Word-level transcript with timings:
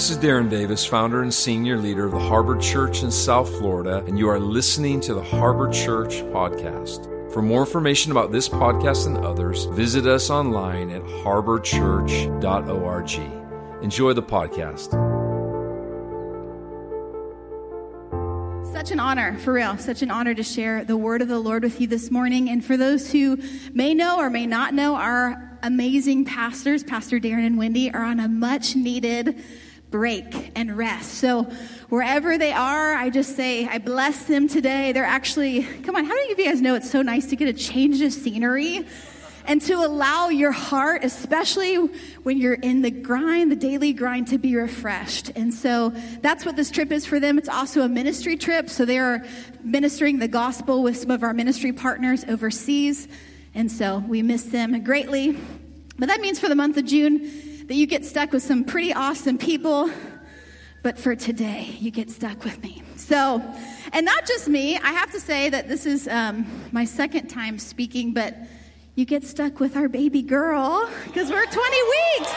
This 0.00 0.08
is 0.08 0.16
Darren 0.16 0.48
Davis, 0.48 0.86
founder 0.86 1.20
and 1.20 1.34
senior 1.34 1.76
leader 1.76 2.06
of 2.06 2.12
the 2.12 2.18
Harbor 2.18 2.56
Church 2.56 3.02
in 3.02 3.10
South 3.10 3.54
Florida, 3.58 4.02
and 4.06 4.18
you 4.18 4.30
are 4.30 4.40
listening 4.40 4.98
to 5.02 5.12
the 5.12 5.22
Harbor 5.22 5.70
Church 5.70 6.22
podcast. 6.32 7.04
For 7.30 7.42
more 7.42 7.60
information 7.60 8.10
about 8.10 8.32
this 8.32 8.48
podcast 8.48 9.06
and 9.06 9.18
others, 9.18 9.66
visit 9.66 10.06
us 10.06 10.30
online 10.30 10.88
at 10.88 11.02
harborchurch.org. 11.02 13.84
Enjoy 13.84 14.14
the 14.14 14.22
podcast. 14.22 14.90
Such 18.72 18.92
an 18.92 19.00
honor, 19.00 19.36
for 19.40 19.52
real, 19.52 19.76
such 19.76 20.00
an 20.00 20.10
honor 20.10 20.32
to 20.32 20.42
share 20.42 20.82
the 20.82 20.96
word 20.96 21.20
of 21.20 21.28
the 21.28 21.38
Lord 21.38 21.62
with 21.62 21.78
you 21.78 21.86
this 21.86 22.10
morning. 22.10 22.48
And 22.48 22.64
for 22.64 22.78
those 22.78 23.12
who 23.12 23.36
may 23.74 23.92
know 23.92 24.18
or 24.18 24.30
may 24.30 24.46
not 24.46 24.72
know, 24.72 24.94
our 24.94 25.58
amazing 25.62 26.24
pastors, 26.24 26.82
Pastor 26.82 27.20
Darren 27.20 27.44
and 27.44 27.58
Wendy, 27.58 27.92
are 27.92 28.02
on 28.02 28.18
a 28.18 28.28
much 28.28 28.74
needed 28.74 29.38
break 29.90 30.52
and 30.54 30.76
rest. 30.76 31.14
So 31.14 31.44
wherever 31.88 32.38
they 32.38 32.52
are, 32.52 32.94
I 32.94 33.10
just 33.10 33.36
say, 33.36 33.66
I 33.66 33.78
bless 33.78 34.24
them 34.24 34.48
today. 34.48 34.92
They're 34.92 35.04
actually, 35.04 35.64
come 35.82 35.96
on, 35.96 36.04
how 36.04 36.14
many 36.14 36.32
of 36.32 36.38
you 36.38 36.44
guys 36.44 36.60
know 36.60 36.74
it's 36.74 36.90
so 36.90 37.02
nice 37.02 37.26
to 37.26 37.36
get 37.36 37.48
a 37.48 37.52
change 37.52 38.00
of 38.00 38.12
scenery? 38.12 38.86
And 39.46 39.60
to 39.62 39.74
allow 39.74 40.28
your 40.28 40.52
heart, 40.52 41.02
especially 41.02 41.74
when 41.74 42.38
you're 42.38 42.54
in 42.54 42.82
the 42.82 42.90
grind, 42.90 43.50
the 43.50 43.56
daily 43.56 43.92
grind, 43.92 44.28
to 44.28 44.38
be 44.38 44.54
refreshed. 44.54 45.32
And 45.34 45.52
so 45.52 45.92
that's 46.20 46.44
what 46.44 46.54
this 46.54 46.70
trip 46.70 46.92
is 46.92 47.04
for 47.04 47.18
them. 47.18 47.36
It's 47.36 47.48
also 47.48 47.80
a 47.80 47.88
ministry 47.88 48.36
trip. 48.36 48.68
So 48.70 48.84
they 48.84 48.98
are 48.98 49.24
ministering 49.64 50.18
the 50.18 50.28
gospel 50.28 50.82
with 50.82 50.98
some 50.98 51.10
of 51.10 51.24
our 51.24 51.32
ministry 51.32 51.72
partners 51.72 52.22
overseas. 52.28 53.08
And 53.54 53.72
so 53.72 54.04
we 54.06 54.22
miss 54.22 54.44
them 54.44 54.84
greatly. 54.84 55.36
But 55.98 56.08
that 56.10 56.20
means 56.20 56.38
for 56.38 56.48
the 56.48 56.54
month 56.54 56.76
of 56.76 56.84
June, 56.84 57.49
that 57.70 57.76
you 57.76 57.86
get 57.86 58.04
stuck 58.04 58.32
with 58.32 58.42
some 58.42 58.64
pretty 58.64 58.92
awesome 58.92 59.38
people, 59.38 59.88
but 60.82 60.98
for 60.98 61.14
today, 61.14 61.76
you 61.78 61.92
get 61.92 62.10
stuck 62.10 62.42
with 62.42 62.60
me. 62.64 62.82
So, 62.96 63.40
and 63.92 64.04
not 64.04 64.26
just 64.26 64.48
me, 64.48 64.76
I 64.76 64.90
have 64.90 65.12
to 65.12 65.20
say 65.20 65.48
that 65.50 65.68
this 65.68 65.86
is 65.86 66.08
um, 66.08 66.44
my 66.72 66.84
second 66.84 67.28
time 67.28 67.60
speaking, 67.60 68.12
but 68.12 68.36
you 68.96 69.04
get 69.04 69.22
stuck 69.22 69.60
with 69.60 69.76
our 69.76 69.88
baby 69.88 70.20
girl 70.20 70.90
because 71.06 71.30
we're 71.30 71.46
20 71.46 71.76
weeks. 72.18 72.32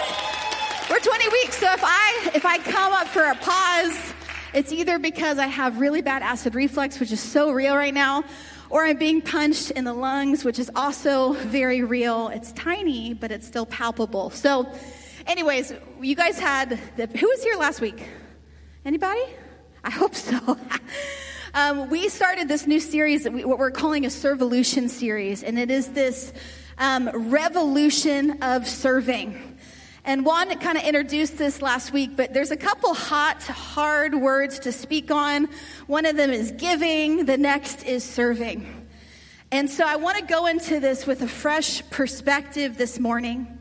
We're 0.92 1.00
20 1.00 1.28
weeks. 1.30 1.58
So 1.58 1.73
if 1.73 1.81
I 1.84 2.30
if 2.36 2.45
I 2.45 2.59
come 2.59 2.94
up 2.94 3.08
for 3.08 3.23
a 3.23 3.34
pause, 3.34 4.14
it's 4.54 4.72
either 4.72 5.00
because 5.00 5.39
I 5.39 5.48
have 5.48 5.80
really 5.80 6.04
bad 6.04 6.22
acid 6.22 6.54
reflux, 6.54 7.00
which 7.00 7.11
is 7.11 7.20
so 7.20 7.50
real 7.50 7.76
right 7.76 7.94
now, 7.94 8.23
or 8.70 8.86
I'm 8.86 8.98
being 8.98 9.20
punched 9.20 9.72
in 9.72 9.84
the 9.84 9.94
lungs, 9.94 10.45
which 10.45 10.59
is 10.59 10.70
also 10.76 11.34
very 11.34 11.81
real. 11.81 12.28
It's 12.28 12.52
tiny, 12.52 13.16
but 13.16 13.31
it's 13.31 13.48
still 13.48 13.66
palpable. 13.66 14.30
So 14.30 14.72
Anyways, 15.25 15.73
you 16.02 16.16
guys 16.16 16.38
had 16.38 16.79
the, 16.97 17.07
who 17.07 17.27
was 17.27 17.43
here 17.43 17.55
last 17.55 17.79
week? 17.79 18.03
Anybody? 18.83 19.23
I 19.83 19.89
hope 19.89 20.15
so. 20.15 20.57
um, 21.53 21.89
we 21.89 22.09
started 22.09 22.49
this 22.49 22.67
new 22.67 22.81
series, 22.81 23.27
we, 23.30 23.45
what 23.45 23.57
we're 23.57 23.71
calling 23.71 24.05
a 24.05 24.09
Servolution 24.09 24.89
series, 24.89 25.41
and 25.41 25.57
it 25.57 25.71
is 25.71 25.88
this 25.89 26.33
um, 26.77 27.09
revolution 27.13 28.43
of 28.43 28.67
serving. 28.67 29.57
And 30.03 30.25
Juan 30.25 30.49
kind 30.59 30.77
of 30.77 30.83
introduced 30.83 31.37
this 31.37 31.61
last 31.61 31.93
week, 31.93 32.17
but 32.17 32.33
there's 32.33 32.52
a 32.52 32.58
couple 32.58 32.93
hot, 32.93 33.41
hard 33.43 34.15
words 34.15 34.59
to 34.59 34.73
speak 34.73 35.09
on. 35.09 35.47
One 35.87 36.05
of 36.05 36.17
them 36.17 36.31
is 36.31 36.52
giving, 36.52 37.25
the 37.25 37.37
next 37.37 37.83
is 37.83 38.03
serving. 38.03 38.87
And 39.52 39.69
so 39.69 39.85
I 39.87 39.95
want 39.95 40.17
to 40.17 40.25
go 40.25 40.47
into 40.47 40.81
this 40.81 41.08
with 41.08 41.21
a 41.21 41.30
fresh 41.30 41.87
perspective 41.89 42.77
this 42.77 42.99
morning. 42.99 43.52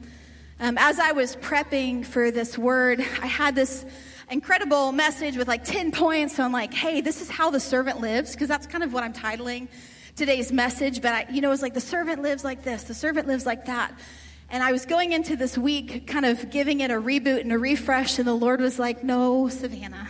Um, 0.62 0.78
as 0.78 1.00
I 1.00 1.10
was 1.10 1.34
prepping 1.34 2.06
for 2.06 2.30
this 2.30 2.56
word, 2.56 3.00
I 3.20 3.26
had 3.26 3.56
this 3.56 3.84
incredible 4.30 4.92
message 4.92 5.36
with 5.36 5.48
like 5.48 5.64
10 5.64 5.90
points 5.90 6.38
on 6.38 6.52
like, 6.52 6.72
hey, 6.72 7.00
this 7.00 7.20
is 7.20 7.28
how 7.28 7.50
the 7.50 7.58
servant 7.58 8.00
lives, 8.00 8.30
because 8.30 8.46
that's 8.46 8.68
kind 8.68 8.84
of 8.84 8.92
what 8.92 9.02
I'm 9.02 9.12
titling 9.12 9.66
today's 10.14 10.52
message. 10.52 11.02
But 11.02 11.12
I, 11.12 11.26
you 11.32 11.40
know, 11.40 11.48
it 11.48 11.50
was 11.50 11.62
like 11.62 11.74
the 11.74 11.80
servant 11.80 12.22
lives 12.22 12.44
like 12.44 12.62
this, 12.62 12.84
the 12.84 12.94
servant 12.94 13.26
lives 13.26 13.44
like 13.44 13.64
that. 13.64 13.92
And 14.50 14.62
I 14.62 14.70
was 14.70 14.86
going 14.86 15.10
into 15.10 15.34
this 15.34 15.58
week 15.58 16.06
kind 16.06 16.24
of 16.24 16.48
giving 16.50 16.78
it 16.78 16.92
a 16.92 17.00
reboot 17.00 17.40
and 17.40 17.50
a 17.50 17.58
refresh, 17.58 18.20
and 18.20 18.28
the 18.28 18.32
Lord 18.32 18.60
was 18.60 18.78
like, 18.78 19.02
no, 19.02 19.48
Savannah. 19.48 20.08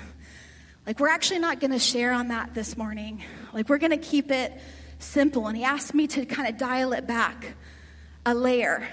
Like, 0.87 1.01
we're 1.01 1.09
actually 1.09 1.41
not 1.41 1.61
going 1.61 1.71
to 1.71 1.79
share 1.79 2.13
on 2.13 2.29
that 2.29 2.53
this 2.53 2.77
morning. 2.77 3.25
Like, 3.55 3.71
we're 3.71 3.79
going 3.79 3.93
to 3.93 3.97
keep 3.97 4.31
it 4.31 4.53
simple. 4.99 5.47
And 5.47 5.57
He 5.57 5.65
asked 5.65 5.95
me 5.95 6.09
to 6.09 6.27
kind 6.27 6.47
of 6.47 6.59
dial 6.59 6.93
it 6.93 7.07
back 7.07 7.55
a 8.27 8.35
layer. 8.35 8.87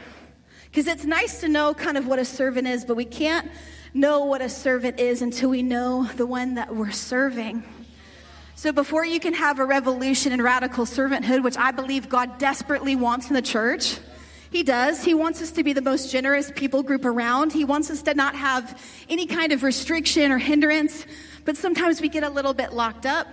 Because 0.71 0.87
it's 0.87 1.05
nice 1.05 1.41
to 1.41 1.47
know 1.47 1.73
kind 1.73 1.97
of 1.97 2.07
what 2.07 2.19
a 2.19 2.25
servant 2.25 2.67
is, 2.67 2.85
but 2.85 2.95
we 2.95 3.05
can't 3.05 3.49
know 3.93 4.25
what 4.25 4.41
a 4.41 4.49
servant 4.49 4.99
is 4.99 5.21
until 5.21 5.49
we 5.49 5.63
know 5.63 6.03
the 6.15 6.25
one 6.25 6.55
that 6.55 6.75
we're 6.75 6.91
serving. 6.91 7.63
So 8.55 8.71
before 8.71 9.05
you 9.05 9.19
can 9.19 9.33
have 9.33 9.59
a 9.59 9.65
revolution 9.65 10.31
in 10.31 10.41
radical 10.41 10.85
servanthood, 10.85 11.43
which 11.43 11.57
I 11.57 11.71
believe 11.71 12.09
God 12.09 12.37
desperately 12.37 12.95
wants 12.95 13.29
in 13.29 13.33
the 13.33 13.41
church, 13.41 13.97
he 14.51 14.63
does. 14.63 15.03
He 15.03 15.13
wants 15.13 15.41
us 15.41 15.51
to 15.51 15.63
be 15.63 15.73
the 15.73 15.81
most 15.81 16.11
generous 16.11 16.51
people 16.55 16.83
group 16.83 17.05
around. 17.05 17.53
He 17.53 17.65
wants 17.65 17.89
us 17.89 18.01
to 18.03 18.13
not 18.13 18.35
have 18.35 18.81
any 19.07 19.27
kind 19.27 19.51
of 19.51 19.63
restriction 19.63 20.31
or 20.31 20.37
hindrance, 20.37 21.05
but 21.45 21.55
sometimes 21.55 22.01
we 22.01 22.09
get 22.09 22.23
a 22.23 22.29
little 22.29 22.53
bit 22.53 22.73
locked 22.73 23.05
up. 23.05 23.27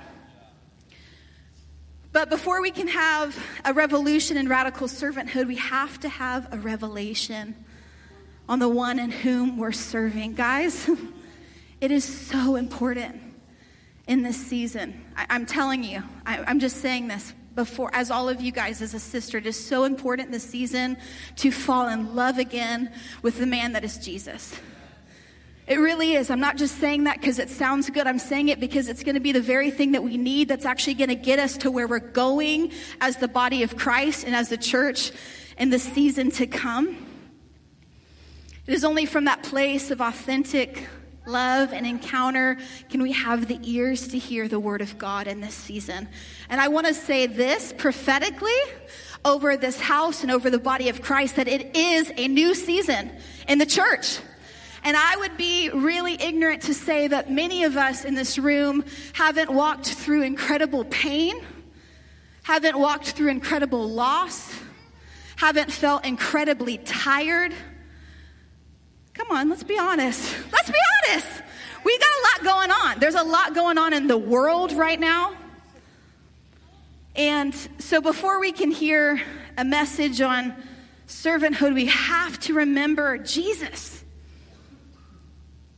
But 2.16 2.30
before 2.30 2.62
we 2.62 2.70
can 2.70 2.88
have 2.88 3.38
a 3.62 3.74
revolution 3.74 4.38
in 4.38 4.48
radical 4.48 4.88
servanthood, 4.88 5.46
we 5.48 5.56
have 5.56 6.00
to 6.00 6.08
have 6.08 6.50
a 6.50 6.56
revelation 6.56 7.54
on 8.48 8.58
the 8.58 8.70
one 8.70 8.98
in 8.98 9.10
whom 9.10 9.58
we're 9.58 9.70
serving. 9.70 10.32
Guys, 10.32 10.88
it 11.82 11.90
is 11.90 12.04
so 12.06 12.56
important 12.56 13.20
in 14.06 14.22
this 14.22 14.38
season. 14.38 15.04
I, 15.14 15.26
am 15.28 15.44
telling 15.44 15.84
you, 15.84 16.02
I, 16.24 16.38
I'm 16.38 16.58
just 16.58 16.78
saying 16.78 17.08
this 17.08 17.34
before, 17.54 17.90
as 17.92 18.10
all 18.10 18.30
of 18.30 18.40
you 18.40 18.50
guys, 18.50 18.80
as 18.80 18.94
a 18.94 18.98
sister, 18.98 19.36
it 19.36 19.46
is 19.46 19.62
so 19.62 19.84
important 19.84 20.28
in 20.28 20.32
this 20.32 20.48
season 20.48 20.96
to 21.36 21.50
fall 21.50 21.86
in 21.88 22.16
love 22.16 22.38
again 22.38 22.94
with 23.20 23.38
the 23.38 23.46
man 23.46 23.74
that 23.74 23.84
is 23.84 23.98
Jesus. 23.98 24.58
It 25.66 25.80
really 25.80 26.14
is. 26.14 26.30
I'm 26.30 26.40
not 26.40 26.56
just 26.56 26.78
saying 26.78 27.04
that 27.04 27.20
because 27.20 27.40
it 27.40 27.50
sounds 27.50 27.90
good. 27.90 28.06
I'm 28.06 28.20
saying 28.20 28.50
it 28.50 28.60
because 28.60 28.88
it's 28.88 29.02
going 29.02 29.16
to 29.16 29.20
be 29.20 29.32
the 29.32 29.40
very 29.40 29.72
thing 29.72 29.92
that 29.92 30.02
we 30.02 30.16
need 30.16 30.46
that's 30.46 30.64
actually 30.64 30.94
going 30.94 31.08
to 31.08 31.16
get 31.16 31.40
us 31.40 31.56
to 31.58 31.72
where 31.72 31.88
we're 31.88 31.98
going 31.98 32.70
as 33.00 33.16
the 33.16 33.26
body 33.26 33.64
of 33.64 33.76
Christ 33.76 34.24
and 34.24 34.34
as 34.34 34.48
the 34.48 34.56
church 34.56 35.10
in 35.58 35.70
the 35.70 35.80
season 35.80 36.30
to 36.32 36.46
come. 36.46 36.96
It 38.66 38.74
is 38.74 38.84
only 38.84 39.06
from 39.06 39.24
that 39.24 39.42
place 39.42 39.90
of 39.90 40.00
authentic 40.00 40.86
love 41.26 41.72
and 41.72 41.84
encounter 41.84 42.56
can 42.88 43.02
we 43.02 43.10
have 43.10 43.48
the 43.48 43.58
ears 43.64 44.06
to 44.08 44.18
hear 44.18 44.46
the 44.46 44.60
word 44.60 44.80
of 44.80 44.96
God 44.98 45.26
in 45.26 45.40
this 45.40 45.54
season. 45.54 46.08
And 46.48 46.60
I 46.60 46.68
want 46.68 46.86
to 46.86 46.94
say 46.94 47.26
this 47.26 47.74
prophetically 47.76 48.54
over 49.24 49.56
this 49.56 49.80
house 49.80 50.22
and 50.22 50.30
over 50.30 50.48
the 50.48 50.60
body 50.60 50.88
of 50.88 51.02
Christ 51.02 51.34
that 51.34 51.48
it 51.48 51.74
is 51.74 52.12
a 52.16 52.28
new 52.28 52.54
season 52.54 53.10
in 53.48 53.58
the 53.58 53.66
church. 53.66 54.20
And 54.86 54.96
I 54.96 55.16
would 55.16 55.36
be 55.36 55.68
really 55.70 56.14
ignorant 56.14 56.62
to 56.62 56.72
say 56.72 57.08
that 57.08 57.28
many 57.28 57.64
of 57.64 57.76
us 57.76 58.04
in 58.04 58.14
this 58.14 58.38
room 58.38 58.84
haven't 59.14 59.50
walked 59.50 59.86
through 59.86 60.22
incredible 60.22 60.84
pain, 60.84 61.34
haven't 62.44 62.78
walked 62.78 63.10
through 63.10 63.30
incredible 63.30 63.88
loss, 63.90 64.54
haven't 65.34 65.72
felt 65.72 66.06
incredibly 66.06 66.78
tired. 66.78 67.52
Come 69.14 69.32
on, 69.32 69.48
let's 69.48 69.64
be 69.64 69.76
honest. 69.76 70.32
Let's 70.52 70.70
be 70.70 70.78
honest. 71.08 71.26
We 71.82 71.98
got 71.98 72.06
a 72.06 72.22
lot 72.22 72.54
going 72.54 72.70
on. 72.70 73.00
There's 73.00 73.16
a 73.16 73.24
lot 73.24 73.56
going 73.56 73.78
on 73.78 73.92
in 73.92 74.06
the 74.06 74.16
world 74.16 74.70
right 74.70 75.00
now. 75.00 75.34
And 77.16 77.52
so 77.78 78.00
before 78.00 78.38
we 78.38 78.52
can 78.52 78.70
hear 78.70 79.20
a 79.58 79.64
message 79.64 80.20
on 80.20 80.54
servanthood, 81.08 81.74
we 81.74 81.86
have 81.86 82.38
to 82.42 82.54
remember 82.54 83.18
Jesus. 83.18 83.95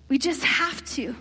We 0.08 0.18
just 0.18 0.42
have 0.42 0.84
to. 0.92 1.14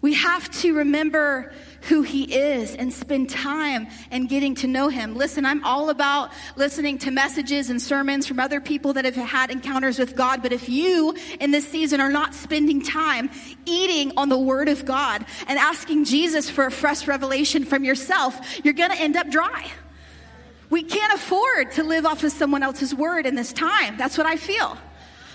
We 0.00 0.14
have 0.14 0.48
to 0.60 0.74
remember 0.74 1.52
who 1.82 2.02
he 2.02 2.32
is 2.32 2.74
and 2.74 2.92
spend 2.92 3.30
time 3.30 3.88
and 4.12 4.28
getting 4.28 4.54
to 4.56 4.68
know 4.68 4.88
him. 4.88 5.16
Listen, 5.16 5.44
I'm 5.44 5.64
all 5.64 5.90
about 5.90 6.30
listening 6.54 6.98
to 6.98 7.10
messages 7.10 7.68
and 7.68 7.82
sermons 7.82 8.26
from 8.26 8.38
other 8.38 8.60
people 8.60 8.92
that 8.92 9.04
have 9.04 9.16
had 9.16 9.50
encounters 9.50 9.98
with 9.98 10.14
God. 10.14 10.40
But 10.40 10.52
if 10.52 10.68
you 10.68 11.16
in 11.40 11.50
this 11.50 11.66
season 11.66 12.00
are 12.00 12.10
not 12.10 12.34
spending 12.34 12.80
time 12.80 13.30
eating 13.64 14.12
on 14.16 14.28
the 14.28 14.38
word 14.38 14.68
of 14.68 14.84
God 14.84 15.24
and 15.48 15.58
asking 15.58 16.04
Jesus 16.04 16.48
for 16.48 16.66
a 16.66 16.70
fresh 16.70 17.08
revelation 17.08 17.64
from 17.64 17.82
yourself, 17.82 18.64
you're 18.64 18.74
going 18.74 18.90
to 18.90 19.00
end 19.00 19.16
up 19.16 19.30
dry. 19.30 19.68
We 20.70 20.84
can't 20.84 21.12
afford 21.14 21.72
to 21.72 21.82
live 21.82 22.06
off 22.06 22.22
of 22.22 22.30
someone 22.30 22.62
else's 22.62 22.94
word 22.94 23.26
in 23.26 23.34
this 23.34 23.52
time. 23.52 23.96
That's 23.96 24.16
what 24.16 24.26
I 24.26 24.36
feel. 24.36 24.78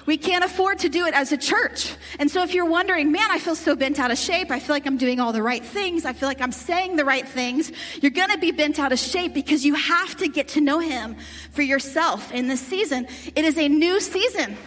We 0.05 0.17
can't 0.17 0.43
afford 0.43 0.79
to 0.79 0.89
do 0.89 1.05
it 1.05 1.13
as 1.13 1.31
a 1.31 1.37
church. 1.37 1.93
And 2.19 2.29
so 2.29 2.43
if 2.43 2.53
you're 2.53 2.65
wondering, 2.65 3.11
man, 3.11 3.29
I 3.31 3.39
feel 3.39 3.55
so 3.55 3.75
bent 3.75 3.99
out 3.99 4.11
of 4.11 4.17
shape. 4.17 4.51
I 4.51 4.59
feel 4.59 4.75
like 4.75 4.85
I'm 4.85 4.97
doing 4.97 5.19
all 5.19 5.31
the 5.31 5.43
right 5.43 5.63
things. 5.63 6.05
I 6.05 6.13
feel 6.13 6.27
like 6.27 6.41
I'm 6.41 6.51
saying 6.51 6.97
the 6.97 7.05
right 7.05 7.27
things. 7.27 7.71
You're 8.01 8.11
going 8.11 8.29
to 8.29 8.37
be 8.37 8.51
bent 8.51 8.79
out 8.79 8.91
of 8.91 8.99
shape 8.99 9.33
because 9.33 9.65
you 9.65 9.75
have 9.75 10.17
to 10.17 10.27
get 10.27 10.49
to 10.49 10.61
know 10.61 10.79
him 10.79 11.15
for 11.51 11.61
yourself 11.61 12.31
in 12.31 12.47
this 12.47 12.61
season. 12.61 13.07
It 13.35 13.45
is 13.45 13.57
a 13.57 13.69
new 13.69 13.99
season. 14.01 14.57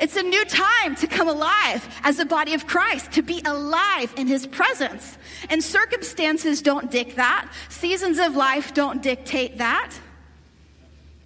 It's 0.00 0.16
a 0.16 0.22
new 0.22 0.44
time 0.46 0.96
to 0.96 1.06
come 1.06 1.28
alive 1.28 1.86
as 2.04 2.18
a 2.18 2.24
body 2.24 2.54
of 2.54 2.66
Christ, 2.66 3.12
to 3.12 3.22
be 3.22 3.42
alive 3.44 4.14
in 4.16 4.26
his 4.26 4.46
presence. 4.46 5.18
And 5.50 5.62
circumstances 5.62 6.62
don't 6.62 6.90
dictate 6.90 7.16
that. 7.16 7.52
Seasons 7.68 8.18
of 8.18 8.34
life 8.34 8.72
don't 8.72 9.02
dictate 9.02 9.58
that. 9.58 9.92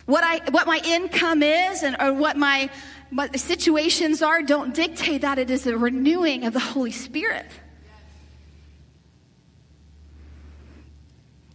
What 0.07 0.25
I 0.25 0.41
what 0.51 0.67
my 0.67 0.81
income 0.85 1.43
is 1.43 1.83
and 1.83 1.97
or 2.01 2.13
what 2.13 2.37
my 2.37 2.69
what 3.15 3.39
situations 3.39 4.23
are 4.23 4.43
don't 4.43 4.75
dictate 4.75 5.21
that. 5.21 5.39
It 5.39 5.49
is 5.49 5.67
a 5.69 5.79
renewing 5.79 6.45
of 6.45 6.53
the 6.53 6.59
Holy 6.59 6.91
Spirit. 6.91 7.47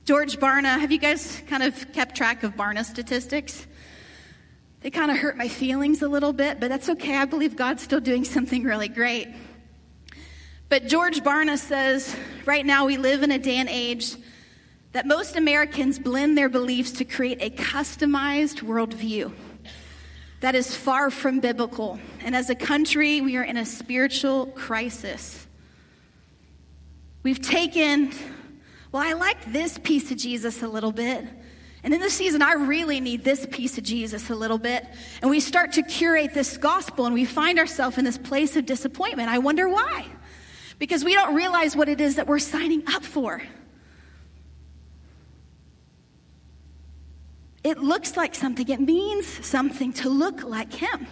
George 0.05 0.39
Barna, 0.39 0.79
have 0.79 0.91
you 0.91 0.97
guys 0.97 1.43
kind 1.47 1.61
of 1.61 1.91
kept 1.91 2.15
track 2.15 2.43
of 2.43 2.55
Barna 2.55 2.85
statistics? 2.85 3.67
They 4.81 4.89
kind 4.89 5.11
of 5.11 5.17
hurt 5.17 5.35
my 5.35 5.49
feelings 5.49 6.01
a 6.01 6.07
little 6.07 6.31
bit, 6.31 6.61
but 6.61 6.69
that's 6.69 6.87
okay. 6.89 7.17
I 7.17 7.25
believe 7.25 7.57
God's 7.57 7.83
still 7.83 7.99
doing 7.99 8.23
something 8.23 8.63
really 8.63 8.87
great. 8.87 9.27
But 10.69 10.87
George 10.87 11.19
Barna 11.19 11.57
says 11.57 12.15
right 12.45 12.65
now 12.65 12.85
we 12.85 12.95
live 12.95 13.21
in 13.21 13.31
a 13.31 13.37
day 13.37 13.57
and 13.57 13.67
age 13.67 14.15
that 14.93 15.05
most 15.05 15.35
Americans 15.35 15.99
blend 15.99 16.37
their 16.37 16.49
beliefs 16.49 16.91
to 16.93 17.05
create 17.05 17.39
a 17.41 17.49
customized 17.49 18.63
worldview 18.63 19.33
that 20.41 20.55
is 20.55 20.75
far 20.75 21.09
from 21.09 21.39
biblical. 21.39 21.99
And 22.21 22.35
as 22.35 22.49
a 22.49 22.55
country, 22.55 23.21
we 23.21 23.35
are 23.37 23.43
in 23.43 23.57
a 23.57 23.65
spiritual 23.65 24.47
crisis. 24.47 25.47
We've 27.23 27.41
taken, 27.41 28.11
well, 28.91 29.03
I 29.03 29.13
like 29.13 29.51
this 29.51 29.77
piece 29.77 30.11
of 30.11 30.17
Jesus 30.17 30.63
a 30.63 30.67
little 30.67 30.93
bit. 30.93 31.25
And 31.83 31.93
in 31.93 31.99
this 31.99 32.13
season, 32.13 32.41
I 32.41 32.53
really 32.53 32.99
need 32.99 33.23
this 33.23 33.45
piece 33.49 33.77
of 33.77 33.83
Jesus 33.83 34.29
a 34.29 34.35
little 34.35 34.57
bit. 34.57 34.85
And 35.21 35.29
we 35.29 35.39
start 35.39 35.73
to 35.73 35.83
curate 35.83 36.33
this 36.33 36.57
gospel 36.57 37.05
and 37.05 37.13
we 37.13 37.25
find 37.25 37.59
ourselves 37.59 37.97
in 37.97 38.05
this 38.05 38.17
place 38.17 38.55
of 38.55 38.65
disappointment. 38.65 39.29
I 39.29 39.37
wonder 39.39 39.67
why. 39.69 40.05
Because 40.77 41.03
we 41.03 41.13
don't 41.13 41.35
realize 41.35 41.75
what 41.75 41.89
it 41.89 41.99
is 41.99 42.15
that 42.15 42.27
we're 42.27 42.39
signing 42.39 42.83
up 42.87 43.03
for. 43.03 43.41
It 47.63 47.79
looks 47.79 48.15
like 48.15 48.35
something, 48.35 48.67
it 48.69 48.79
means 48.79 49.45
something 49.45 49.93
to 49.93 50.09
look 50.09 50.43
like 50.43 50.73
Him. 50.73 51.07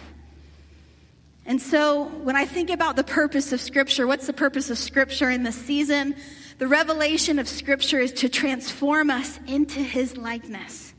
And 1.44 1.60
so 1.60 2.04
when 2.04 2.36
I 2.36 2.44
think 2.44 2.70
about 2.70 2.96
the 2.96 3.04
purpose 3.04 3.52
of 3.52 3.60
Scripture, 3.60 4.06
what's 4.06 4.26
the 4.26 4.32
purpose 4.32 4.70
of 4.70 4.78
Scripture 4.78 5.30
in 5.30 5.42
this 5.42 5.56
season? 5.56 6.14
The 6.58 6.68
revelation 6.68 7.38
of 7.38 7.48
Scripture 7.48 8.00
is 8.00 8.12
to 8.14 8.28
transform 8.28 9.10
us 9.10 9.38
into 9.46 9.80
His 9.80 10.16
likeness. 10.16 10.92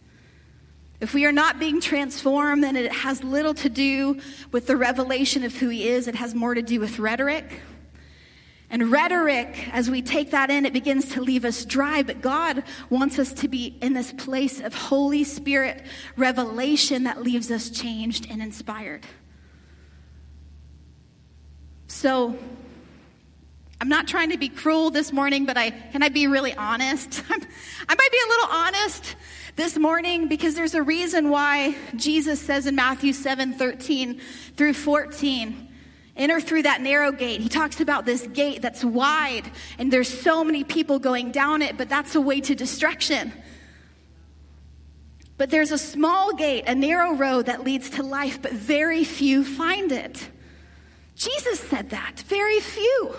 If 1.01 1.13
we 1.13 1.25
are 1.25 1.31
not 1.31 1.59
being 1.59 1.79
transformed, 1.79 2.63
then 2.63 2.75
it 2.75 2.91
has 2.91 3.23
little 3.23 3.53
to 3.55 3.69
do 3.69 4.19
with 4.51 4.67
the 4.67 4.75
revelation 4.75 5.43
of 5.43 5.55
who 5.55 5.69
He 5.69 5.87
is. 5.87 6.07
It 6.07 6.15
has 6.15 6.35
more 6.35 6.53
to 6.53 6.61
do 6.61 6.79
with 6.79 6.99
rhetoric. 6.99 7.61
And 8.71 8.91
rhetoric, 8.91 9.67
as 9.73 9.89
we 9.89 10.01
take 10.01 10.31
that 10.31 10.51
in, 10.51 10.65
it 10.65 10.73
begins 10.73 11.09
to 11.13 11.21
leave 11.21 11.43
us 11.43 11.65
dry. 11.65 12.03
But 12.03 12.21
God 12.21 12.63
wants 12.89 13.17
us 13.17 13.33
to 13.33 13.47
be 13.47 13.77
in 13.81 13.93
this 13.93 14.11
place 14.11 14.59
of 14.59 14.75
Holy 14.75 15.23
Spirit 15.23 15.83
revelation 16.15 17.05
that 17.05 17.23
leaves 17.23 17.49
us 17.49 17.69
changed 17.71 18.27
and 18.29 18.41
inspired. 18.41 19.05
So, 21.87 22.37
I'm 23.81 23.89
not 23.89 24.07
trying 24.07 24.31
to 24.31 24.37
be 24.37 24.49
cruel 24.49 24.91
this 24.91 25.13
morning, 25.13 25.45
but 25.45 25.57
I 25.57 25.71
can 25.71 26.03
I 26.03 26.09
be 26.09 26.27
really 26.27 26.53
honest? 26.53 27.23
I'm, 27.29 27.41
I 27.89 27.95
might 27.95 28.11
be 28.11 28.17
a 28.23 28.29
little 28.29 28.49
honest 28.51 29.15
this 29.55 29.77
morning 29.77 30.27
because 30.27 30.53
there's 30.53 30.75
a 30.75 30.83
reason 30.83 31.29
why 31.29 31.75
Jesus 31.95 32.41
says 32.41 32.67
in 32.67 32.75
Matthew 32.75 33.13
7 33.13 33.53
13 33.53 34.19
through 34.57 34.73
14, 34.73 35.68
enter 36.19 36.39
through 36.39 36.63
that 36.63 36.81
narrow 36.81 37.11
gate. 37.11 37.41
He 37.41 37.49
talks 37.49 37.81
about 37.81 38.05
this 38.05 38.27
gate 38.27 38.61
that's 38.61 38.83
wide 38.83 39.49
and 39.79 39.91
there's 39.91 40.09
so 40.09 40.43
many 40.43 40.63
people 40.63 40.99
going 40.99 41.31
down 41.31 41.61
it, 41.63 41.77
but 41.77 41.89
that's 41.89 42.13
a 42.13 42.21
way 42.21 42.41
to 42.41 42.53
destruction. 42.53 43.33
But 45.37 45.49
there's 45.49 45.71
a 45.71 45.77
small 45.77 46.33
gate, 46.33 46.65
a 46.67 46.75
narrow 46.75 47.15
road 47.15 47.45
that 47.45 47.63
leads 47.63 47.89
to 47.91 48.03
life, 48.03 48.41
but 48.41 48.51
very 48.51 49.05
few 49.05 49.45
find 49.45 49.91
it. 49.91 50.29
Jesus 51.15 51.59
said 51.61 51.91
that, 51.91 52.19
very 52.27 52.59
few. 52.59 53.15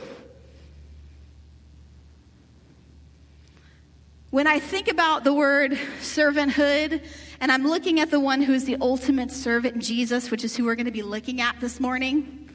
When 4.28 4.46
I 4.46 4.60
think 4.60 4.88
about 4.88 5.24
the 5.24 5.32
word 5.32 5.72
servanthood, 6.00 7.02
and 7.40 7.50
I'm 7.50 7.66
looking 7.66 8.00
at 8.00 8.10
the 8.10 8.20
one 8.20 8.42
who 8.42 8.52
is 8.52 8.64
the 8.64 8.76
ultimate 8.80 9.30
servant, 9.30 9.78
Jesus, 9.78 10.30
which 10.30 10.44
is 10.44 10.54
who 10.54 10.66
we're 10.66 10.76
going 10.76 10.84
to 10.86 10.92
be 10.92 11.02
looking 11.02 11.40
at 11.40 11.58
this 11.58 11.80
morning, 11.80 12.49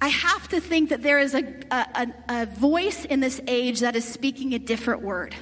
I 0.00 0.08
have 0.08 0.48
to 0.48 0.60
think 0.60 0.90
that 0.90 1.02
there 1.02 1.18
is 1.18 1.34
a, 1.34 1.44
a, 1.72 2.06
a, 2.28 2.46
voice 2.46 3.04
in 3.04 3.18
this 3.18 3.40
age 3.48 3.80
that 3.80 3.96
is 3.96 4.04
speaking 4.04 4.54
a 4.54 4.58
different 4.58 5.02
word. 5.02 5.34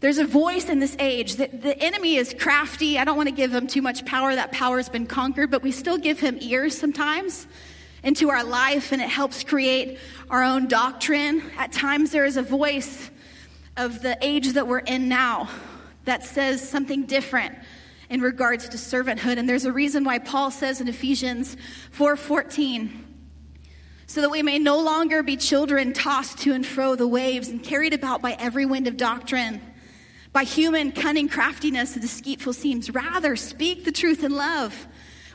There's 0.00 0.18
a 0.18 0.24
voice 0.24 0.68
in 0.68 0.80
this 0.80 0.96
age. 0.98 1.36
The, 1.36 1.46
the 1.46 1.78
enemy 1.78 2.16
is 2.16 2.34
crafty. 2.36 2.98
I 2.98 3.04
don't 3.04 3.16
want 3.16 3.28
to 3.28 3.34
give 3.34 3.54
him 3.54 3.68
too 3.68 3.82
much 3.82 4.04
power. 4.04 4.34
That 4.34 4.50
power 4.50 4.78
has 4.78 4.88
been 4.88 5.06
conquered, 5.06 5.50
but 5.50 5.62
we 5.62 5.70
still 5.70 5.98
give 5.98 6.18
him 6.18 6.38
ears 6.40 6.76
sometimes 6.76 7.46
into 8.02 8.30
our 8.30 8.42
life, 8.42 8.92
and 8.92 9.00
it 9.00 9.08
helps 9.08 9.44
create 9.44 9.98
our 10.30 10.42
own 10.42 10.66
doctrine. 10.66 11.42
At 11.56 11.72
times, 11.72 12.10
there 12.10 12.24
is 12.24 12.36
a 12.36 12.42
voice 12.42 13.10
of 13.76 14.02
the 14.02 14.18
age 14.20 14.52
that 14.54 14.66
we're 14.66 14.78
in 14.78 15.08
now 15.08 15.48
that 16.04 16.24
says 16.24 16.68
something 16.68 17.06
different 17.06 17.54
in 18.10 18.20
regards 18.20 18.68
to 18.68 18.76
servanthood. 18.76 19.38
And 19.38 19.48
there's 19.48 19.64
a 19.64 19.72
reason 19.72 20.04
why 20.04 20.18
Paul 20.18 20.50
says 20.50 20.80
in 20.80 20.88
Ephesians 20.88 21.56
4:14 21.92 23.04
so 24.06 24.22
that 24.22 24.30
we 24.30 24.42
may 24.42 24.58
no 24.58 24.80
longer 24.80 25.22
be 25.22 25.36
children 25.36 25.92
tossed 25.92 26.38
to 26.38 26.54
and 26.54 26.64
fro 26.64 26.94
the 26.94 27.06
waves 27.06 27.48
and 27.48 27.62
carried 27.62 27.92
about 27.92 28.22
by 28.22 28.32
every 28.38 28.64
wind 28.64 28.86
of 28.86 28.96
doctrine 28.96 29.60
by 30.32 30.44
human 30.44 30.92
cunning 30.92 31.28
craftiness 31.28 31.92
and 31.92 32.02
deceitful 32.02 32.52
schemes 32.52 32.90
rather 32.90 33.36
speak 33.36 33.84
the 33.84 33.92
truth 33.92 34.24
in 34.24 34.34
love. 34.34 34.86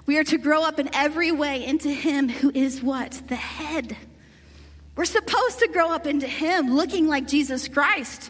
We 0.05 0.17
are 0.17 0.23
to 0.23 0.37
grow 0.37 0.63
up 0.63 0.79
in 0.79 0.89
every 0.93 1.31
way 1.31 1.63
into 1.65 1.89
him 1.89 2.29
who 2.29 2.51
is 2.53 2.81
what? 2.81 3.21
The 3.27 3.35
head. 3.35 3.95
We're 4.95 5.05
supposed 5.05 5.59
to 5.59 5.67
grow 5.67 5.91
up 5.91 6.05
into 6.05 6.27
Him, 6.27 6.75
looking 6.75 7.07
like 7.07 7.27
Jesus 7.27 7.67
Christ, 7.67 8.29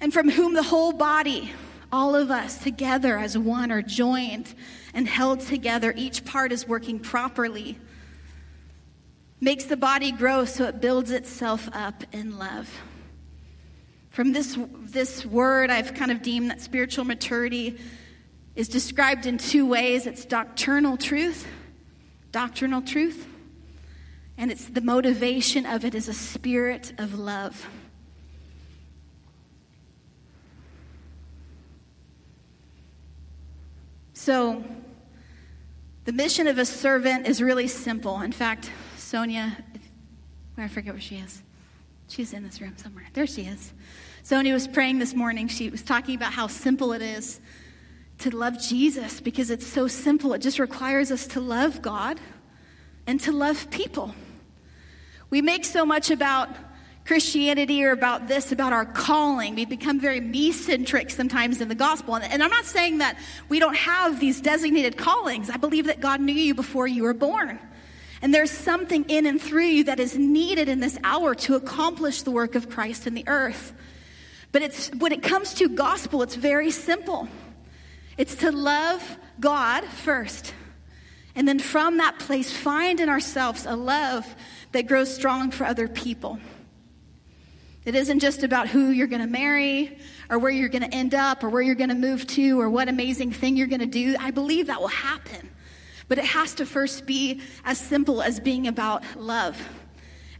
and 0.00 0.12
from 0.12 0.30
whom 0.30 0.54
the 0.54 0.62
whole 0.62 0.92
body, 0.92 1.52
all 1.92 2.16
of 2.16 2.30
us 2.30 2.56
together 2.58 3.18
as 3.18 3.36
one, 3.36 3.70
are 3.70 3.82
joined 3.82 4.54
and 4.94 5.06
held 5.06 5.40
together. 5.40 5.92
Each 5.94 6.24
part 6.24 6.50
is 6.50 6.66
working 6.66 6.98
properly, 6.98 7.78
makes 9.40 9.64
the 9.64 9.76
body 9.76 10.10
grow 10.10 10.46
so 10.46 10.64
it 10.64 10.80
builds 10.80 11.10
itself 11.10 11.68
up 11.72 12.02
in 12.12 12.38
love. 12.38 12.68
From 14.08 14.32
this, 14.32 14.58
this 14.80 15.24
word, 15.24 15.70
I've 15.70 15.94
kind 15.94 16.10
of 16.10 16.22
deemed 16.22 16.50
that 16.50 16.60
spiritual 16.60 17.04
maturity 17.04 17.78
is 18.54 18.68
described 18.68 19.26
in 19.26 19.38
two 19.38 19.66
ways 19.66 20.06
it's 20.06 20.24
doctrinal 20.24 20.96
truth, 20.96 21.46
doctrinal 22.30 22.82
truth, 22.82 23.26
and 24.36 24.50
it's 24.50 24.66
the 24.66 24.80
motivation 24.80 25.66
of 25.66 25.84
it 25.84 25.94
is 25.94 26.08
a 26.08 26.14
spirit 26.14 26.92
of 26.98 27.18
love. 27.18 27.66
So, 34.24 34.62
the 36.04 36.12
mission 36.12 36.46
of 36.46 36.56
a 36.56 36.64
servant 36.64 37.26
is 37.26 37.42
really 37.42 37.66
simple. 37.66 38.20
In 38.20 38.30
fact, 38.30 38.70
Sonia, 38.96 39.56
I 40.56 40.68
forget 40.68 40.94
where 40.94 41.00
she 41.00 41.16
is. 41.16 41.42
She's 42.06 42.32
in 42.32 42.44
this 42.44 42.60
room 42.60 42.74
somewhere. 42.76 43.08
There 43.14 43.26
she 43.26 43.46
is. 43.46 43.72
Sonia 44.22 44.54
was 44.54 44.68
praying 44.68 45.00
this 45.00 45.12
morning. 45.12 45.48
She 45.48 45.70
was 45.70 45.82
talking 45.82 46.14
about 46.14 46.34
how 46.34 46.46
simple 46.46 46.92
it 46.92 47.02
is 47.02 47.40
to 48.18 48.30
love 48.30 48.62
Jesus 48.62 49.20
because 49.20 49.50
it's 49.50 49.66
so 49.66 49.88
simple. 49.88 50.34
It 50.34 50.38
just 50.38 50.60
requires 50.60 51.10
us 51.10 51.26
to 51.26 51.40
love 51.40 51.82
God 51.82 52.20
and 53.08 53.18
to 53.22 53.32
love 53.32 53.72
people. 53.72 54.14
We 55.30 55.42
make 55.42 55.64
so 55.64 55.84
much 55.84 56.12
about 56.12 56.48
Christianity 57.04 57.84
or 57.84 57.90
about 57.90 58.28
this, 58.28 58.52
about 58.52 58.72
our 58.72 58.84
calling. 58.84 59.54
We 59.54 59.64
become 59.64 59.98
very 59.98 60.20
me 60.20 60.52
centric 60.52 61.10
sometimes 61.10 61.60
in 61.60 61.68
the 61.68 61.74
gospel. 61.74 62.14
And 62.16 62.42
I'm 62.42 62.50
not 62.50 62.64
saying 62.64 62.98
that 62.98 63.18
we 63.48 63.58
don't 63.58 63.76
have 63.76 64.20
these 64.20 64.40
designated 64.40 64.96
callings. 64.96 65.50
I 65.50 65.56
believe 65.56 65.86
that 65.86 66.00
God 66.00 66.20
knew 66.20 66.34
you 66.34 66.54
before 66.54 66.86
you 66.86 67.02
were 67.02 67.14
born. 67.14 67.58
And 68.20 68.32
there's 68.32 68.52
something 68.52 69.04
in 69.08 69.26
and 69.26 69.42
through 69.42 69.66
you 69.66 69.84
that 69.84 69.98
is 69.98 70.16
needed 70.16 70.68
in 70.68 70.78
this 70.78 70.96
hour 71.02 71.34
to 71.34 71.56
accomplish 71.56 72.22
the 72.22 72.30
work 72.30 72.54
of 72.54 72.70
Christ 72.70 73.08
in 73.08 73.14
the 73.14 73.24
earth. 73.26 73.72
But 74.52 74.62
it's, 74.62 74.90
when 74.90 75.10
it 75.10 75.22
comes 75.22 75.54
to 75.54 75.68
gospel, 75.68 76.22
it's 76.22 76.36
very 76.36 76.70
simple. 76.70 77.26
It's 78.16 78.36
to 78.36 78.52
love 78.52 79.18
God 79.40 79.84
first 79.84 80.54
and 81.34 81.48
then 81.48 81.58
from 81.58 81.96
that 81.96 82.18
place, 82.18 82.52
find 82.52 83.00
in 83.00 83.08
ourselves 83.08 83.64
a 83.66 83.74
love 83.74 84.36
that 84.72 84.86
grows 84.86 85.14
strong 85.14 85.50
for 85.50 85.64
other 85.64 85.88
people. 85.88 86.38
It 87.84 87.96
isn't 87.96 88.20
just 88.20 88.44
about 88.44 88.68
who 88.68 88.90
you're 88.90 89.08
going 89.08 89.22
to 89.22 89.28
marry 89.28 89.98
or 90.30 90.38
where 90.38 90.52
you're 90.52 90.68
going 90.68 90.88
to 90.88 90.94
end 90.94 91.14
up 91.14 91.42
or 91.42 91.48
where 91.48 91.62
you're 91.62 91.74
going 91.74 91.88
to 91.88 91.96
move 91.96 92.26
to 92.28 92.60
or 92.60 92.70
what 92.70 92.88
amazing 92.88 93.32
thing 93.32 93.56
you're 93.56 93.66
going 93.66 93.80
to 93.80 93.86
do. 93.86 94.14
I 94.20 94.30
believe 94.30 94.68
that 94.68 94.80
will 94.80 94.88
happen. 94.88 95.50
But 96.06 96.18
it 96.18 96.24
has 96.26 96.54
to 96.54 96.66
first 96.66 97.06
be 97.06 97.40
as 97.64 97.78
simple 97.78 98.22
as 98.22 98.38
being 98.38 98.68
about 98.68 99.02
love. 99.16 99.60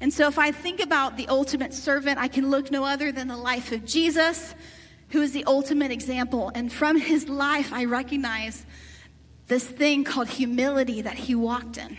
And 0.00 0.12
so 0.12 0.28
if 0.28 0.38
I 0.38 0.52
think 0.52 0.80
about 0.80 1.16
the 1.16 1.26
ultimate 1.28 1.74
servant, 1.74 2.18
I 2.18 2.28
can 2.28 2.50
look 2.50 2.70
no 2.70 2.84
other 2.84 3.10
than 3.10 3.26
the 3.26 3.36
life 3.36 3.72
of 3.72 3.84
Jesus, 3.84 4.54
who 5.10 5.20
is 5.20 5.32
the 5.32 5.44
ultimate 5.44 5.90
example. 5.90 6.52
And 6.54 6.72
from 6.72 6.96
his 6.96 7.28
life, 7.28 7.72
I 7.72 7.86
recognize 7.86 8.64
this 9.48 9.64
thing 9.64 10.04
called 10.04 10.28
humility 10.28 11.02
that 11.02 11.14
he 11.14 11.34
walked 11.34 11.76
in. 11.76 11.98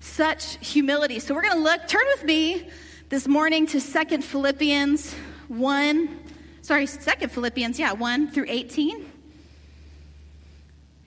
Such 0.00 0.56
humility. 0.66 1.20
So 1.20 1.34
we're 1.34 1.42
going 1.42 1.54
to 1.54 1.60
look, 1.60 1.86
turn 1.86 2.04
with 2.14 2.24
me 2.24 2.68
this 3.10 3.26
morning 3.26 3.66
to 3.66 3.80
Second 3.80 4.22
Philippians 4.22 5.14
1, 5.48 6.20
sorry, 6.62 6.86
Second 6.86 7.32
Philippians, 7.32 7.76
yeah, 7.76 7.92
1 7.92 8.30
through 8.30 8.44
18. 8.46 9.04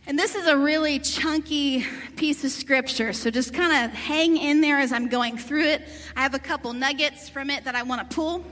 And 0.05 0.19
this 0.19 0.36
is 0.36 0.45
a 0.45 0.57
really 0.57 1.00
chunky 1.00 1.86
piece 2.17 2.43
of 2.43 2.51
scripture, 2.51 3.13
so 3.13 3.31
just 3.31 3.53
kind 3.53 3.86
of 3.86 3.98
hang 3.98 4.36
in 4.36 4.60
there 4.60 4.79
as 4.79 4.91
I'm 4.91 5.07
going 5.07 5.38
through 5.38 5.63
it. 5.63 5.88
I 6.13 6.24
have 6.24 6.33
a 6.33 6.39
couple 6.39 6.74
nuggets 6.74 7.29
from 7.29 7.50
it 7.50 7.63
that 7.63 7.74
I 7.74 7.83
want 7.83 8.10
to 8.10 8.13
pull. 8.13 8.43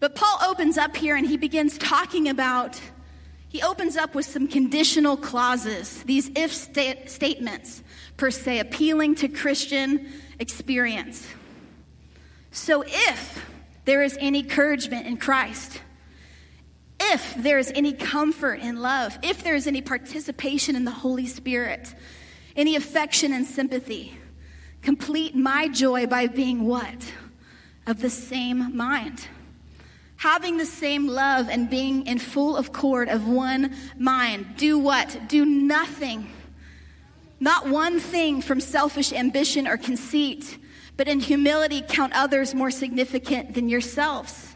But 0.00 0.14
Paul 0.14 0.38
opens 0.48 0.78
up 0.78 0.96
here 0.96 1.16
and 1.16 1.26
he 1.26 1.36
begins 1.36 1.76
talking 1.76 2.30
about, 2.30 2.80
he 3.50 3.60
opens 3.60 3.98
up 3.98 4.14
with 4.14 4.24
some 4.24 4.48
conditional 4.48 5.18
clauses, 5.18 6.02
these 6.04 6.30
if 6.36 6.54
sta- 6.54 7.04
statements, 7.04 7.82
per 8.16 8.30
se, 8.30 8.60
appealing 8.60 9.14
to 9.16 9.28
Christian 9.28 10.10
experience. 10.38 11.28
So 12.52 12.84
if 12.86 13.44
there 13.86 14.02
is 14.02 14.16
any 14.20 14.40
encouragement 14.40 15.06
in 15.06 15.16
Christ, 15.16 15.80
if 17.00 17.34
there 17.34 17.58
is 17.58 17.72
any 17.74 17.94
comfort 17.94 18.60
in 18.60 18.80
love, 18.80 19.18
if 19.22 19.42
there 19.42 19.54
is 19.54 19.66
any 19.66 19.80
participation 19.80 20.76
in 20.76 20.84
the 20.84 20.90
Holy 20.90 21.26
Spirit, 21.26 21.94
any 22.54 22.76
affection 22.76 23.32
and 23.32 23.46
sympathy, 23.46 24.18
complete 24.82 25.34
my 25.34 25.66
joy 25.68 26.06
by 26.06 26.26
being 26.26 26.64
what? 26.66 27.12
Of 27.86 28.00
the 28.00 28.10
same 28.10 28.76
mind. 28.76 29.26
Having 30.16 30.58
the 30.58 30.66
same 30.66 31.08
love 31.08 31.48
and 31.48 31.70
being 31.70 32.06
in 32.06 32.18
full 32.18 32.58
accord 32.58 33.08
of 33.08 33.26
one 33.26 33.74
mind. 33.98 34.58
Do 34.58 34.78
what? 34.78 35.22
Do 35.26 35.44
nothing. 35.46 36.30
Not 37.40 37.66
one 37.66 37.98
thing 37.98 38.42
from 38.42 38.60
selfish 38.60 39.12
ambition 39.12 39.66
or 39.66 39.78
conceit, 39.78 40.58
but 41.02 41.08
in 41.08 41.18
humility 41.18 41.82
count 41.82 42.12
others 42.12 42.54
more 42.54 42.70
significant 42.70 43.54
than 43.54 43.68
yourselves. 43.68 44.54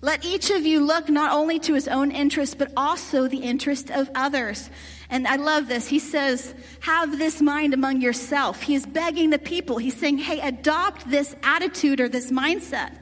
Let 0.00 0.24
each 0.24 0.50
of 0.50 0.66
you 0.66 0.84
look 0.84 1.08
not 1.08 1.30
only 1.32 1.60
to 1.60 1.74
his 1.74 1.86
own 1.86 2.10
interest, 2.10 2.58
but 2.58 2.72
also 2.76 3.28
the 3.28 3.38
interest 3.38 3.88
of 3.92 4.10
others. 4.16 4.68
And 5.08 5.28
I 5.28 5.36
love 5.36 5.68
this. 5.68 5.86
He 5.86 6.00
says, 6.00 6.56
Have 6.80 7.20
this 7.20 7.40
mind 7.40 7.72
among 7.72 8.00
yourself. 8.00 8.62
He 8.62 8.74
is 8.74 8.84
begging 8.84 9.30
the 9.30 9.38
people. 9.38 9.78
He's 9.78 9.96
saying, 9.96 10.18
Hey, 10.18 10.40
adopt 10.40 11.08
this 11.08 11.36
attitude 11.44 12.00
or 12.00 12.08
this 12.08 12.32
mindset. 12.32 12.98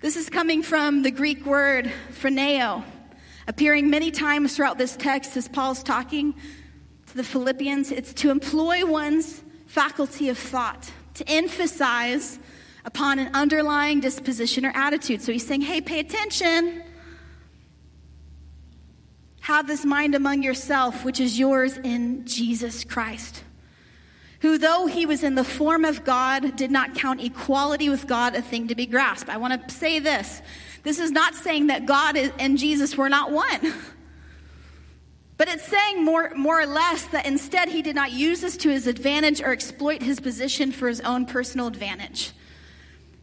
This 0.00 0.16
is 0.16 0.28
coming 0.28 0.64
from 0.64 1.02
the 1.02 1.12
Greek 1.12 1.46
word 1.46 1.92
phroneo, 2.10 2.82
appearing 3.46 3.88
many 3.88 4.10
times 4.10 4.56
throughout 4.56 4.78
this 4.78 4.96
text 4.96 5.36
as 5.36 5.46
Paul's 5.46 5.84
talking 5.84 6.34
to 7.06 7.16
the 7.16 7.22
Philippians. 7.22 7.92
It's 7.92 8.12
to 8.14 8.32
employ 8.32 8.84
one's 8.84 9.44
faculty 9.66 10.28
of 10.28 10.38
thought, 10.38 10.92
to 11.14 11.28
emphasize 11.28 12.38
upon 12.84 13.18
an 13.18 13.30
underlying 13.34 14.00
disposition 14.00 14.66
or 14.66 14.72
attitude. 14.74 15.22
So 15.22 15.32
he's 15.32 15.46
saying, 15.46 15.62
hey, 15.62 15.80
pay 15.80 16.00
attention. 16.00 16.82
Have 19.40 19.66
this 19.66 19.84
mind 19.84 20.14
among 20.14 20.42
yourself, 20.42 21.04
which 21.04 21.20
is 21.20 21.38
yours 21.38 21.78
in 21.78 22.26
Jesus 22.26 22.84
Christ, 22.84 23.42
who, 24.40 24.58
though 24.58 24.86
he 24.86 25.06
was 25.06 25.22
in 25.22 25.34
the 25.34 25.44
form 25.44 25.84
of 25.84 26.04
God, 26.04 26.56
did 26.56 26.70
not 26.70 26.94
count 26.94 27.22
equality 27.22 27.88
with 27.88 28.06
God 28.06 28.34
a 28.34 28.42
thing 28.42 28.68
to 28.68 28.74
be 28.74 28.86
grasped. 28.86 29.28
I 29.28 29.36
want 29.36 29.68
to 29.68 29.74
say 29.74 29.98
this. 29.98 30.42
This 30.82 30.98
is 30.98 31.10
not 31.10 31.34
saying 31.34 31.68
that 31.68 31.86
God 31.86 32.16
and 32.16 32.58
Jesus 32.58 32.96
were 32.96 33.08
not 33.08 33.30
one. 33.32 33.72
But 35.36 35.48
it's 35.48 35.66
saying 35.66 36.04
more, 36.04 36.32
more 36.36 36.60
or 36.60 36.66
less 36.66 37.04
that 37.06 37.26
instead 37.26 37.68
he 37.68 37.82
did 37.82 37.96
not 37.96 38.12
use 38.12 38.40
this 38.40 38.56
to 38.58 38.68
his 38.68 38.86
advantage 38.86 39.40
or 39.40 39.52
exploit 39.52 40.02
his 40.02 40.20
position 40.20 40.70
for 40.70 40.88
his 40.88 41.00
own 41.00 41.26
personal 41.26 41.66
advantage. 41.66 42.32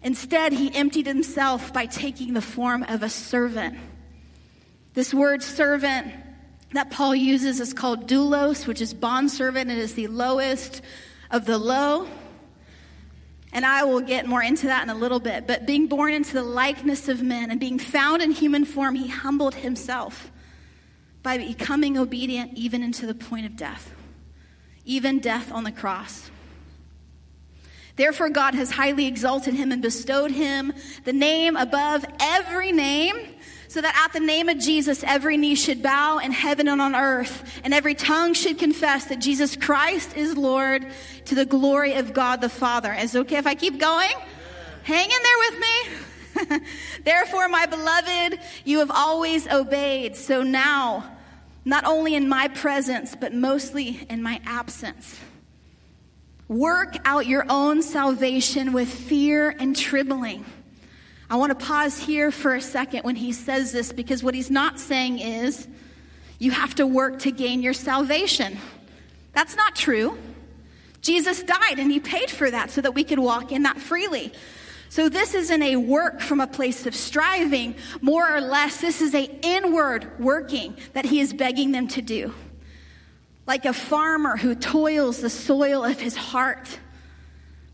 Instead, 0.03 0.51
he 0.51 0.73
emptied 0.73 1.05
himself 1.05 1.71
by 1.71 1.85
taking 1.85 2.33
the 2.33 2.41
form 2.41 2.83
of 2.83 3.03
a 3.03 3.09
servant. 3.09 3.77
This 4.93 5.13
word 5.13 5.43
servant 5.43 6.11
that 6.73 6.89
Paul 6.89 7.15
uses 7.15 7.59
is 7.59 7.73
called 7.73 8.07
doulos, 8.07 8.65
which 8.65 8.81
is 8.81 8.93
bondservant. 8.93 9.69
It 9.69 9.77
is 9.77 9.93
the 9.93 10.07
lowest 10.07 10.81
of 11.29 11.45
the 11.45 11.57
low. 11.57 12.07
And 13.53 13.65
I 13.65 13.83
will 13.83 14.01
get 14.01 14.25
more 14.25 14.41
into 14.41 14.67
that 14.67 14.83
in 14.83 14.89
a 14.89 14.95
little 14.95 15.19
bit. 15.19 15.45
But 15.45 15.65
being 15.65 15.87
born 15.87 16.13
into 16.13 16.33
the 16.33 16.43
likeness 16.43 17.07
of 17.07 17.21
men 17.21 17.51
and 17.51 17.59
being 17.59 17.77
found 17.77 18.21
in 18.21 18.31
human 18.31 18.65
form, 18.65 18.95
he 18.95 19.07
humbled 19.07 19.55
himself 19.55 20.30
by 21.23 21.37
becoming 21.37 21.97
obedient 21.97 22.53
even 22.55 22.83
into 22.83 23.05
the 23.05 23.13
point 23.13 23.45
of 23.45 23.55
death, 23.55 23.93
even 24.85 25.19
death 25.19 25.51
on 25.51 25.63
the 25.63 25.71
cross. 25.71 26.29
Therefore, 27.95 28.29
God 28.29 28.55
has 28.55 28.71
highly 28.71 29.05
exalted 29.05 29.53
him 29.53 29.71
and 29.71 29.81
bestowed 29.81 30.31
him 30.31 30.73
the 31.03 31.13
name 31.13 31.55
above 31.55 32.05
every 32.19 32.71
name, 32.71 33.15
so 33.67 33.81
that 33.81 33.95
at 34.05 34.11
the 34.11 34.25
name 34.25 34.49
of 34.49 34.57
Jesus, 34.57 35.03
every 35.03 35.37
knee 35.37 35.55
should 35.55 35.81
bow 35.83 36.17
in 36.17 36.31
heaven 36.31 36.67
and 36.67 36.81
on 36.81 36.95
earth, 36.95 37.61
and 37.63 37.73
every 37.73 37.93
tongue 37.93 38.33
should 38.33 38.57
confess 38.57 39.05
that 39.05 39.19
Jesus 39.19 39.55
Christ 39.55 40.17
is 40.17 40.35
Lord 40.35 40.85
to 41.25 41.35
the 41.35 41.45
glory 41.45 41.93
of 41.93 42.13
God 42.13 42.41
the 42.41 42.49
Father. 42.49 42.93
Is 42.93 43.15
it 43.15 43.19
okay 43.19 43.37
if 43.37 43.47
I 43.47 43.55
keep 43.55 43.79
going? 43.79 44.11
Hang 44.83 45.05
in 45.05 45.09
there 45.09 45.51
with 45.51 45.59
me. 45.59 46.10
Therefore, 47.03 47.47
my 47.49 47.65
beloved, 47.65 48.39
you 48.65 48.79
have 48.79 48.91
always 48.91 49.47
obeyed. 49.47 50.15
So 50.15 50.43
now, 50.43 51.11
not 51.65 51.85
only 51.85 52.15
in 52.15 52.27
my 52.27 52.47
presence, 52.47 53.15
but 53.15 53.33
mostly 53.33 54.05
in 54.09 54.23
my 54.23 54.41
absence. 54.45 55.19
Work 56.47 56.97
out 57.05 57.27
your 57.27 57.45
own 57.49 57.81
salvation 57.81 58.73
with 58.73 58.89
fear 58.89 59.55
and 59.57 59.75
trembling. 59.75 60.45
I 61.29 61.37
want 61.37 61.57
to 61.57 61.65
pause 61.65 61.97
here 61.97 62.29
for 62.29 62.55
a 62.55 62.61
second 62.61 63.03
when 63.03 63.15
he 63.15 63.31
says 63.31 63.71
this 63.71 63.93
because 63.93 64.21
what 64.21 64.33
he's 64.33 64.51
not 64.51 64.79
saying 64.79 65.19
is 65.19 65.65
you 66.39 66.51
have 66.51 66.75
to 66.75 66.85
work 66.85 67.19
to 67.19 67.31
gain 67.31 67.61
your 67.61 67.73
salvation. 67.73 68.57
That's 69.31 69.55
not 69.55 69.75
true. 69.75 70.17
Jesus 71.01 71.41
died 71.41 71.79
and 71.79 71.89
he 71.89 71.99
paid 71.99 72.29
for 72.29 72.51
that 72.51 72.69
so 72.69 72.81
that 72.81 72.93
we 72.93 73.03
could 73.03 73.19
walk 73.19 73.51
in 73.51 73.63
that 73.63 73.77
freely. 73.77 74.33
So 74.91 75.07
this 75.07 75.33
isn't 75.33 75.63
a 75.63 75.77
work 75.77 76.19
from 76.19 76.41
a 76.41 76.47
place 76.47 76.85
of 76.85 76.93
striving. 76.93 77.75
More 78.01 78.29
or 78.29 78.41
less, 78.41 78.81
this 78.81 79.01
is 79.01 79.15
a 79.15 79.23
inward 79.41 80.19
working 80.19 80.75
that 80.91 81.05
he 81.05 81.21
is 81.21 81.31
begging 81.31 81.71
them 81.71 81.87
to 81.87 82.01
do 82.01 82.33
like 83.47 83.63
a 83.63 83.71
farmer 83.71 84.35
who 84.35 84.53
toils 84.53 85.21
the 85.21 85.29
soil 85.29 85.85
of 85.85 85.97
his 85.97 86.17
heart 86.17 86.77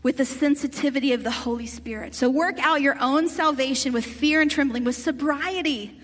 with 0.04 0.16
the 0.16 0.24
sensitivity 0.24 1.12
of 1.12 1.24
the 1.24 1.30
Holy 1.32 1.66
Spirit. 1.66 2.14
So 2.14 2.30
work 2.30 2.56
out 2.60 2.82
your 2.82 2.96
own 3.00 3.28
salvation 3.28 3.92
with 3.92 4.04
fear 4.04 4.40
and 4.40 4.48
trembling, 4.48 4.84
with 4.84 4.94
sobriety. 4.94 6.00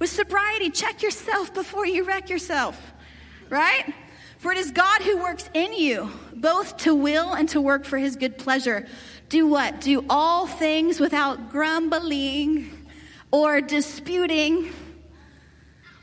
With 0.00 0.10
sobriety, 0.10 0.70
check 0.70 1.00
yourself 1.00 1.54
before 1.54 1.86
you 1.86 2.02
wreck 2.02 2.28
yourself, 2.28 2.92
right? 3.50 3.94
For 4.38 4.52
it 4.52 4.58
is 4.58 4.70
God 4.70 5.00
who 5.02 5.18
works 5.18 5.48
in 5.54 5.72
you, 5.72 6.10
both 6.34 6.76
to 6.78 6.94
will 6.94 7.32
and 7.32 7.48
to 7.50 7.60
work 7.60 7.84
for 7.84 7.98
his 7.98 8.16
good 8.16 8.36
pleasure. 8.36 8.86
Do 9.28 9.46
what? 9.46 9.80
Do 9.80 10.04
all 10.08 10.46
things 10.46 11.00
without 11.00 11.50
grumbling 11.50 12.86
or 13.30 13.60
disputing 13.60 14.72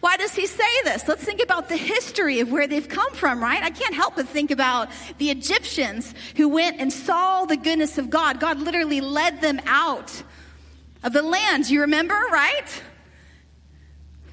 why 0.03 0.17
does 0.17 0.35
he 0.35 0.47
say 0.47 0.81
this? 0.83 1.07
Let's 1.07 1.23
think 1.23 1.41
about 1.41 1.69
the 1.69 1.77
history 1.77 2.41
of 2.41 2.51
where 2.51 2.67
they've 2.67 2.89
come 2.89 3.13
from, 3.13 3.41
right? 3.41 3.63
I 3.63 3.69
can't 3.69 3.95
help 3.95 4.17
but 4.17 4.27
think 4.27 4.51
about 4.51 4.89
the 5.17 5.29
Egyptians 5.31 6.13
who 6.35 6.49
went 6.49 6.81
and 6.81 6.91
saw 6.91 7.45
the 7.45 7.55
goodness 7.55 7.97
of 7.97 8.09
God. 8.09 8.41
God 8.41 8.59
literally 8.59 8.99
led 8.99 9.39
them 9.39 9.61
out 9.65 10.23
of 11.05 11.13
the 11.13 11.21
land. 11.21 11.69
You 11.69 11.79
remember, 11.79 12.15
right? 12.33 12.83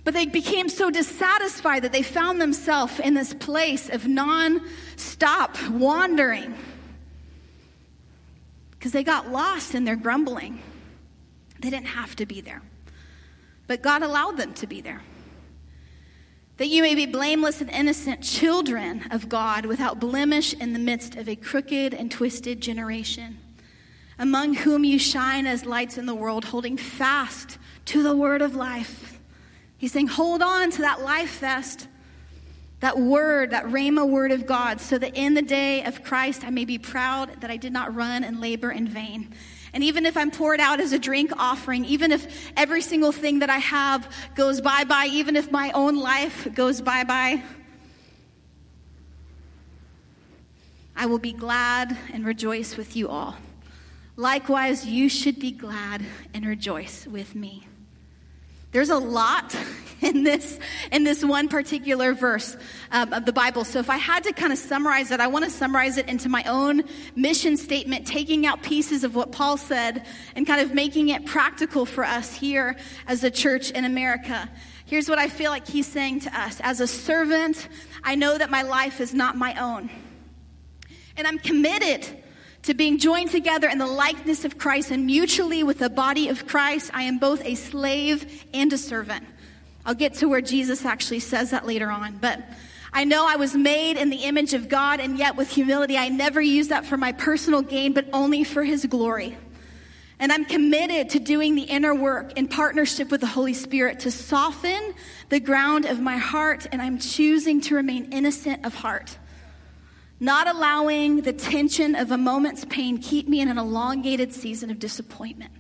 But 0.02 0.12
they 0.12 0.26
became 0.26 0.68
so 0.68 0.90
dissatisfied 0.90 1.84
that 1.84 1.92
they 1.92 2.02
found 2.02 2.40
themselves 2.40 2.98
in 2.98 3.14
this 3.14 3.32
place 3.32 3.88
of 3.88 4.08
non 4.08 4.62
stop 4.96 5.56
wandering 5.70 6.52
because 8.80 8.92
they 8.92 9.04
got 9.04 9.30
lost 9.30 9.76
in 9.76 9.84
their 9.84 9.94
grumbling. 9.94 10.58
They 11.60 11.70
didn't 11.70 11.88
have 11.88 12.16
to 12.16 12.26
be 12.26 12.40
there, 12.40 12.62
but 13.66 13.82
God 13.82 14.02
allowed 14.02 14.38
them 14.38 14.54
to 14.54 14.66
be 14.66 14.80
there 14.80 15.02
that 16.60 16.68
you 16.68 16.82
may 16.82 16.94
be 16.94 17.06
blameless 17.06 17.62
and 17.62 17.70
innocent 17.70 18.22
children 18.22 19.02
of 19.10 19.30
God 19.30 19.64
without 19.64 19.98
blemish 19.98 20.52
in 20.52 20.74
the 20.74 20.78
midst 20.78 21.16
of 21.16 21.26
a 21.26 21.34
crooked 21.34 21.94
and 21.94 22.10
twisted 22.10 22.60
generation, 22.60 23.38
among 24.18 24.52
whom 24.52 24.84
you 24.84 24.98
shine 24.98 25.46
as 25.46 25.64
lights 25.64 25.96
in 25.96 26.04
the 26.04 26.14
world, 26.14 26.44
holding 26.44 26.76
fast 26.76 27.56
to 27.86 28.02
the 28.02 28.14
word 28.14 28.42
of 28.42 28.54
life. 28.54 29.22
He's 29.78 29.92
saying, 29.92 30.08
hold 30.08 30.42
on 30.42 30.70
to 30.72 30.82
that 30.82 31.00
life 31.00 31.38
vest. 31.38 31.88
That 32.80 32.98
word, 32.98 33.50
that 33.50 33.66
Rhema 33.66 34.08
word 34.08 34.32
of 34.32 34.46
God, 34.46 34.80
so 34.80 34.98
that 34.98 35.14
in 35.14 35.34
the 35.34 35.42
day 35.42 35.84
of 35.84 36.02
Christ 36.02 36.44
I 36.44 36.50
may 36.50 36.64
be 36.64 36.78
proud 36.78 37.40
that 37.40 37.50
I 37.50 37.56
did 37.56 37.72
not 37.72 37.94
run 37.94 38.24
and 38.24 38.40
labor 38.40 38.70
in 38.70 38.88
vain. 38.88 39.34
And 39.72 39.84
even 39.84 40.04
if 40.04 40.16
I'm 40.16 40.30
poured 40.30 40.60
out 40.60 40.80
as 40.80 40.92
a 40.92 40.98
drink 40.98 41.30
offering, 41.38 41.84
even 41.84 42.10
if 42.10 42.50
every 42.56 42.82
single 42.82 43.12
thing 43.12 43.38
that 43.40 43.50
I 43.50 43.58
have 43.58 44.12
goes 44.34 44.60
bye 44.60 44.84
bye, 44.84 45.08
even 45.12 45.36
if 45.36 45.52
my 45.52 45.70
own 45.72 45.96
life 45.96 46.52
goes 46.54 46.80
bye 46.80 47.04
bye, 47.04 47.42
I 50.96 51.06
will 51.06 51.18
be 51.18 51.32
glad 51.32 51.96
and 52.12 52.26
rejoice 52.26 52.76
with 52.76 52.96
you 52.96 53.08
all. 53.08 53.36
Likewise, 54.16 54.84
you 54.84 55.08
should 55.08 55.38
be 55.38 55.50
glad 55.50 56.04
and 56.34 56.44
rejoice 56.44 57.06
with 57.06 57.34
me. 57.34 57.66
There's 58.72 58.90
a 58.90 58.98
lot 58.98 59.56
in 60.00 60.22
this 60.22 60.58
in 60.92 61.04
this 61.04 61.24
one 61.24 61.48
particular 61.48 62.14
verse 62.14 62.56
um, 62.90 63.12
of 63.12 63.26
the 63.26 63.32
Bible. 63.32 63.64
So 63.64 63.78
if 63.78 63.90
I 63.90 63.96
had 63.96 64.24
to 64.24 64.32
kind 64.32 64.52
of 64.52 64.58
summarize 64.58 65.10
it, 65.10 65.20
I 65.20 65.26
want 65.26 65.44
to 65.44 65.50
summarize 65.50 65.98
it 65.98 66.08
into 66.08 66.28
my 66.28 66.44
own 66.44 66.84
mission 67.14 67.56
statement, 67.56 68.06
taking 68.06 68.46
out 68.46 68.62
pieces 68.62 69.04
of 69.04 69.14
what 69.14 69.32
Paul 69.32 69.56
said 69.56 70.06
and 70.36 70.46
kind 70.46 70.60
of 70.60 70.72
making 70.72 71.08
it 71.08 71.26
practical 71.26 71.84
for 71.84 72.04
us 72.04 72.34
here 72.34 72.76
as 73.06 73.24
a 73.24 73.30
church 73.30 73.70
in 73.72 73.84
America. 73.84 74.48
Here's 74.86 75.08
what 75.08 75.18
I 75.18 75.28
feel 75.28 75.50
like 75.50 75.68
he's 75.68 75.86
saying 75.86 76.20
to 76.20 76.40
us. 76.40 76.60
As 76.62 76.80
a 76.80 76.86
servant, 76.86 77.68
I 78.02 78.14
know 78.14 78.36
that 78.36 78.50
my 78.50 78.62
life 78.62 79.00
is 79.00 79.14
not 79.14 79.36
my 79.36 79.54
own. 79.54 79.90
And 81.16 81.26
I'm 81.26 81.38
committed 81.38 82.19
to 82.62 82.74
being 82.74 82.98
joined 82.98 83.30
together 83.30 83.68
in 83.68 83.78
the 83.78 83.86
likeness 83.86 84.44
of 84.44 84.58
Christ 84.58 84.90
and 84.90 85.06
mutually 85.06 85.62
with 85.62 85.78
the 85.78 85.88
body 85.88 86.28
of 86.28 86.46
Christ, 86.46 86.90
I 86.92 87.04
am 87.04 87.18
both 87.18 87.42
a 87.44 87.54
slave 87.54 88.44
and 88.52 88.72
a 88.72 88.78
servant. 88.78 89.24
I'll 89.86 89.94
get 89.94 90.14
to 90.14 90.28
where 90.28 90.42
Jesus 90.42 90.84
actually 90.84 91.20
says 91.20 91.50
that 91.50 91.66
later 91.66 91.90
on. 91.90 92.18
But 92.18 92.42
I 92.92 93.04
know 93.04 93.26
I 93.26 93.36
was 93.36 93.54
made 93.54 93.96
in 93.96 94.10
the 94.10 94.24
image 94.24 94.52
of 94.52 94.68
God, 94.68 95.00
and 95.00 95.18
yet 95.18 95.36
with 95.36 95.48
humility, 95.48 95.96
I 95.96 96.08
never 96.08 96.40
use 96.40 96.68
that 96.68 96.84
for 96.84 96.96
my 96.96 97.12
personal 97.12 97.62
gain, 97.62 97.92
but 97.94 98.06
only 98.12 98.44
for 98.44 98.62
His 98.62 98.84
glory. 98.84 99.38
And 100.18 100.30
I'm 100.30 100.44
committed 100.44 101.10
to 101.10 101.18
doing 101.18 101.54
the 101.54 101.62
inner 101.62 101.94
work 101.94 102.36
in 102.36 102.46
partnership 102.46 103.10
with 103.10 103.22
the 103.22 103.26
Holy 103.26 103.54
Spirit 103.54 104.00
to 104.00 104.10
soften 104.10 104.94
the 105.30 105.40
ground 105.40 105.86
of 105.86 105.98
my 105.98 106.18
heart, 106.18 106.66
and 106.70 106.82
I'm 106.82 106.98
choosing 106.98 107.62
to 107.62 107.76
remain 107.76 108.12
innocent 108.12 108.66
of 108.66 108.74
heart 108.74 109.16
not 110.20 110.46
allowing 110.46 111.22
the 111.22 111.32
tension 111.32 111.94
of 111.94 112.10
a 112.10 112.18
moment's 112.18 112.66
pain 112.66 112.98
keep 112.98 113.26
me 113.26 113.40
in 113.40 113.48
an 113.48 113.56
elongated 113.56 114.32
season 114.34 114.70
of 114.70 114.78
disappointment. 114.78 115.50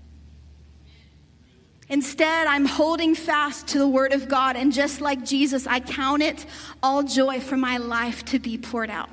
Instead, 1.88 2.46
I'm 2.46 2.66
holding 2.66 3.16
fast 3.16 3.66
to 3.68 3.78
the 3.78 3.88
Word 3.88 4.12
of 4.12 4.28
God, 4.28 4.54
and 4.54 4.72
just 4.72 5.00
like 5.00 5.24
Jesus, 5.24 5.66
I 5.66 5.80
count 5.80 6.22
it 6.22 6.46
all 6.84 7.02
joy 7.02 7.40
for 7.40 7.56
my 7.56 7.78
life 7.78 8.24
to 8.26 8.38
be 8.38 8.58
poured 8.58 8.90
out. 8.90 9.08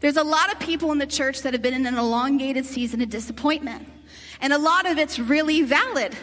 There's 0.00 0.18
a 0.18 0.24
lot 0.24 0.52
of 0.52 0.58
people 0.58 0.92
in 0.92 0.98
the 0.98 1.06
church 1.06 1.40
that 1.42 1.54
have 1.54 1.62
been 1.62 1.72
in 1.72 1.86
an 1.86 1.96
elongated 1.96 2.66
season 2.66 3.00
of 3.00 3.08
disappointment, 3.08 3.88
and 4.42 4.52
a 4.52 4.58
lot 4.58 4.84
of 4.84 4.98
it's 4.98 5.18
really 5.18 5.62
valid. 5.62 6.14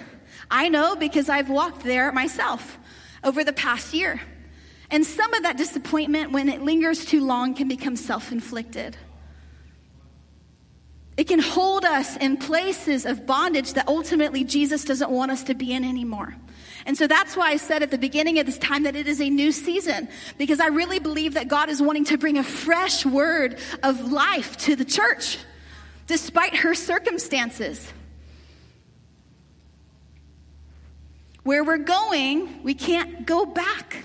I 0.51 0.69
know 0.69 0.95
because 0.95 1.27
I've 1.27 1.50
walked 1.50 1.81
there 1.83 2.12
myself 2.12 2.77
over 3.23 3.43
the 3.43 3.53
past 3.53 3.95
year. 3.95 4.21
And 4.93 5.03
some 5.03 5.33
of 5.33 5.41
that 5.41 5.57
disappointment, 5.57 6.31
when 6.31 6.47
it 6.50 6.62
lingers 6.62 7.03
too 7.03 7.25
long, 7.25 7.55
can 7.55 7.67
become 7.67 7.95
self 7.95 8.31
inflicted. 8.31 8.95
It 11.17 11.23
can 11.27 11.39
hold 11.39 11.83
us 11.83 12.15
in 12.17 12.38
places 12.38 13.07
of 13.07 13.25
bondage 13.25 13.73
that 13.73 13.88
ultimately 13.88 14.43
Jesus 14.43 14.85
doesn't 14.85 15.09
want 15.09 15.31
us 15.31 15.41
to 15.45 15.55
be 15.55 15.73
in 15.73 15.83
anymore. 15.83 16.35
And 16.85 16.95
so 16.95 17.07
that's 17.07 17.35
why 17.35 17.50
I 17.50 17.57
said 17.57 17.81
at 17.81 17.89
the 17.89 17.97
beginning 17.97 18.38
of 18.38 18.45
this 18.45 18.59
time 18.59 18.83
that 18.83 18.95
it 18.95 19.07
is 19.07 19.19
a 19.19 19.31
new 19.31 19.51
season, 19.51 20.09
because 20.38 20.59
I 20.59 20.67
really 20.67 21.00
believe 21.00 21.33
that 21.33 21.48
God 21.48 21.70
is 21.70 21.81
wanting 21.81 22.05
to 22.05 22.18
bring 22.20 22.37
a 22.37 22.44
fresh 22.44 23.03
word 23.03 23.57
of 23.81 24.11
life 24.11 24.57
to 24.57 24.75
the 24.75 24.85
church, 24.85 25.39
despite 26.05 26.57
her 26.57 26.75
circumstances. 26.75 27.91
Where 31.41 31.63
we're 31.63 31.79
going, 31.79 32.61
we 32.61 32.75
can't 32.75 33.25
go 33.25 33.48
back. 33.48 34.03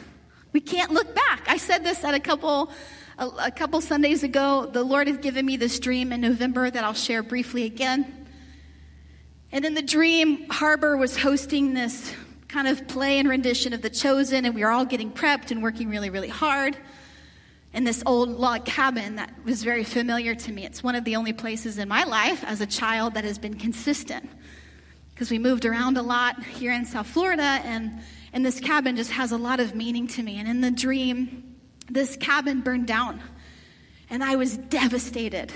We 0.52 0.60
can't 0.60 0.90
look 0.90 1.14
back. 1.14 1.44
I 1.48 1.56
said 1.56 1.84
this 1.84 2.04
at 2.04 2.14
a 2.14 2.20
couple 2.20 2.70
a, 3.18 3.26
a 3.46 3.50
couple 3.50 3.80
Sundays 3.80 4.22
ago. 4.22 4.66
The 4.66 4.82
Lord 4.82 5.06
had 5.06 5.20
given 5.20 5.44
me 5.44 5.56
this 5.56 5.78
dream 5.78 6.12
in 6.12 6.20
November 6.20 6.70
that 6.70 6.84
I'll 6.84 6.94
share 6.94 7.22
briefly 7.22 7.64
again. 7.64 8.26
And 9.50 9.64
in 9.64 9.74
the 9.74 9.82
dream, 9.82 10.48
Harbor 10.50 10.96
was 10.96 11.16
hosting 11.16 11.74
this 11.74 12.12
kind 12.48 12.68
of 12.68 12.86
play 12.88 13.18
and 13.18 13.28
rendition 13.28 13.72
of 13.72 13.82
The 13.82 13.90
Chosen, 13.90 14.44
and 14.44 14.54
we 14.54 14.62
were 14.62 14.70
all 14.70 14.84
getting 14.84 15.10
prepped 15.10 15.50
and 15.50 15.62
working 15.62 15.90
really, 15.90 16.10
really 16.10 16.28
hard 16.28 16.76
in 17.74 17.84
this 17.84 18.02
old 18.06 18.30
log 18.30 18.64
cabin 18.64 19.16
that 19.16 19.32
was 19.44 19.62
very 19.62 19.84
familiar 19.84 20.34
to 20.34 20.52
me. 20.52 20.64
It's 20.64 20.82
one 20.82 20.94
of 20.94 21.04
the 21.04 21.16
only 21.16 21.34
places 21.34 21.78
in 21.78 21.88
my 21.88 22.04
life 22.04 22.42
as 22.44 22.60
a 22.60 22.66
child 22.66 23.14
that 23.14 23.24
has 23.24 23.38
been 23.38 23.54
consistent 23.54 24.28
because 25.14 25.30
we 25.30 25.38
moved 25.38 25.66
around 25.66 25.98
a 25.98 26.02
lot 26.02 26.42
here 26.44 26.72
in 26.72 26.84
South 26.84 27.06
Florida, 27.06 27.42
and 27.42 28.00
and 28.32 28.44
this 28.44 28.60
cabin 28.60 28.96
just 28.96 29.12
has 29.12 29.32
a 29.32 29.36
lot 29.36 29.60
of 29.60 29.74
meaning 29.74 30.06
to 30.08 30.22
me. 30.22 30.38
And 30.38 30.48
in 30.48 30.60
the 30.60 30.70
dream, 30.70 31.56
this 31.90 32.16
cabin 32.16 32.60
burned 32.60 32.86
down, 32.86 33.20
and 34.10 34.22
I 34.22 34.36
was 34.36 34.56
devastated. 34.56 35.52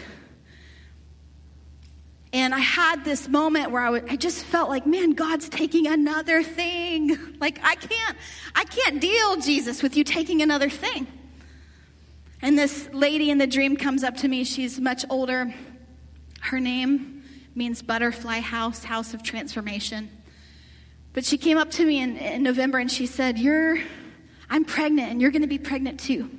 And 2.32 2.54
I 2.54 2.60
had 2.60 3.04
this 3.04 3.28
moment 3.28 3.72
where 3.72 3.82
I, 3.82 4.02
I 4.08 4.16
just 4.16 4.42
felt 4.44 4.70
like, 4.70 4.86
man, 4.86 5.10
God's 5.10 5.48
taking 5.48 5.86
another 5.86 6.42
thing. 6.42 7.18
Like 7.42 7.58
I 7.64 7.74
can't, 7.74 8.16
I 8.54 8.62
can't 8.62 9.00
deal, 9.00 9.34
Jesus, 9.38 9.82
with 9.82 9.96
you 9.96 10.04
taking 10.04 10.42
another 10.42 10.70
thing. 10.70 11.08
And 12.40 12.56
this 12.56 12.88
lady 12.92 13.32
in 13.32 13.38
the 13.38 13.48
dream 13.48 13.76
comes 13.76 14.04
up 14.04 14.16
to 14.18 14.28
me. 14.28 14.44
She's 14.44 14.78
much 14.78 15.04
older. 15.10 15.52
Her 16.40 16.60
name 16.60 17.24
means 17.56 17.82
butterfly 17.82 18.38
house, 18.38 18.84
house 18.84 19.12
of 19.12 19.24
transformation. 19.24 20.08
But 21.12 21.24
she 21.24 21.36
came 21.36 21.58
up 21.58 21.70
to 21.72 21.84
me 21.84 22.00
in, 22.00 22.16
in 22.16 22.42
November 22.42 22.78
and 22.78 22.90
she 22.90 23.06
said, 23.06 23.38
You're, 23.38 23.78
I'm 24.48 24.64
pregnant 24.64 25.10
and 25.10 25.20
you're 25.20 25.30
going 25.30 25.42
to 25.42 25.48
be 25.48 25.58
pregnant 25.58 26.00
too. 26.00 26.30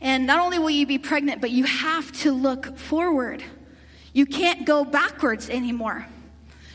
And 0.00 0.26
not 0.26 0.40
only 0.40 0.58
will 0.58 0.70
you 0.70 0.86
be 0.86 0.98
pregnant, 0.98 1.40
but 1.40 1.50
you 1.50 1.64
have 1.64 2.10
to 2.22 2.32
look 2.32 2.76
forward. 2.76 3.42
You 4.12 4.26
can't 4.26 4.66
go 4.66 4.84
backwards 4.84 5.48
anymore 5.48 6.06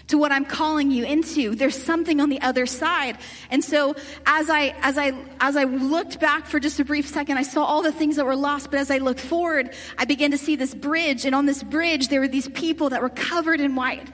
to 0.08 0.18
what 0.18 0.32
I'm 0.32 0.46
calling 0.46 0.90
you 0.90 1.04
into. 1.04 1.54
There's 1.54 1.82
something 1.82 2.22
on 2.22 2.30
the 2.30 2.42
other 2.42 2.66
side. 2.66 3.18
And 3.52 3.64
so 3.64 3.96
as 4.26 4.50
I 4.50 4.74
as 4.82 4.98
I 4.98 5.12
as 5.40 5.58
I 5.58 5.66
looked 5.66 6.20
back 6.20 6.46
for 6.46 6.60
just 6.60 6.80
a 6.80 6.86
brief 6.86 7.08
second, 7.08 7.38
I 7.38 7.44
saw 7.44 7.64
all 7.64 7.84
the 7.84 7.92
things 7.92 8.16
that 8.16 8.26
were 8.26 8.36
lost, 8.36 8.72
but 8.72 8.80
as 8.80 8.90
I 8.90 9.00
looked 9.00 9.20
forward, 9.20 9.74
I 9.98 10.06
began 10.06 10.32
to 10.32 10.38
see 10.38 10.56
this 10.56 10.74
bridge, 10.74 11.26
and 11.26 11.36
on 11.36 11.46
this 11.46 11.62
bridge 11.62 12.08
there 12.08 12.22
were 12.22 12.28
these 12.28 12.48
people 12.50 12.90
that 12.90 13.02
were 13.02 13.10
covered 13.10 13.60
in 13.60 13.76
white 13.76 14.08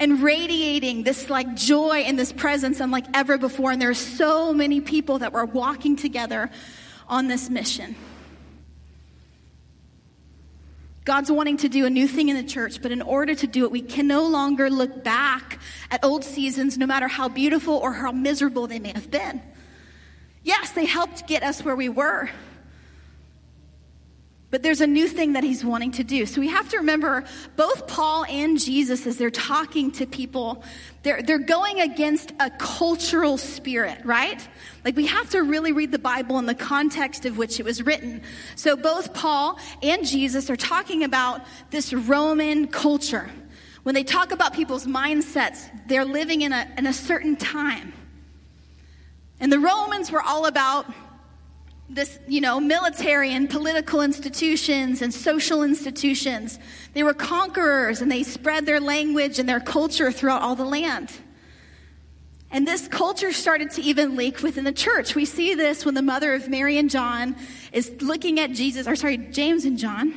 and 0.00 0.22
radiating 0.22 1.04
this 1.04 1.28
like 1.28 1.54
joy 1.54 1.98
and 1.98 2.18
this 2.18 2.32
presence 2.32 2.80
unlike 2.80 3.04
ever 3.14 3.36
before. 3.38 3.70
And 3.70 3.80
there 3.80 3.90
are 3.90 3.94
so 3.94 4.52
many 4.52 4.80
people 4.80 5.18
that 5.18 5.32
were 5.32 5.44
walking 5.44 5.94
together 5.94 6.50
on 7.06 7.28
this 7.28 7.50
mission. 7.50 7.94
God's 11.04 11.30
wanting 11.30 11.58
to 11.58 11.68
do 11.68 11.86
a 11.86 11.90
new 11.90 12.08
thing 12.08 12.28
in 12.28 12.36
the 12.36 12.42
church, 12.42 12.80
but 12.80 12.92
in 12.92 13.02
order 13.02 13.34
to 13.34 13.46
do 13.46 13.64
it, 13.64 13.70
we 13.70 13.82
can 13.82 14.06
no 14.06 14.26
longer 14.26 14.70
look 14.70 15.04
back 15.04 15.58
at 15.90 16.04
old 16.04 16.24
seasons, 16.24 16.78
no 16.78 16.86
matter 16.86 17.08
how 17.08 17.28
beautiful 17.28 17.74
or 17.74 17.92
how 17.92 18.12
miserable 18.12 18.66
they 18.66 18.78
may 18.78 18.92
have 18.92 19.10
been. 19.10 19.42
Yes, 20.44 20.70
they 20.70 20.86
helped 20.86 21.26
get 21.26 21.42
us 21.42 21.62
where 21.62 21.76
we 21.76 21.88
were, 21.88 22.30
but 24.50 24.64
there's 24.64 24.80
a 24.80 24.86
new 24.86 25.06
thing 25.06 25.34
that 25.34 25.44
he's 25.44 25.64
wanting 25.64 25.92
to 25.92 26.04
do. 26.04 26.26
So 26.26 26.40
we 26.40 26.48
have 26.48 26.68
to 26.70 26.78
remember 26.78 27.24
both 27.56 27.86
Paul 27.86 28.24
and 28.24 28.58
Jesus, 28.58 29.06
as 29.06 29.16
they're 29.16 29.30
talking 29.30 29.92
to 29.92 30.06
people, 30.06 30.64
they're, 31.04 31.22
they're 31.22 31.38
going 31.38 31.80
against 31.80 32.32
a 32.40 32.50
cultural 32.50 33.38
spirit, 33.38 34.04
right? 34.04 34.46
Like 34.84 34.96
we 34.96 35.06
have 35.06 35.30
to 35.30 35.42
really 35.42 35.70
read 35.70 35.92
the 35.92 36.00
Bible 36.00 36.38
in 36.38 36.46
the 36.46 36.54
context 36.54 37.26
of 37.26 37.38
which 37.38 37.60
it 37.60 37.62
was 37.64 37.82
written. 37.82 38.22
So 38.56 38.76
both 38.76 39.14
Paul 39.14 39.56
and 39.82 40.04
Jesus 40.04 40.50
are 40.50 40.56
talking 40.56 41.04
about 41.04 41.42
this 41.70 41.92
Roman 41.92 42.66
culture. 42.66 43.30
When 43.84 43.94
they 43.94 44.04
talk 44.04 44.32
about 44.32 44.52
people's 44.52 44.84
mindsets, 44.84 45.70
they're 45.86 46.04
living 46.04 46.42
in 46.42 46.52
a, 46.52 46.68
in 46.76 46.86
a 46.86 46.92
certain 46.92 47.36
time. 47.36 47.92
And 49.38 49.50
the 49.50 49.60
Romans 49.60 50.10
were 50.10 50.20
all 50.20 50.46
about 50.46 50.86
this, 51.90 52.18
you 52.28 52.40
know, 52.40 52.60
military 52.60 53.32
and 53.32 53.50
political 53.50 54.00
institutions 54.00 55.02
and 55.02 55.12
social 55.12 55.62
institutions. 55.62 56.58
They 56.94 57.02
were 57.02 57.14
conquerors 57.14 58.00
and 58.00 58.10
they 58.10 58.22
spread 58.22 58.64
their 58.64 58.80
language 58.80 59.38
and 59.38 59.48
their 59.48 59.60
culture 59.60 60.12
throughout 60.12 60.42
all 60.42 60.54
the 60.54 60.64
land. 60.64 61.12
And 62.52 62.66
this 62.66 62.88
culture 62.88 63.32
started 63.32 63.70
to 63.72 63.82
even 63.82 64.16
leak 64.16 64.42
within 64.42 64.64
the 64.64 64.72
church. 64.72 65.14
We 65.14 65.24
see 65.24 65.54
this 65.54 65.84
when 65.84 65.94
the 65.94 66.02
mother 66.02 66.34
of 66.34 66.48
Mary 66.48 66.78
and 66.78 66.90
John 66.90 67.36
is 67.72 67.92
looking 68.00 68.40
at 68.40 68.52
Jesus, 68.52 68.86
or 68.88 68.96
sorry, 68.96 69.18
James 69.18 69.64
and 69.64 69.78
John. 69.78 70.14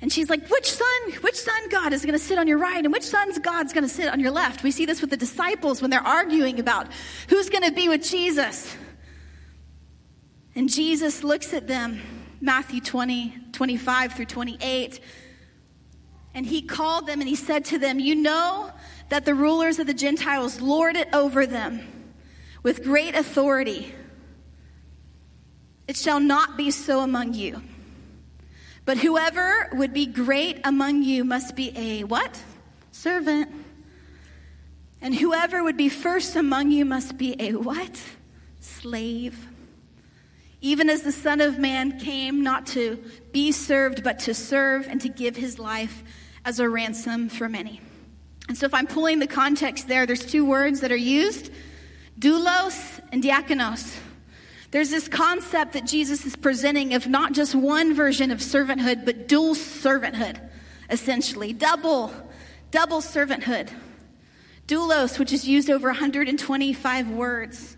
And 0.00 0.12
she's 0.12 0.28
like, 0.28 0.48
which 0.48 0.70
son, 0.70 1.12
which 1.20 1.36
son 1.36 1.68
God 1.70 1.92
is 1.92 2.02
going 2.02 2.12
to 2.12 2.24
sit 2.24 2.38
on 2.38 2.46
your 2.46 2.58
right 2.58 2.84
and 2.84 2.92
which 2.92 3.04
son's 3.04 3.38
God's 3.38 3.72
going 3.72 3.84
to 3.84 3.88
sit 3.88 4.08
on 4.08 4.20
your 4.20 4.30
left? 4.30 4.62
We 4.62 4.70
see 4.70 4.86
this 4.86 5.00
with 5.00 5.10
the 5.10 5.16
disciples 5.16 5.80
when 5.80 5.90
they're 5.90 6.06
arguing 6.06 6.60
about 6.60 6.88
who's 7.28 7.48
going 7.48 7.64
to 7.64 7.72
be 7.72 7.88
with 7.88 8.02
Jesus. 8.08 8.76
And 10.56 10.70
Jesus 10.70 11.22
looks 11.22 11.52
at 11.52 11.68
them, 11.68 12.00
Matthew 12.40 12.80
20, 12.80 13.34
25 13.52 14.12
through 14.14 14.24
28. 14.24 15.00
And 16.32 16.46
he 16.46 16.62
called 16.62 17.06
them 17.06 17.20
and 17.20 17.28
he 17.28 17.36
said 17.36 17.66
to 17.66 17.78
them, 17.78 18.00
You 18.00 18.14
know 18.14 18.72
that 19.10 19.26
the 19.26 19.34
rulers 19.34 19.78
of 19.78 19.86
the 19.86 19.94
Gentiles 19.94 20.60
lord 20.62 20.96
it 20.96 21.08
over 21.12 21.46
them 21.46 22.14
with 22.62 22.82
great 22.82 23.14
authority. 23.14 23.94
It 25.86 25.96
shall 25.96 26.20
not 26.20 26.56
be 26.56 26.70
so 26.70 27.00
among 27.00 27.34
you. 27.34 27.62
But 28.86 28.96
whoever 28.96 29.68
would 29.74 29.92
be 29.92 30.06
great 30.06 30.60
among 30.64 31.02
you 31.02 31.22
must 31.22 31.54
be 31.54 31.76
a 31.76 32.04
what? 32.04 32.42
Servant. 32.92 33.52
And 35.02 35.14
whoever 35.14 35.62
would 35.62 35.76
be 35.76 35.90
first 35.90 36.34
among 36.34 36.70
you 36.70 36.86
must 36.86 37.18
be 37.18 37.36
a 37.38 37.52
what? 37.52 38.00
Slave. 38.60 39.46
Even 40.66 40.90
as 40.90 41.02
the 41.02 41.12
Son 41.12 41.40
of 41.40 41.60
Man 41.60 41.96
came 42.00 42.42
not 42.42 42.66
to 42.66 43.00
be 43.30 43.52
served, 43.52 44.02
but 44.02 44.18
to 44.18 44.34
serve 44.34 44.88
and 44.88 45.00
to 45.00 45.08
give 45.08 45.36
his 45.36 45.60
life 45.60 46.02
as 46.44 46.58
a 46.58 46.68
ransom 46.68 47.28
for 47.28 47.48
many. 47.48 47.80
And 48.48 48.58
so, 48.58 48.66
if 48.66 48.74
I'm 48.74 48.88
pulling 48.88 49.20
the 49.20 49.28
context 49.28 49.86
there, 49.86 50.06
there's 50.06 50.26
two 50.26 50.44
words 50.44 50.80
that 50.80 50.90
are 50.90 50.96
used 50.96 51.52
doulos 52.18 53.00
and 53.12 53.22
diakonos. 53.22 53.96
There's 54.72 54.90
this 54.90 55.06
concept 55.06 55.74
that 55.74 55.86
Jesus 55.86 56.26
is 56.26 56.34
presenting 56.34 56.94
of 56.94 57.06
not 57.06 57.32
just 57.32 57.54
one 57.54 57.94
version 57.94 58.32
of 58.32 58.40
servanthood, 58.40 59.04
but 59.04 59.28
dual 59.28 59.54
servanthood, 59.54 60.40
essentially. 60.90 61.52
Double, 61.52 62.12
double 62.72 63.02
servanthood. 63.02 63.70
Doulos, 64.66 65.20
which 65.20 65.32
is 65.32 65.46
used 65.46 65.70
over 65.70 65.86
125 65.90 67.10
words. 67.10 67.75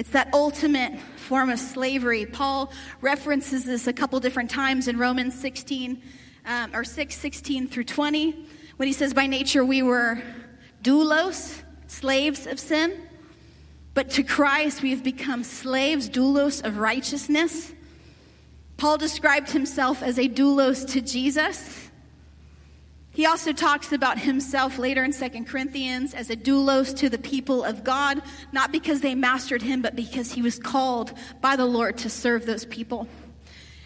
It's 0.00 0.08
that 0.12 0.32
ultimate 0.32 0.98
form 0.98 1.50
of 1.50 1.58
slavery. 1.58 2.24
Paul 2.24 2.72
references 3.02 3.66
this 3.66 3.86
a 3.86 3.92
couple 3.92 4.18
different 4.18 4.50
times 4.50 4.88
in 4.88 4.96
Romans 4.96 5.38
16 5.38 6.02
um, 6.46 6.74
or 6.74 6.84
6, 6.84 7.14
16 7.14 7.68
through 7.68 7.84
20, 7.84 8.46
when 8.78 8.86
he 8.86 8.94
says, 8.94 9.12
By 9.12 9.26
nature 9.26 9.62
we 9.62 9.82
were 9.82 10.22
doulos, 10.82 11.60
slaves 11.86 12.46
of 12.46 12.58
sin, 12.58 12.98
but 13.92 14.08
to 14.12 14.22
Christ 14.22 14.80
we 14.80 14.88
have 14.92 15.04
become 15.04 15.44
slaves, 15.44 16.08
doulos 16.08 16.64
of 16.64 16.78
righteousness. 16.78 17.74
Paul 18.78 18.96
described 18.96 19.50
himself 19.50 20.02
as 20.02 20.18
a 20.18 20.30
doulos 20.30 20.88
to 20.92 21.02
Jesus. 21.02 21.89
He 23.12 23.26
also 23.26 23.52
talks 23.52 23.92
about 23.92 24.18
himself 24.18 24.78
later 24.78 25.02
in 25.02 25.12
2 25.12 25.44
Corinthians 25.44 26.14
as 26.14 26.30
a 26.30 26.36
doulos 26.36 26.96
to 26.98 27.08
the 27.08 27.18
people 27.18 27.64
of 27.64 27.82
God, 27.82 28.22
not 28.52 28.70
because 28.70 29.00
they 29.00 29.16
mastered 29.16 29.62
him, 29.62 29.82
but 29.82 29.96
because 29.96 30.32
he 30.32 30.42
was 30.42 30.58
called 30.58 31.12
by 31.40 31.56
the 31.56 31.66
Lord 31.66 31.98
to 31.98 32.10
serve 32.10 32.46
those 32.46 32.64
people. 32.64 33.08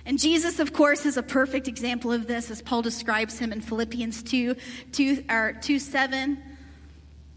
And 0.07 0.19
Jesus, 0.19 0.61
of 0.61 0.75
course, 0.75 1.07
is 1.07 1.17
a 1.17 1.23
perfect 1.23 1.67
example 1.67 2.13
of 2.13 2.27
this 2.27 2.51
as 2.51 2.61
Paul 2.61 2.83
describes 2.83 3.39
him 3.39 3.53
in 3.53 3.63
Philippians 3.63 4.23
2, 4.23 4.55
2, 4.93 5.25
or 5.31 5.57
2 5.63 5.79
7 5.79 6.43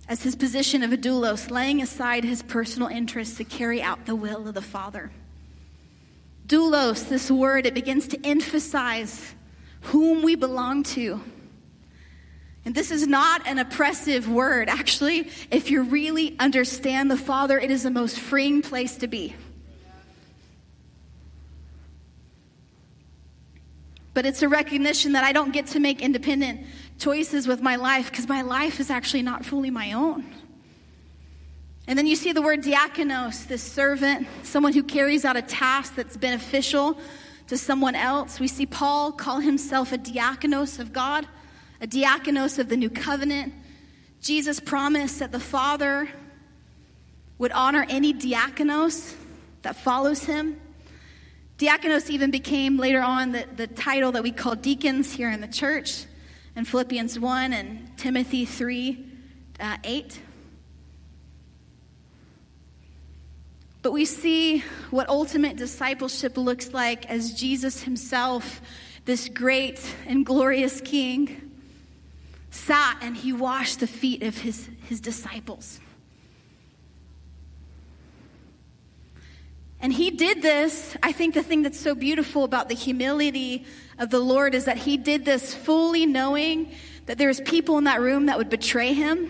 as 0.10 0.22
his 0.22 0.36
position 0.36 0.84
of 0.84 0.92
a 0.92 0.98
doulos, 0.98 1.50
laying 1.50 1.82
aside 1.82 2.24
his 2.24 2.42
personal 2.44 2.88
interests 2.90 3.38
to 3.38 3.44
carry 3.44 3.82
out 3.82 4.06
the 4.06 4.16
will 4.16 4.48
of 4.48 4.54
the 4.54 4.62
Father. 4.62 5.12
Doulos, 6.48 7.08
this 7.10 7.30
word, 7.30 7.66
it 7.66 7.74
begins 7.74 8.08
to 8.08 8.26
emphasize 8.26 9.36
whom 9.82 10.22
we 10.22 10.36
belong 10.36 10.84
to. 10.84 11.22
And 12.68 12.76
this 12.76 12.92
is 12.92 13.08
not 13.08 13.48
an 13.48 13.60
oppressive 13.60 14.28
word. 14.28 14.68
Actually, 14.68 15.30
if 15.50 15.72
you 15.72 15.84
really 15.84 16.36
understand 16.38 17.10
the 17.10 17.16
Father, 17.16 17.58
it 17.58 17.72
is 17.72 17.84
the 17.84 17.90
most 17.90 18.20
freeing 18.20 18.62
place 18.62 18.98
to 18.98 19.08
be. 19.08 19.34
But 24.14 24.26
it's 24.26 24.42
a 24.42 24.50
recognition 24.50 25.14
that 25.14 25.24
I 25.24 25.32
don't 25.32 25.54
get 25.54 25.68
to 25.68 25.80
make 25.80 26.02
independent 26.02 26.66
choices 27.00 27.48
with 27.48 27.62
my 27.62 27.78
life 27.78 28.12
because 28.12 28.28
my 28.28 28.42
life 28.42 28.82
is 28.82 28.90
actually 28.90 29.22
not 29.22 29.46
fully 29.46 29.72
my 29.72 29.94
own. 29.94 30.26
And 31.88 31.98
then 31.98 32.06
you 32.06 32.18
see 32.18 32.34
the 32.34 32.42
word 32.42 32.64
diakonos, 32.64 33.48
this 33.48 33.64
servant, 33.64 34.28
someone 34.44 34.74
who 34.74 34.84
carries 34.84 35.24
out 35.24 35.38
a 35.38 35.42
task 35.42 35.96
that's 35.96 36.18
beneficial 36.18 37.00
to 37.48 37.58
someone 37.58 37.96
else. 37.96 38.42
We 38.42 38.50
see 38.50 38.66
Paul 38.66 39.14
call 39.14 39.40
himself 39.40 39.94
a 39.94 39.98
diakonos 39.98 40.80
of 40.80 40.92
God 40.92 41.26
a 41.82 41.88
diakonos 41.88 42.60
of 42.60 42.70
the 42.70 42.78
new 42.78 42.90
covenant. 42.90 43.54
Jesus 44.22 44.60
promised 44.60 45.20
that 45.20 45.32
the 45.32 45.40
Father 45.40 46.10
would 47.38 47.52
honor 47.52 47.86
any 47.88 48.14
diakonos 48.14 49.16
that 49.62 49.76
follows 49.76 50.24
him. 50.24 50.60
Diakonos 51.58 52.10
even 52.10 52.32
became 52.32 52.78
later 52.78 53.02
on 53.02 53.32
the, 53.32 53.46
the 53.56 53.68
title 53.68 54.12
that 54.14 54.24
we 54.24 54.32
call 54.32 54.56
deacons 54.56 55.12
here 55.12 55.30
in 55.30 55.42
the 55.42 55.48
church 55.48 56.06
in 56.56 56.66
Philippians 56.66 57.20
1 57.20 57.54
and 57.54 57.98
Timothy 57.98 58.46
3 58.46 59.06
uh, 59.60 59.78
8. 59.84 60.22
But 63.82 63.92
we 63.92 64.06
see 64.06 64.64
what 64.90 65.08
ultimate 65.08 65.56
discipleship 65.56 66.38
looks 66.38 66.74
like 66.74 67.06
as 67.10 67.34
Jesus 67.34 67.84
himself, 67.84 68.62
this 69.06 69.30
great 69.30 69.82
and 70.08 70.26
glorious 70.26 70.82
King, 70.82 71.47
sat 72.58 72.98
and 73.02 73.16
he 73.16 73.32
washed 73.34 73.80
the 73.80 73.88
feet 73.88 74.24
of 74.24 74.38
his, 74.38 74.70
his 74.88 75.00
disciples. 75.00 75.80
And 79.80 79.94
he 79.94 80.10
did 80.10 80.42
this. 80.42 80.98
I 81.04 81.12
think 81.12 81.36
the 81.36 81.44
thing 81.44 81.62
that's 81.62 81.80
so 81.80 81.94
beautiful 81.94 82.44
about 82.44 82.68
the 82.68 82.76
humility 82.76 83.66
of 84.00 84.10
the 84.10 84.20
Lord 84.20 84.56
is 84.56 84.66
that 84.66 84.78
he 84.78 84.98
did 84.98 85.24
this 85.24 85.54
fully 85.54 86.06
knowing 86.06 86.72
that 87.06 87.18
there 87.18 87.28
was 87.28 87.40
people 87.42 87.78
in 87.78 87.84
that 87.84 88.02
room 88.02 88.26
that 88.26 88.38
would 88.38 88.50
betray 88.50 88.94
him. 88.94 89.30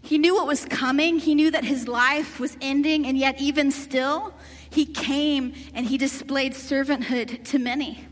He 0.00 0.16
knew 0.16 0.34
what 0.34 0.46
was 0.46 0.64
coming. 0.64 1.18
He 1.18 1.34
knew 1.34 1.50
that 1.50 1.64
his 1.64 1.86
life 1.86 2.40
was 2.40 2.56
ending, 2.62 3.06
and 3.06 3.18
yet 3.18 3.38
even 3.40 3.70
still, 3.70 4.32
he 4.70 4.86
came 4.86 5.54
and 5.74 5.86
he 5.86 5.98
displayed 5.98 6.54
servanthood 6.54 7.44
to 7.44 7.58
many. 7.58 8.06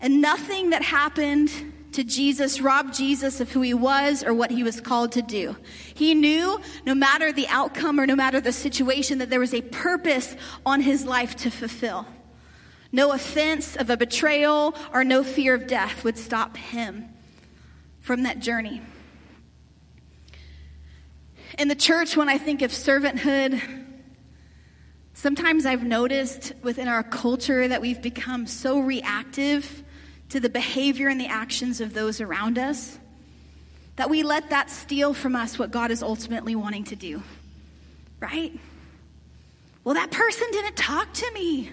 And 0.00 0.20
nothing 0.20 0.70
that 0.70 0.82
happened 0.82 1.50
to 1.98 2.04
Jesus 2.04 2.60
robbed 2.60 2.94
Jesus 2.94 3.40
of 3.40 3.50
who 3.50 3.60
he 3.60 3.74
was 3.74 4.22
or 4.22 4.32
what 4.32 4.52
he 4.52 4.62
was 4.62 4.80
called 4.80 5.10
to 5.12 5.20
do. 5.20 5.56
He 5.94 6.14
knew 6.14 6.60
no 6.86 6.94
matter 6.94 7.32
the 7.32 7.48
outcome 7.48 7.98
or 7.98 8.06
no 8.06 8.14
matter 8.14 8.40
the 8.40 8.52
situation 8.52 9.18
that 9.18 9.30
there 9.30 9.40
was 9.40 9.52
a 9.52 9.62
purpose 9.62 10.36
on 10.64 10.80
his 10.80 11.04
life 11.04 11.34
to 11.38 11.50
fulfill. 11.50 12.06
No 12.92 13.10
offense 13.10 13.74
of 13.74 13.90
a 13.90 13.96
betrayal 13.96 14.76
or 14.94 15.02
no 15.02 15.24
fear 15.24 15.54
of 15.54 15.66
death 15.66 16.04
would 16.04 16.16
stop 16.16 16.56
him 16.56 17.08
from 17.98 18.22
that 18.22 18.38
journey. 18.38 18.80
In 21.58 21.66
the 21.66 21.74
church, 21.74 22.16
when 22.16 22.28
I 22.28 22.38
think 22.38 22.62
of 22.62 22.70
servanthood, 22.70 23.60
sometimes 25.14 25.66
I've 25.66 25.82
noticed 25.82 26.52
within 26.62 26.86
our 26.86 27.02
culture 27.02 27.66
that 27.66 27.80
we've 27.80 28.00
become 28.00 28.46
so 28.46 28.78
reactive 28.78 29.82
to 30.30 30.40
the 30.40 30.48
behavior 30.48 31.08
and 31.08 31.20
the 31.20 31.26
actions 31.26 31.80
of 31.80 31.94
those 31.94 32.20
around 32.20 32.58
us, 32.58 32.98
that 33.96 34.10
we 34.10 34.22
let 34.22 34.50
that 34.50 34.70
steal 34.70 35.14
from 35.14 35.34
us 35.34 35.58
what 35.58 35.70
God 35.70 35.90
is 35.90 36.02
ultimately 36.02 36.54
wanting 36.54 36.84
to 36.84 36.96
do. 36.96 37.22
Right? 38.20 38.52
Well, 39.84 39.94
that 39.94 40.10
person 40.10 40.46
didn't 40.52 40.76
talk 40.76 41.12
to 41.14 41.30
me. 41.32 41.70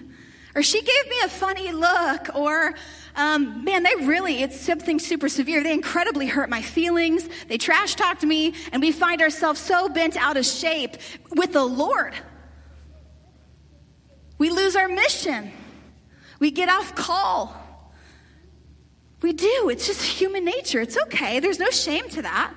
Or 0.54 0.62
she 0.62 0.80
gave 0.80 1.08
me 1.10 1.16
a 1.22 1.28
funny 1.28 1.70
look. 1.70 2.34
Or, 2.34 2.74
um, 3.14 3.62
man, 3.62 3.82
they 3.82 3.94
really, 4.06 4.42
it's 4.42 4.58
something 4.58 4.98
super 4.98 5.28
severe. 5.28 5.62
They 5.62 5.74
incredibly 5.74 6.26
hurt 6.26 6.48
my 6.48 6.62
feelings. 6.62 7.28
They 7.46 7.58
trash 7.58 7.94
talked 7.94 8.22
me. 8.22 8.54
And 8.72 8.80
we 8.80 8.90
find 8.90 9.20
ourselves 9.20 9.60
so 9.60 9.90
bent 9.90 10.16
out 10.16 10.38
of 10.38 10.46
shape 10.46 10.96
with 11.32 11.52
the 11.52 11.64
Lord. 11.64 12.14
We 14.38 14.48
lose 14.48 14.76
our 14.76 14.88
mission. 14.88 15.52
We 16.38 16.50
get 16.50 16.70
off 16.70 16.94
call. 16.94 17.65
We 19.22 19.32
do. 19.32 19.68
It's 19.70 19.86
just 19.86 20.02
human 20.02 20.44
nature. 20.44 20.80
It's 20.80 20.96
okay. 20.96 21.40
There's 21.40 21.58
no 21.58 21.70
shame 21.70 22.08
to 22.10 22.22
that. 22.22 22.54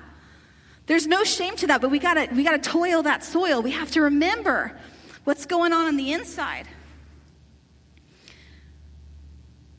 There's 0.86 1.06
no 1.06 1.24
shame 1.24 1.56
to 1.56 1.68
that, 1.68 1.80
but 1.80 1.90
we 1.90 1.98
gotta 1.98 2.28
we 2.34 2.42
gotta 2.42 2.58
toil 2.58 3.02
that 3.04 3.24
soil. 3.24 3.62
We 3.62 3.70
have 3.70 3.90
to 3.92 4.02
remember 4.02 4.76
what's 5.24 5.46
going 5.46 5.72
on 5.72 5.86
on 5.86 5.96
the 5.96 6.12
inside. 6.12 6.66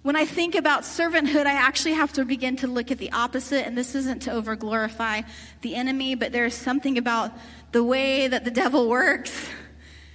When 0.03 0.15
I 0.15 0.25
think 0.25 0.55
about 0.55 0.81
servanthood, 0.81 1.45
I 1.45 1.51
actually 1.51 1.93
have 1.93 2.11
to 2.13 2.25
begin 2.25 2.55
to 2.57 2.67
look 2.67 2.89
at 2.89 2.97
the 2.97 3.11
opposite, 3.11 3.67
and 3.67 3.77
this 3.77 3.93
isn't 3.93 4.23
to 4.23 4.31
over 4.31 4.55
glorify 4.55 5.21
the 5.61 5.75
enemy, 5.75 6.15
but 6.15 6.31
there's 6.31 6.55
something 6.55 6.97
about 6.97 7.31
the 7.71 7.83
way 7.83 8.27
that 8.27 8.43
the 8.43 8.49
devil 8.49 8.89
works 8.89 9.47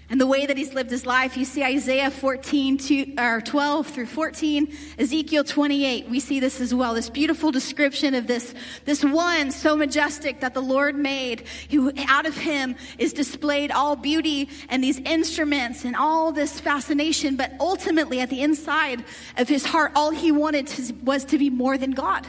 and 0.09 0.21
the 0.21 0.27
way 0.27 0.47
that 0.47 0.57
he's 0.57 0.73
lived 0.73 0.90
his 0.90 1.05
life. 1.05 1.37
You 1.37 1.45
see 1.45 1.64
Isaiah 1.64 2.11
14 2.11 2.79
to, 2.79 3.14
or 3.19 3.40
12 3.40 3.87
through 3.88 4.07
14, 4.07 4.73
Ezekiel 4.99 5.42
28. 5.42 6.09
We 6.09 6.21
see 6.21 6.38
this 6.38 6.61
as 6.61 6.73
well. 6.73 6.95
This 6.95 7.11
beautiful 7.11 7.51
description 7.51 8.14
of 8.14 8.27
this, 8.27 8.55
this 8.85 9.05
one 9.05 9.51
so 9.51 9.77
majestic 9.77 10.40
that 10.40 10.55
the 10.55 10.61
Lord 10.61 10.97
made, 10.97 11.45
who 11.71 11.92
out 12.07 12.27
of 12.27 12.37
him 12.37 12.77
is 12.99 13.12
displayed 13.12 13.71
all 13.73 13.97
beauty 13.97 14.49
and 14.69 14.83
these 14.83 15.01
instruments 15.01 15.85
and 15.85 15.97
all 15.97 16.31
this 16.31 16.61
fascination. 16.61 17.37
But 17.37 17.53
ultimately, 17.59 18.21
at 18.21 18.31
the 18.31 18.42
inside 18.42 19.05
of 19.37 19.49
his 19.49 19.66
heart, 19.66 19.92
all 19.97 20.11
he 20.11 20.31
wanted 20.31 20.69
to, 20.69 20.95
was 21.03 21.25
to 21.27 21.38
be 21.38 21.51
more 21.51 21.77
than 21.79 21.90
God. 21.90 22.27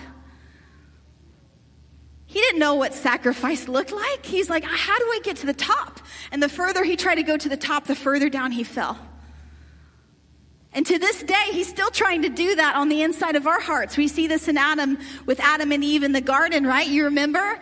He 2.28 2.40
didn't 2.40 2.60
know 2.60 2.76
what 2.76 2.94
sacrifice 2.94 3.68
looked 3.68 3.94
like. 3.94 4.26
He's 4.26 4.50
like, 4.50 4.66
ah, 4.66 4.78
how 4.78 5.00
do 5.00 5.06
I 5.06 5.22
get 5.24 5.38
to 5.38 5.46
the 5.46 5.54
top? 5.54 6.02
And 6.30 6.44
the 6.44 6.50
further 6.50 6.84
he 6.84 6.98
tried 6.98 7.16
to 7.16 7.24
go 7.24 7.38
to 7.38 7.50
the 7.50 7.58
top, 7.58 7.86
the 7.86 7.96
further 7.96 8.30
down 8.30 8.52
he 8.52 8.63
fell. 8.63 9.00
And 10.74 10.86
to 10.86 11.00
this 11.00 11.24
day, 11.24 11.46
he's 11.52 11.70
still 11.70 11.90
trying 11.90 12.24
to 12.24 12.30
do 12.30 12.56
that 12.56 12.76
on 12.76 12.90
the 12.90 13.02
inside 13.02 13.38
of 13.38 13.48
our 13.48 13.62
hearts. 13.62 13.96
We 13.96 14.10
see 14.10 14.28
this 14.28 14.50
in 14.50 14.58
Adam, 14.58 15.00
with 15.26 15.40
Adam 15.40 15.72
and 15.72 15.84
Eve 15.84 16.04
in 16.04 16.12
the 16.12 16.22
garden, 16.22 16.68
right? 16.68 16.86
You 16.86 17.06
remember? 17.06 17.60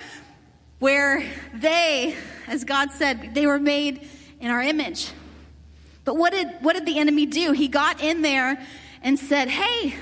Where 0.79 1.23
they, 1.53 2.15
as 2.47 2.63
God 2.63 2.91
said, 2.91 3.33
they 3.33 3.47
were 3.47 3.59
made 3.59 4.09
in 4.39 4.49
our 4.49 4.61
image. 4.61 5.11
But 6.03 6.17
what 6.17 6.33
did, 6.33 6.49
what 6.61 6.73
did 6.73 6.85
the 6.85 6.97
enemy 6.97 7.25
do? 7.27 7.51
He 7.51 7.67
got 7.67 8.01
in 8.01 8.23
there 8.23 8.61
and 9.01 9.17
said, 9.17 9.47
hey, 9.47 9.95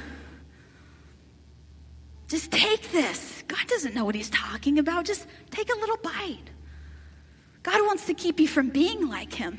just 2.29 2.49
take 2.49 2.91
this. 2.91 3.32
God 3.47 3.67
doesn't 3.67 3.93
know 3.93 4.05
what 4.05 4.15
he's 4.15 4.29
talking 4.29 4.79
about. 4.79 5.05
Just 5.05 5.27
take 5.51 5.69
a 5.69 5.79
little 5.79 5.97
bite. 5.97 6.49
God 7.63 7.81
wants 7.85 8.05
to 8.07 8.13
keep 8.13 8.39
you 8.39 8.47
from 8.47 8.69
being 8.69 9.07
like 9.09 9.33
him, 9.33 9.57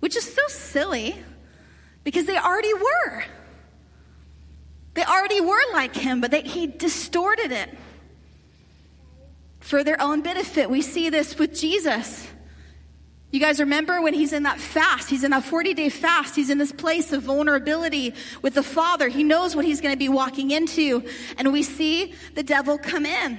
which 0.00 0.16
is 0.16 0.34
so 0.34 0.42
silly 0.48 1.16
because 2.04 2.26
they 2.26 2.36
already 2.36 2.72
were. 2.74 3.24
They 4.94 5.04
already 5.04 5.40
were 5.40 5.72
like 5.72 5.94
him, 5.94 6.20
but 6.20 6.30
they, 6.30 6.42
he 6.42 6.66
distorted 6.66 7.52
it 7.52 7.70
for 9.60 9.82
their 9.82 10.00
own 10.00 10.22
benefit. 10.22 10.70
We 10.70 10.82
see 10.82 11.10
this 11.10 11.38
with 11.38 11.54
Jesus. 11.54 12.26
You 13.36 13.42
guys 13.42 13.60
remember 13.60 14.00
when 14.00 14.14
he's 14.14 14.32
in 14.32 14.44
that 14.44 14.58
fast? 14.58 15.10
He's 15.10 15.22
in 15.22 15.32
that 15.32 15.44
40 15.44 15.74
day 15.74 15.90
fast. 15.90 16.34
He's 16.34 16.48
in 16.48 16.56
this 16.56 16.72
place 16.72 17.12
of 17.12 17.22
vulnerability 17.22 18.14
with 18.40 18.54
the 18.54 18.62
Father. 18.62 19.08
He 19.08 19.24
knows 19.24 19.54
what 19.54 19.66
he's 19.66 19.82
going 19.82 19.92
to 19.92 19.98
be 19.98 20.08
walking 20.08 20.52
into. 20.52 21.04
And 21.36 21.52
we 21.52 21.62
see 21.62 22.14
the 22.34 22.42
devil 22.42 22.78
come 22.78 23.04
in. 23.04 23.38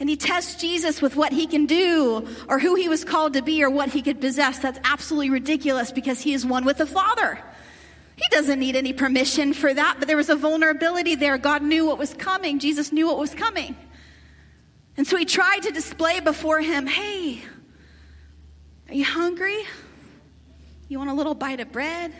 And 0.00 0.08
he 0.08 0.16
tests 0.16 0.58
Jesus 0.58 1.02
with 1.02 1.14
what 1.14 1.34
he 1.34 1.46
can 1.46 1.66
do 1.66 2.26
or 2.48 2.58
who 2.58 2.74
he 2.74 2.88
was 2.88 3.04
called 3.04 3.34
to 3.34 3.42
be 3.42 3.62
or 3.62 3.68
what 3.68 3.90
he 3.90 4.00
could 4.00 4.18
possess. 4.18 4.60
That's 4.60 4.78
absolutely 4.82 5.28
ridiculous 5.28 5.92
because 5.92 6.22
he 6.22 6.32
is 6.32 6.46
one 6.46 6.64
with 6.64 6.78
the 6.78 6.86
Father. 6.86 7.38
He 8.16 8.24
doesn't 8.30 8.58
need 8.58 8.76
any 8.76 8.94
permission 8.94 9.52
for 9.52 9.74
that, 9.74 9.96
but 9.98 10.08
there 10.08 10.16
was 10.16 10.30
a 10.30 10.36
vulnerability 10.36 11.16
there. 11.16 11.36
God 11.36 11.62
knew 11.62 11.84
what 11.84 11.98
was 11.98 12.14
coming. 12.14 12.60
Jesus 12.60 12.92
knew 12.92 13.08
what 13.08 13.18
was 13.18 13.34
coming. 13.34 13.76
And 14.96 15.06
so 15.06 15.18
he 15.18 15.26
tried 15.26 15.64
to 15.64 15.70
display 15.70 16.20
before 16.20 16.62
him, 16.62 16.86
hey, 16.86 17.42
are 18.88 18.94
you 18.94 19.04
hungry? 19.04 19.64
You 20.88 20.98
want 20.98 21.10
a 21.10 21.14
little 21.14 21.34
bite 21.34 21.60
of 21.60 21.72
bread? 21.72 22.12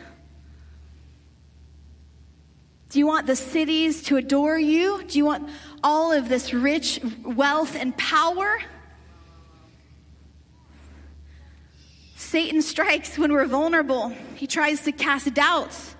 Do 2.89 2.99
you 2.99 3.07
want 3.07 3.27
the 3.27 3.35
cities 3.35 4.03
to 4.03 4.17
adore 4.17 4.57
you? 4.57 5.03
Do 5.03 5.17
you 5.17 5.25
want 5.25 5.49
all 5.83 6.11
of 6.11 6.29
this 6.29 6.53
rich 6.53 6.99
wealth 7.23 7.75
and 7.75 7.95
power? 7.97 8.59
Satan 12.15 12.61
strikes 12.61 13.17
when 13.17 13.31
we're 13.31 13.45
vulnerable. 13.45 14.09
He 14.35 14.47
tries 14.47 14.81
to 14.81 14.91
cast 14.91 15.33
doubts 15.33 15.95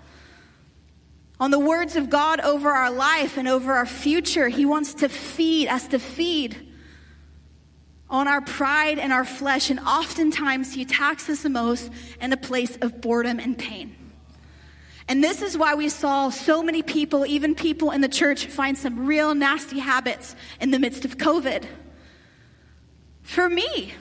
on 1.39 1.51
the 1.51 1.59
words 1.59 1.95
of 1.95 2.09
God 2.09 2.39
over 2.39 2.71
our 2.71 2.91
life 2.91 3.37
and 3.37 3.47
over 3.47 3.73
our 3.73 3.85
future. 3.85 4.47
He 4.47 4.65
wants 4.65 4.95
to 4.95 5.09
feed 5.09 5.67
us 5.67 5.87
to 5.89 5.99
feed 5.99 6.64
on 8.15 8.29
our 8.29 8.39
pride 8.39 8.97
and 8.97 9.11
our 9.11 9.25
flesh, 9.25 9.69
and 9.69 9.79
oftentimes 9.81 10.73
he 10.73 10.81
attacks 10.83 11.29
us 11.29 11.43
the 11.43 11.49
most 11.49 11.91
in 12.21 12.31
a 12.31 12.37
place 12.37 12.77
of 12.77 13.01
boredom 13.01 13.39
and 13.39 13.57
pain. 13.57 13.93
And 15.09 15.21
this 15.21 15.41
is 15.41 15.57
why 15.57 15.75
we 15.75 15.89
saw 15.89 16.29
so 16.29 16.63
many 16.63 16.81
people, 16.81 17.25
even 17.25 17.55
people 17.55 17.91
in 17.91 17.99
the 17.99 18.07
church, 18.07 18.45
find 18.45 18.77
some 18.77 19.05
real 19.05 19.35
nasty 19.35 19.79
habits 19.79 20.33
in 20.61 20.71
the 20.71 20.79
midst 20.79 21.03
of 21.03 21.17
COVID. 21.17 21.65
For 23.21 23.49
me, 23.49 23.93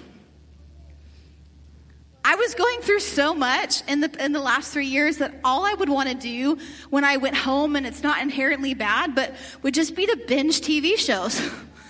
I 2.24 2.36
was 2.36 2.54
going 2.54 2.80
through 2.82 3.00
so 3.00 3.34
much 3.34 3.82
in 3.88 4.00
the, 4.00 4.24
in 4.24 4.32
the 4.32 4.40
last 4.40 4.72
three 4.72 4.86
years 4.86 5.18
that 5.18 5.34
all 5.42 5.66
I 5.66 5.74
would 5.74 5.88
want 5.88 6.08
to 6.08 6.14
do 6.14 6.56
when 6.88 7.04
I 7.04 7.16
went 7.16 7.36
home, 7.36 7.74
and 7.74 7.84
it's 7.84 8.02
not 8.04 8.22
inherently 8.22 8.74
bad, 8.74 9.16
but 9.16 9.34
would 9.62 9.74
just 9.74 9.96
be 9.96 10.06
to 10.06 10.16
binge 10.28 10.60
TV 10.60 10.96
shows. 10.96 11.40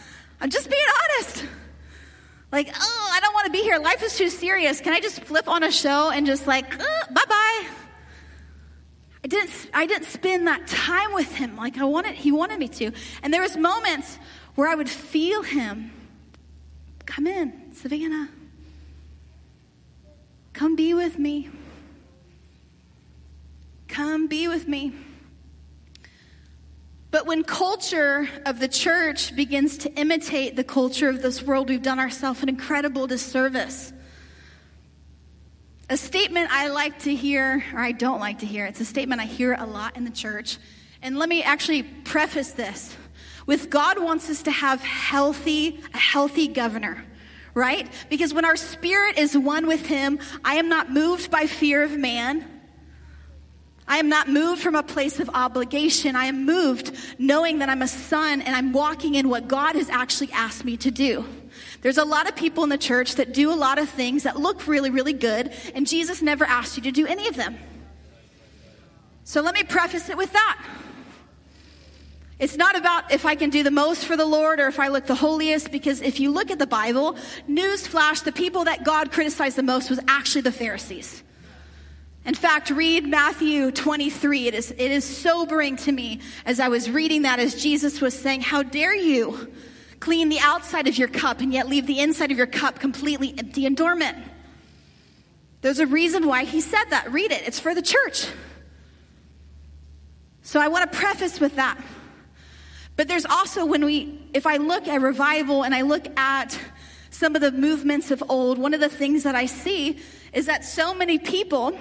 I'm 0.41 0.51
just 0.51 0.71
being 0.71 0.83
honest. 1.03 1.45
Like, 2.55 2.71
oh, 2.73 3.11
I 3.13 3.19
don't 3.19 3.35
want 3.35 3.47
to 3.47 3.51
be 3.51 3.63
here. 3.63 3.81
Life 3.81 4.01
is 4.05 4.17
too 4.17 4.29
serious. 4.29 4.81
Can 4.81 4.93
I 4.93 5.01
just 5.01 5.19
flip 5.25 5.49
on 5.49 5.65
a 5.65 5.73
show 5.73 6.11
and 6.11 6.25
just 6.25 6.47
like, 6.47 6.73
uh, 6.79 6.85
bye 7.11 7.25
bye? 7.29 7.67
I 9.25 9.27
didn't, 9.27 9.51
I 9.75 9.87
didn't 9.87 10.07
spend 10.07 10.47
that 10.47 10.65
time 10.69 11.13
with 11.15 11.35
him 11.35 11.57
like 11.57 11.79
I 11.79 11.85
wanted, 11.85 12.15
he 12.15 12.31
wanted 12.31 12.61
me 12.61 12.69
to. 12.69 12.93
And 13.25 13.35
there 13.35 13.43
was 13.43 13.57
moments 13.57 14.21
where 14.55 14.69
I 14.69 14.77
would 14.77 14.89
feel 14.89 15.43
him. 15.43 15.91
Come 17.07 17.27
in, 17.27 17.75
Savannah. 17.75 18.29
Come 20.53 20.77
be 20.77 20.95
with 20.95 21.19
me. 21.19 21.51
Come 23.89 24.29
be 24.29 24.47
with 24.47 24.69
me. 24.69 24.93
But 27.15 27.27
when 27.27 27.45
culture 27.45 28.29
of 28.45 28.59
the 28.59 28.67
church 28.67 29.37
begins 29.37 29.79
to 29.79 29.93
imitate 29.93 30.57
the 30.57 30.65
culture 30.65 31.09
of 31.09 31.23
this 31.23 31.45
world, 31.45 31.69
we've 31.69 31.81
done 31.81 32.01
ourselves 32.01 32.43
an 32.43 32.49
incredible 32.49 33.07
disservice. 33.07 33.93
A 35.89 35.97
statement 35.97 36.51
I 36.51 36.71
like 36.71 36.99
to 37.05 37.15
hear, 37.15 37.63
or 37.73 37.79
I 37.79 37.93
don't 37.93 38.19
like 38.19 38.41
to 38.41 38.47
hear, 38.47 38.67
it's 38.67 38.81
a 38.81 38.85
statement 38.85 39.21
I 39.21 39.27
hear 39.27 39.55
a 39.57 39.65
lot 39.65 39.97
in 39.97 40.03
the 40.03 40.11
church. 40.11 40.59
And 41.03 41.17
let 41.17 41.29
me 41.29 41.45
actually 41.45 41.85
preface 41.85 42.51
this 42.51 42.97
with 43.47 43.71
God 43.71 44.03
wants 44.03 44.29
us 44.29 44.43
to 44.43 44.51
have 44.51 44.81
healthy, 44.81 45.81
a 45.95 45.99
healthy 45.99 46.49
governor 46.49 47.05
right? 47.57 47.89
Because 48.11 48.35
when 48.35 48.45
our 48.45 48.57
spirit 48.57 49.17
is 49.17 49.39
one 49.39 49.69
with 49.69 49.87
Him, 49.87 50.19
I 50.45 50.57
am 50.57 50.69
not 50.69 50.91
moved 50.91 51.31
by 51.31 51.47
fear 51.47 51.85
of 51.85 51.97
man. 51.97 52.54
I 53.87 53.99
am 53.99 54.09
not 54.09 54.29
moved 54.29 54.63
from 54.63 54.75
a 54.75 54.83
place 54.83 55.21
of 55.21 55.29
obligation. 55.35 56.17
I 56.17 56.27
am 56.27 56.47
moved 56.47 56.97
knowing 57.19 57.59
that 57.59 57.69
I'm 57.69 57.83
a 57.83 57.89
son 57.89 58.41
and 58.41 58.57
I'm 58.57 58.73
walking 58.73 59.15
in 59.15 59.29
what 59.29 59.47
God 59.47 59.75
has 59.77 59.91
actually 59.91 60.33
asked 60.33 60.65
me 60.65 60.77
to 60.79 60.91
do. 60.91 61.25
There's 61.83 61.99
a 61.99 62.05
lot 62.05 62.29
of 62.29 62.35
people 62.35 62.65
in 62.65 62.71
the 62.71 62.79
church 62.79 63.17
that 63.17 63.35
do 63.35 63.53
a 63.53 63.55
lot 63.55 63.79
of 63.79 63.89
things 63.89 64.23
that 64.23 64.41
look 64.41 64.67
really, 64.67 64.91
really 64.91 65.13
good, 65.13 65.53
and 65.75 65.87
Jesus 65.87 66.23
never 66.23 66.45
asked 66.45 66.77
you 66.77 66.83
to 66.85 66.93
do 66.93 67.07
any 67.07 67.29
of 67.29 67.37
them. 67.37 67.57
So 69.25 69.43
let 69.43 69.55
me 69.55 69.65
preface 69.65 70.09
it 70.09 70.17
with 70.17 70.33
that. 70.33 70.65
It's 72.39 72.57
not 72.57 72.77
about 72.77 73.13
if 73.13 73.25
I 73.27 73.35
can 73.35 73.51
do 73.51 73.63
the 73.63 73.71
most 73.71 74.07
for 74.07 74.17
the 74.17 74.27
Lord 74.27 74.61
or 74.61 74.67
if 74.67 74.81
I 74.81 74.89
look 74.89 75.07
the 75.07 75.15
holiest, 75.15 75.71
because 75.71 76.01
if 76.01 76.21
you 76.21 76.31
look 76.31 76.51
at 76.51 76.59
the 76.59 76.67
Bible, 76.67 77.17
newsflash, 77.49 78.25
the 78.25 78.33
people 78.33 78.65
that 78.65 78.85
God 78.85 79.13
criticized 79.13 79.57
the 79.57 79.63
most 79.63 79.91
was 79.91 80.01
actually 80.09 80.43
the 80.43 80.53
Pharisees. 80.53 81.23
In 82.25 82.35
fact, 82.35 82.71
read 82.71 83.07
Matthew 83.07 83.71
23. 83.71 84.49
It 84.49 84.55
is, 84.55 84.71
it 84.71 84.81
is 84.81 85.05
sobering 85.05 85.77
to 85.77 85.93
me 85.93 86.21
as 86.47 86.59
I 86.59 86.69
was 86.69 86.91
reading 86.91 87.23
that 87.23 87.39
as 87.39 87.61
Jesus 87.63 88.01
was 88.01 88.19
saying, 88.19 88.41
How 88.41 88.63
dare 88.63 88.95
you 88.95 89.53
clean 90.01 90.31
the 90.31 90.39
outside 90.41 90.89
of 90.89 90.97
your 90.97 91.09
cup 91.09 91.41
and 91.41 91.53
yet 91.53 91.69
leave 91.69 91.87
the 91.87 92.01
inside 92.01 92.31
of 92.31 92.39
your 92.39 92.47
cup 92.47 92.79
completely 92.79 93.35
empty 93.37 93.67
and 93.67 93.77
dormant? 93.77 94.17
There's 95.61 95.81
a 95.81 95.87
reason 95.87 96.27
why 96.27 96.45
he 96.45 96.63
said 96.63 96.85
that. 96.91 97.13
Read 97.13 97.31
it, 97.31 97.47
it's 97.47 97.61
for 97.61 97.75
the 97.75 97.83
church. 97.83 98.27
So 100.43 100.61
I 100.61 100.69
want 100.69 100.91
to 100.91 100.99
preface 100.99 101.41
with 101.41 101.57
that. 101.57 101.79
But 102.97 103.09
there's 103.09 103.27
also 103.27 103.67
when 103.67 103.85
we, 103.85 104.31
if 104.33 104.47
I 104.47 104.57
look 104.57 104.89
at 104.89 105.01
revival 105.03 105.63
and 105.63 105.75
I 105.75 105.83
look 105.83 106.07
at 106.19 106.59
some 107.11 107.35
of 107.35 107.43
the 107.43 107.53
movements 107.53 108.11
of 108.11 108.23
old, 108.31 108.59
one 108.59 108.73
of 108.73 108.81
the 108.81 108.89
things 108.89 109.25
that 109.25 109.35
I 109.35 109.47
see 109.47 109.99
is 110.33 110.47
that 110.47 110.65
so 110.65 110.95
many 110.95 111.19
people 111.19 111.77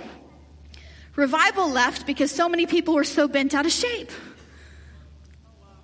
Revival 1.15 1.69
left 1.69 2.07
because 2.07 2.31
so 2.31 2.49
many 2.49 2.65
people 2.65 2.95
were 2.95 3.03
so 3.03 3.27
bent 3.27 3.53
out 3.53 3.65
of 3.65 3.71
shape. 3.71 4.11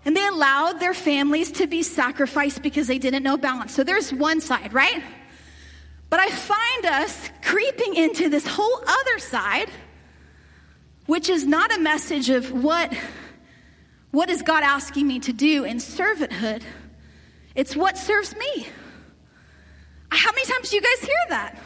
And 0.05 0.15
they 0.15 0.25
allowed 0.25 0.79
their 0.79 0.93
families 0.93 1.51
to 1.53 1.67
be 1.67 1.83
sacrificed 1.83 2.63
because 2.63 2.87
they 2.87 2.97
didn't 2.97 3.21
know 3.21 3.37
balance. 3.37 3.75
So 3.75 3.83
there's 3.83 4.11
one 4.11 4.41
side, 4.41 4.73
right? 4.73 5.03
But 6.09 6.19
I 6.19 6.29
find 6.29 6.85
us 6.85 7.29
creeping 7.43 7.95
into 7.95 8.29
this 8.29 8.47
whole 8.47 8.81
other 8.87 9.19
side, 9.19 9.69
which 11.05 11.29
is 11.29 11.45
not 11.45 11.75
a 11.75 11.79
message 11.79 12.29
of 12.29 12.51
what, 12.51 12.91
what 14.11 14.29
is 14.29 14.41
God 14.41 14.63
asking 14.63 15.05
me 15.05 15.19
to 15.19 15.33
do 15.33 15.63
in 15.63 15.77
servanthood. 15.77 16.63
It's 17.53 17.75
what 17.75 17.97
serves 17.97 18.35
me. 18.35 18.67
How 20.11 20.31
many 20.31 20.45
times 20.47 20.71
do 20.71 20.77
you 20.77 20.81
guys 20.81 21.07
hear 21.07 21.25
that? 21.29 21.59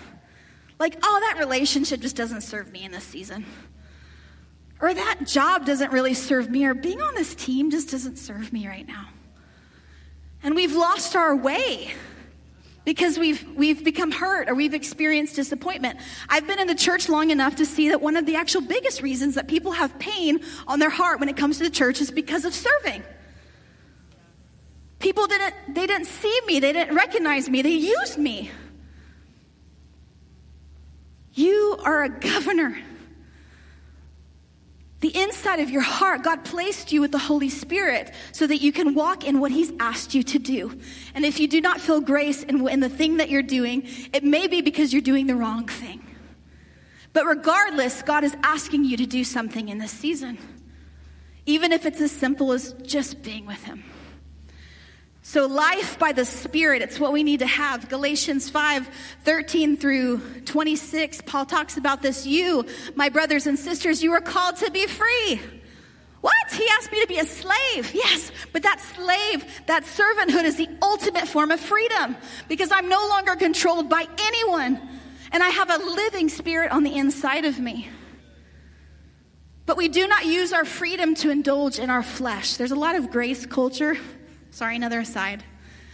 Like, 0.83 0.99
oh, 1.01 1.19
that 1.29 1.39
relationship 1.39 2.01
just 2.01 2.17
doesn't 2.17 2.41
serve 2.41 2.69
me 2.73 2.83
in 2.83 2.91
this 2.91 3.05
season. 3.05 3.45
Or 4.81 4.93
that 4.93 5.25
job 5.25 5.65
doesn't 5.65 5.93
really 5.93 6.13
serve 6.13 6.49
me, 6.49 6.65
or 6.65 6.73
being 6.73 7.01
on 7.01 7.15
this 7.15 7.33
team 7.35 7.71
just 7.71 7.89
doesn't 7.89 8.17
serve 8.17 8.51
me 8.51 8.67
right 8.67 8.85
now. 8.85 9.07
And 10.43 10.55
we've 10.55 10.75
lost 10.75 11.15
our 11.15 11.37
way 11.37 11.93
because 12.83 13.17
we've, 13.17 13.47
we've 13.55 13.81
become 13.85 14.11
hurt 14.11 14.49
or 14.49 14.55
we've 14.55 14.73
experienced 14.73 15.37
disappointment. 15.37 15.99
I've 16.27 16.47
been 16.47 16.59
in 16.59 16.67
the 16.67 16.75
church 16.75 17.07
long 17.07 17.29
enough 17.29 17.55
to 17.55 17.65
see 17.65 17.87
that 17.87 18.01
one 18.01 18.17
of 18.17 18.25
the 18.25 18.35
actual 18.35 18.59
biggest 18.59 19.01
reasons 19.01 19.35
that 19.35 19.47
people 19.47 19.71
have 19.71 19.97
pain 19.99 20.41
on 20.67 20.79
their 20.79 20.89
heart 20.89 21.21
when 21.21 21.29
it 21.29 21.37
comes 21.37 21.59
to 21.59 21.63
the 21.63 21.69
church 21.69 22.01
is 22.01 22.11
because 22.11 22.43
of 22.43 22.53
serving. 22.53 23.03
People 24.99 25.27
didn't, 25.27 25.55
they 25.75 25.87
didn't 25.87 26.07
see 26.07 26.39
me, 26.45 26.59
they 26.59 26.73
didn't 26.73 26.93
recognize 26.93 27.47
me, 27.47 27.61
they 27.61 27.69
used 27.69 28.17
me. 28.17 28.51
You 31.33 31.77
are 31.83 32.03
a 32.03 32.09
governor. 32.09 32.77
The 34.99 35.21
inside 35.21 35.59
of 35.59 35.69
your 35.69 35.81
heart, 35.81 36.23
God 36.23 36.45
placed 36.45 36.93
you 36.93 37.01
with 37.01 37.11
the 37.11 37.17
Holy 37.17 37.49
Spirit 37.49 38.13
so 38.31 38.47
that 38.47 38.61
you 38.61 38.71
can 38.71 38.93
walk 38.93 39.25
in 39.25 39.41
what 39.41 39.51
He's 39.51 39.71
asked 39.79 40.15
you 40.15 40.23
to 40.23 40.39
do. 40.39 40.79
And 41.13 41.25
if 41.25 41.41
you 41.41 41.47
do 41.49 41.59
not 41.59 41.81
feel 41.81 41.99
grace 41.99 42.43
in, 42.43 42.65
in 42.69 42.79
the 42.79 42.87
thing 42.87 43.17
that 43.17 43.29
you're 43.29 43.41
doing, 43.41 43.83
it 44.13 44.23
may 44.23 44.47
be 44.47 44.61
because 44.61 44.93
you're 44.93 45.01
doing 45.01 45.27
the 45.27 45.35
wrong 45.35 45.67
thing. 45.67 46.05
But 47.11 47.25
regardless, 47.25 48.01
God 48.01 48.23
is 48.23 48.33
asking 48.43 48.85
you 48.85 48.95
to 48.95 49.05
do 49.05 49.25
something 49.25 49.67
in 49.67 49.77
this 49.77 49.91
season, 49.91 50.37
even 51.45 51.73
if 51.73 51.85
it's 51.85 51.99
as 51.99 52.11
simple 52.11 52.53
as 52.53 52.71
just 52.83 53.21
being 53.23 53.45
with 53.45 53.61
Him. 53.63 53.83
So, 55.25 55.45
life 55.47 55.97
by 55.97 56.11
the 56.11 56.25
Spirit, 56.25 56.81
it's 56.81 56.99
what 56.99 57.13
we 57.13 57.23
need 57.23 57.39
to 57.39 57.47
have. 57.47 57.87
Galatians 57.87 58.49
5 58.49 58.89
13 59.23 59.77
through 59.77 60.19
26, 60.41 61.21
Paul 61.21 61.45
talks 61.45 61.77
about 61.77 62.01
this. 62.01 62.27
You, 62.27 62.65
my 62.95 63.07
brothers 63.07 63.47
and 63.47 63.57
sisters, 63.57 64.03
you 64.03 64.11
are 64.11 64.19
called 64.19 64.57
to 64.57 64.69
be 64.69 64.85
free. 64.85 65.39
What? 66.19 66.33
He 66.51 66.67
asked 66.77 66.91
me 66.91 66.99
to 67.01 67.07
be 67.07 67.19
a 67.19 67.25
slave. 67.25 67.95
Yes, 67.95 68.33
but 68.51 68.63
that 68.63 68.81
slave, 68.81 69.45
that 69.67 69.85
servanthood 69.85 70.43
is 70.43 70.57
the 70.57 70.67
ultimate 70.81 71.29
form 71.29 71.51
of 71.51 71.59
freedom 71.61 72.17
because 72.49 72.71
I'm 72.73 72.89
no 72.89 73.07
longer 73.07 73.35
controlled 73.35 73.89
by 73.89 74.05
anyone 74.17 74.79
and 75.31 75.41
I 75.41 75.49
have 75.49 75.69
a 75.69 75.77
living 75.77 76.27
spirit 76.27 76.71
on 76.71 76.83
the 76.83 76.95
inside 76.95 77.45
of 77.45 77.59
me. 77.59 77.87
But 79.65 79.77
we 79.77 79.87
do 79.87 80.05
not 80.05 80.25
use 80.25 80.51
our 80.51 80.65
freedom 80.65 81.15
to 81.15 81.29
indulge 81.29 81.79
in 81.79 81.89
our 81.89 82.03
flesh. 82.03 82.57
There's 82.57 82.71
a 82.71 82.75
lot 82.75 82.95
of 82.95 83.09
grace 83.09 83.45
culture 83.45 83.97
Sorry, 84.53 84.75
another 84.75 84.99
aside. 84.99 85.43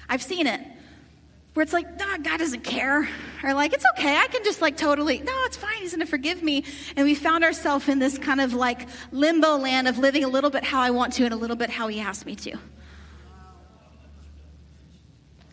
I've 0.09 0.21
seen 0.21 0.45
it 0.45 0.59
where 1.53 1.63
it's 1.63 1.71
like, 1.71 1.87
oh, 2.01 2.17
God 2.21 2.39
doesn't 2.39 2.65
care. 2.65 3.07
Or 3.41 3.53
like, 3.53 3.71
it's 3.71 3.85
okay. 3.97 4.17
I 4.17 4.27
can 4.27 4.43
just 4.43 4.61
like 4.61 4.75
totally, 4.75 5.19
no, 5.19 5.31
it's 5.45 5.55
fine. 5.55 5.77
He's 5.79 5.95
to 5.95 6.05
forgive 6.05 6.43
me. 6.43 6.65
And 6.97 7.05
we 7.05 7.15
found 7.15 7.45
ourselves 7.45 7.87
in 7.87 7.99
this 7.99 8.17
kind 8.17 8.41
of 8.41 8.53
like 8.53 8.89
limbo 9.13 9.55
land 9.55 9.87
of 9.87 9.97
living 9.97 10.25
a 10.25 10.27
little 10.27 10.49
bit 10.49 10.65
how 10.65 10.81
I 10.81 10.91
want 10.91 11.13
to 11.13 11.23
and 11.23 11.33
a 11.33 11.37
little 11.37 11.55
bit 11.55 11.69
how 11.69 11.87
He 11.87 12.01
asked 12.01 12.25
me 12.25 12.35
to. 12.35 12.57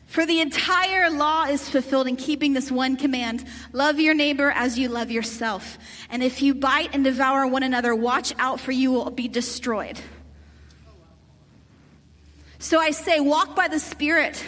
For 0.09 0.27
the 0.27 0.41
entire 0.41 1.09
law 1.09 1.45
is 1.45 1.69
fulfilled 1.69 2.09
in 2.09 2.17
keeping 2.17 2.55
this 2.55 2.73
one 2.73 2.97
command 2.97 3.45
love 3.73 4.01
your 4.01 4.15
neighbor 4.15 4.51
as 4.51 4.77
you 4.77 4.89
love 4.89 5.13
yourself. 5.13 5.79
And 6.11 6.25
if 6.25 6.43
you 6.43 6.55
bite 6.55 6.93
and 6.93 7.05
devour 7.05 7.47
one 7.47 7.63
another, 7.63 7.95
watch 7.95 8.33
out, 8.41 8.59
for 8.59 8.73
you 8.73 8.91
will 8.91 9.11
be 9.11 9.29
destroyed. 9.29 10.01
So 12.59 12.79
I 12.81 12.91
say, 12.91 13.21
walk 13.21 13.55
by 13.55 13.69
the 13.69 13.79
Spirit, 13.79 14.43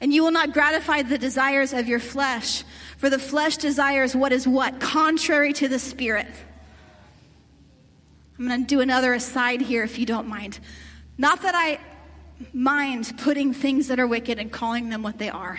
and 0.00 0.12
you 0.12 0.22
will 0.22 0.30
not 0.30 0.52
gratify 0.52 1.02
the 1.02 1.18
desires 1.18 1.72
of 1.72 1.88
your 1.88 1.98
flesh. 1.98 2.64
For 2.98 3.10
the 3.10 3.18
flesh 3.18 3.56
desires 3.56 4.14
what 4.14 4.32
is 4.32 4.46
what? 4.46 4.80
Contrary 4.80 5.52
to 5.54 5.68
the 5.68 5.78
Spirit. 5.78 6.28
I'm 8.38 8.46
going 8.46 8.60
to 8.60 8.66
do 8.66 8.80
another 8.80 9.14
aside 9.14 9.60
here 9.60 9.82
if 9.82 9.98
you 9.98 10.06
don't 10.06 10.28
mind. 10.28 10.60
Not 11.18 11.42
that 11.42 11.54
I 11.54 11.78
mind 12.52 13.12
putting 13.18 13.54
things 13.54 13.88
that 13.88 13.98
are 13.98 14.06
wicked 14.06 14.38
and 14.38 14.52
calling 14.52 14.90
them 14.90 15.02
what 15.02 15.18
they 15.18 15.30
are, 15.30 15.58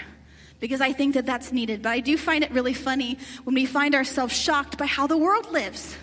because 0.59 0.79
I 0.79 0.93
think 0.93 1.15
that 1.15 1.25
that's 1.25 1.51
needed. 1.51 1.81
But 1.81 1.89
I 1.89 1.99
do 1.99 2.17
find 2.17 2.43
it 2.43 2.51
really 2.51 2.73
funny 2.73 3.17
when 3.43 3.55
we 3.55 3.65
find 3.65 3.95
ourselves 3.95 4.35
shocked 4.35 4.77
by 4.77 4.85
how 4.85 5.07
the 5.07 5.17
world 5.17 5.51
lives. 5.51 5.97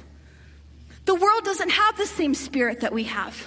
The 1.05 1.15
world 1.15 1.45
doesn't 1.45 1.71
have 1.71 1.97
the 1.97 2.07
same 2.07 2.35
spirit 2.35 2.81
that 2.81 2.93
we 2.93 3.05
have. 3.05 3.47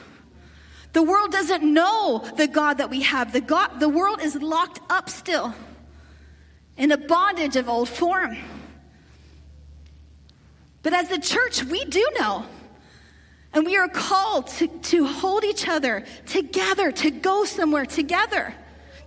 The 0.94 1.04
world 1.04 1.32
doesn't 1.32 1.64
know 1.64 2.26
the 2.38 2.48
God 2.48 2.80
that 2.80 2.90
we 2.90 3.02
have. 3.02 3.34
The, 3.34 3.42
God, 3.42 3.80
the 3.80 3.90
world 3.90 4.22
is 4.22 4.36
locked 4.36 4.80
up 4.90 5.10
still 5.10 5.54
in 6.78 6.92
a 6.92 6.98
bondage 6.98 7.56
of 7.56 7.68
old 7.68 7.90
form. 7.90 8.38
But 10.84 10.94
as 10.94 11.10
the 11.10 11.20
church, 11.20 11.64
we 11.64 11.84
do 11.86 12.08
know. 12.20 12.46
And 13.54 13.66
we 13.66 13.76
are 13.78 13.88
called 13.88 14.48
to, 14.48 14.68
to 14.68 15.06
hold 15.06 15.44
each 15.44 15.68
other 15.68 16.06
together, 16.28 16.92
to 16.92 17.12
go 17.12 17.46
somewhere 17.46 17.86
together, 17.86 18.54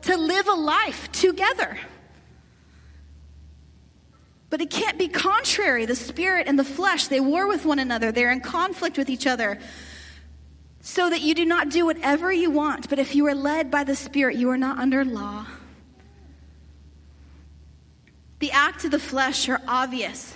to 0.03 0.16
live 0.16 0.49
a 0.49 0.53
life 0.53 1.11
together. 1.12 1.79
But 4.49 4.61
it 4.61 4.71
can't 4.71 4.99
be 4.99 5.07
contrary. 5.07 5.87
The 5.87 5.95
spirit 5.95 6.49
and 6.49 6.59
the 6.59 6.64
flesh, 6.64 7.07
they 7.07 7.21
war 7.21 7.47
with 7.47 7.64
one 7.64 7.79
another, 7.79 8.11
they're 8.11 8.33
in 8.33 8.40
conflict 8.40 8.99
with 8.99 9.09
each 9.09 9.27
other 9.27 9.59
so 10.81 11.11
that 11.11 11.21
you 11.21 11.35
do 11.35 11.45
not 11.45 11.69
do 11.69 11.85
whatever 11.87 12.33
you 12.33 12.51
want. 12.51 12.88
But 12.88 12.99
if 12.99 13.14
you 13.14 13.27
are 13.27 13.35
led 13.35 13.71
by 13.71 13.85
the 13.85 13.95
Spirit, 13.95 14.37
you 14.37 14.51
are 14.51 14.57
not 14.57 14.79
under 14.79 15.05
law. 15.05 15.47
The 18.38 18.51
acts 18.53 18.87
of 18.87 18.90
the 18.90 18.99
flesh 18.99 19.49
are 19.49 19.61
obvious 19.69 20.35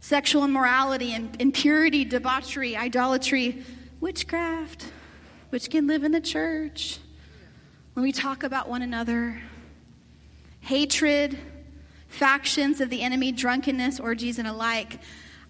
sexual 0.00 0.44
immorality 0.44 1.14
and 1.14 1.34
impurity, 1.40 2.04
debauchery, 2.04 2.76
idolatry, 2.76 3.64
witchcraft, 4.00 4.84
which 5.48 5.70
can 5.70 5.86
live 5.86 6.04
in 6.04 6.12
the 6.12 6.20
church. 6.20 6.98
When 7.94 8.02
we 8.02 8.12
talk 8.12 8.42
about 8.42 8.68
one 8.68 8.82
another, 8.82 9.40
hatred, 10.60 11.38
factions 12.08 12.80
of 12.80 12.90
the 12.90 13.02
enemy, 13.02 13.32
drunkenness, 13.32 13.98
orgies, 13.98 14.38
and 14.38 14.46
alike. 14.46 14.98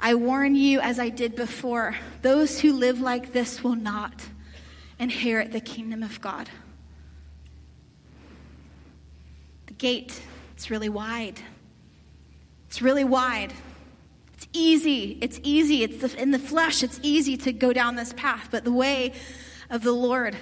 I 0.00 0.14
warn 0.14 0.54
you, 0.54 0.80
as 0.80 0.98
I 0.98 1.09
did 1.09 1.35
before, 1.35 1.96
those 2.22 2.61
who 2.61 2.72
live 2.72 3.00
like 3.00 3.33
this 3.33 3.64
will 3.64 3.76
not 3.76 4.26
inherit 4.98 5.52
the 5.52 5.61
kingdom 5.61 6.02
of 6.02 6.20
God. 6.20 6.50
The 9.66 9.74
gate, 9.74 10.20
it's 10.52 10.70
really 10.70 10.88
wide. 10.88 11.40
It's 12.68 12.83
really 12.83 13.04
wide. 13.04 13.52
It's 14.35 14.48
easy. 14.52 15.18
It's 15.20 15.40
easy. 15.42 15.83
It's 15.83 16.14
in 16.14 16.33
the 16.33 16.38
flesh, 16.38 16.83
it's 16.83 17.00
easy 17.02 17.37
to 17.38 17.52
go 17.52 17.72
down 17.72 17.96
this 17.96 18.12
path. 18.12 18.48
But 18.50 18.64
the 18.64 18.72
way 18.72 19.12
of 19.70 19.83
the 19.83 19.92
Lord, 19.92 20.37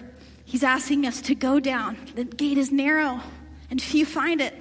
He's 0.45 0.65
asking 0.65 1.07
us 1.07 1.21
to 1.23 1.35
go 1.35 1.61
down. 1.61 1.97
The 2.15 2.25
gate 2.25 2.59
is 2.59 2.73
narrow, 2.73 3.21
and 3.71 3.81
few 3.81 4.05
find 4.05 4.41
it. 4.41 4.55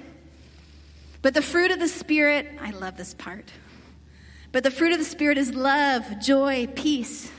But 1.22 1.34
the 1.34 1.42
fruit 1.42 1.70
of 1.70 1.78
the 1.78 1.88
Spirit, 1.88 2.48
I 2.60 2.70
love 2.70 2.96
this 2.96 3.14
part. 3.14 3.50
But 4.52 4.64
the 4.64 4.70
fruit 4.70 4.92
of 4.92 4.98
the 4.98 5.04
Spirit 5.04 5.38
is 5.38 5.54
love, 5.54 6.20
joy, 6.20 6.68
peace, 6.74 7.30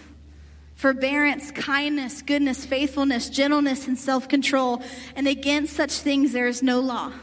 forbearance, 0.76 1.52
kindness, 1.52 2.24
goodness, 2.24 2.66
faithfulness, 2.66 3.30
gentleness, 3.30 3.88
and 3.88 3.98
self 3.98 4.28
control. 4.28 4.82
And 5.16 5.28
against 5.28 5.76
such 5.76 5.92
things 5.92 6.34
there 6.34 6.48
is 6.48 6.64
no 6.64 6.80
law. 6.80 7.14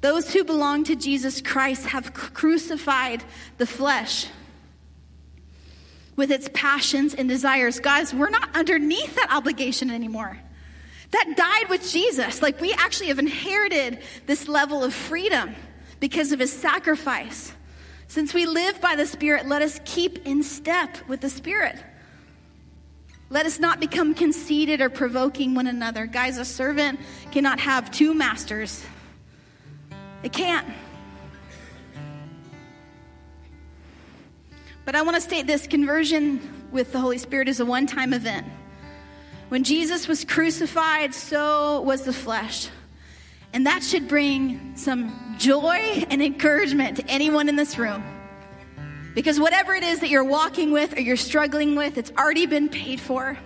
Those 0.00 0.32
who 0.32 0.44
belong 0.44 0.84
to 0.84 0.96
Jesus 0.96 1.40
Christ 1.40 1.86
have 1.86 2.14
crucified 2.14 3.24
the 3.58 3.66
flesh 3.66 4.26
with 6.14 6.30
its 6.30 6.48
passions 6.54 7.14
and 7.14 7.28
desires. 7.28 7.80
Guys, 7.80 8.14
we're 8.14 8.30
not 8.30 8.54
underneath 8.54 9.16
that 9.16 9.32
obligation 9.32 9.90
anymore. 9.90 10.38
That 11.10 11.34
died 11.36 11.68
with 11.70 11.90
Jesus. 11.90 12.42
Like 12.42 12.60
we 12.60 12.72
actually 12.74 13.08
have 13.08 13.18
inherited 13.18 14.00
this 14.26 14.46
level 14.46 14.84
of 14.84 14.94
freedom 14.94 15.54
because 16.00 16.32
of 16.32 16.38
his 16.38 16.52
sacrifice. 16.52 17.52
Since 18.08 18.34
we 18.34 18.46
live 18.46 18.80
by 18.80 18.96
the 18.96 19.06
Spirit, 19.06 19.46
let 19.46 19.62
us 19.62 19.80
keep 19.84 20.26
in 20.26 20.42
step 20.42 20.96
with 21.08 21.20
the 21.20 21.30
Spirit. 21.30 21.76
Let 23.30 23.46
us 23.46 23.58
not 23.58 23.80
become 23.80 24.14
conceited 24.14 24.80
or 24.80 24.90
provoking 24.90 25.54
one 25.54 25.66
another. 25.66 26.06
Guys, 26.06 26.38
a 26.38 26.44
servant 26.44 27.00
cannot 27.32 27.58
have 27.60 27.90
two 27.90 28.14
masters. 28.14 28.84
It 30.22 30.32
can't. 30.32 30.66
But 34.84 34.94
I 34.94 35.02
want 35.02 35.16
to 35.16 35.20
state 35.20 35.46
this 35.46 35.66
conversion 35.66 36.68
with 36.70 36.92
the 36.92 37.00
Holy 37.00 37.18
Spirit 37.18 37.48
is 37.48 37.60
a 37.60 37.64
one 37.64 37.86
time 37.86 38.12
event. 38.12 38.46
When 39.48 39.64
Jesus 39.64 40.06
was 40.06 40.24
crucified, 40.24 41.14
so 41.14 41.80
was 41.80 42.02
the 42.02 42.12
flesh. 42.12 42.68
And 43.54 43.66
that 43.66 43.84
should 43.84 44.08
bring 44.08 44.72
some 44.74 45.36
joy 45.38 46.04
and 46.10 46.20
encouragement 46.20 46.96
to 46.96 47.06
anyone 47.06 47.48
in 47.48 47.54
this 47.54 47.78
room. 47.78 48.02
Because 49.14 49.38
whatever 49.38 49.74
it 49.74 49.84
is 49.84 50.00
that 50.00 50.08
you're 50.08 50.24
walking 50.24 50.72
with 50.72 50.96
or 50.96 51.00
you're 51.00 51.16
struggling 51.16 51.76
with, 51.76 51.96
it's 51.96 52.10
already 52.18 52.46
been 52.46 52.68
paid 52.68 53.00
for. 53.00 53.38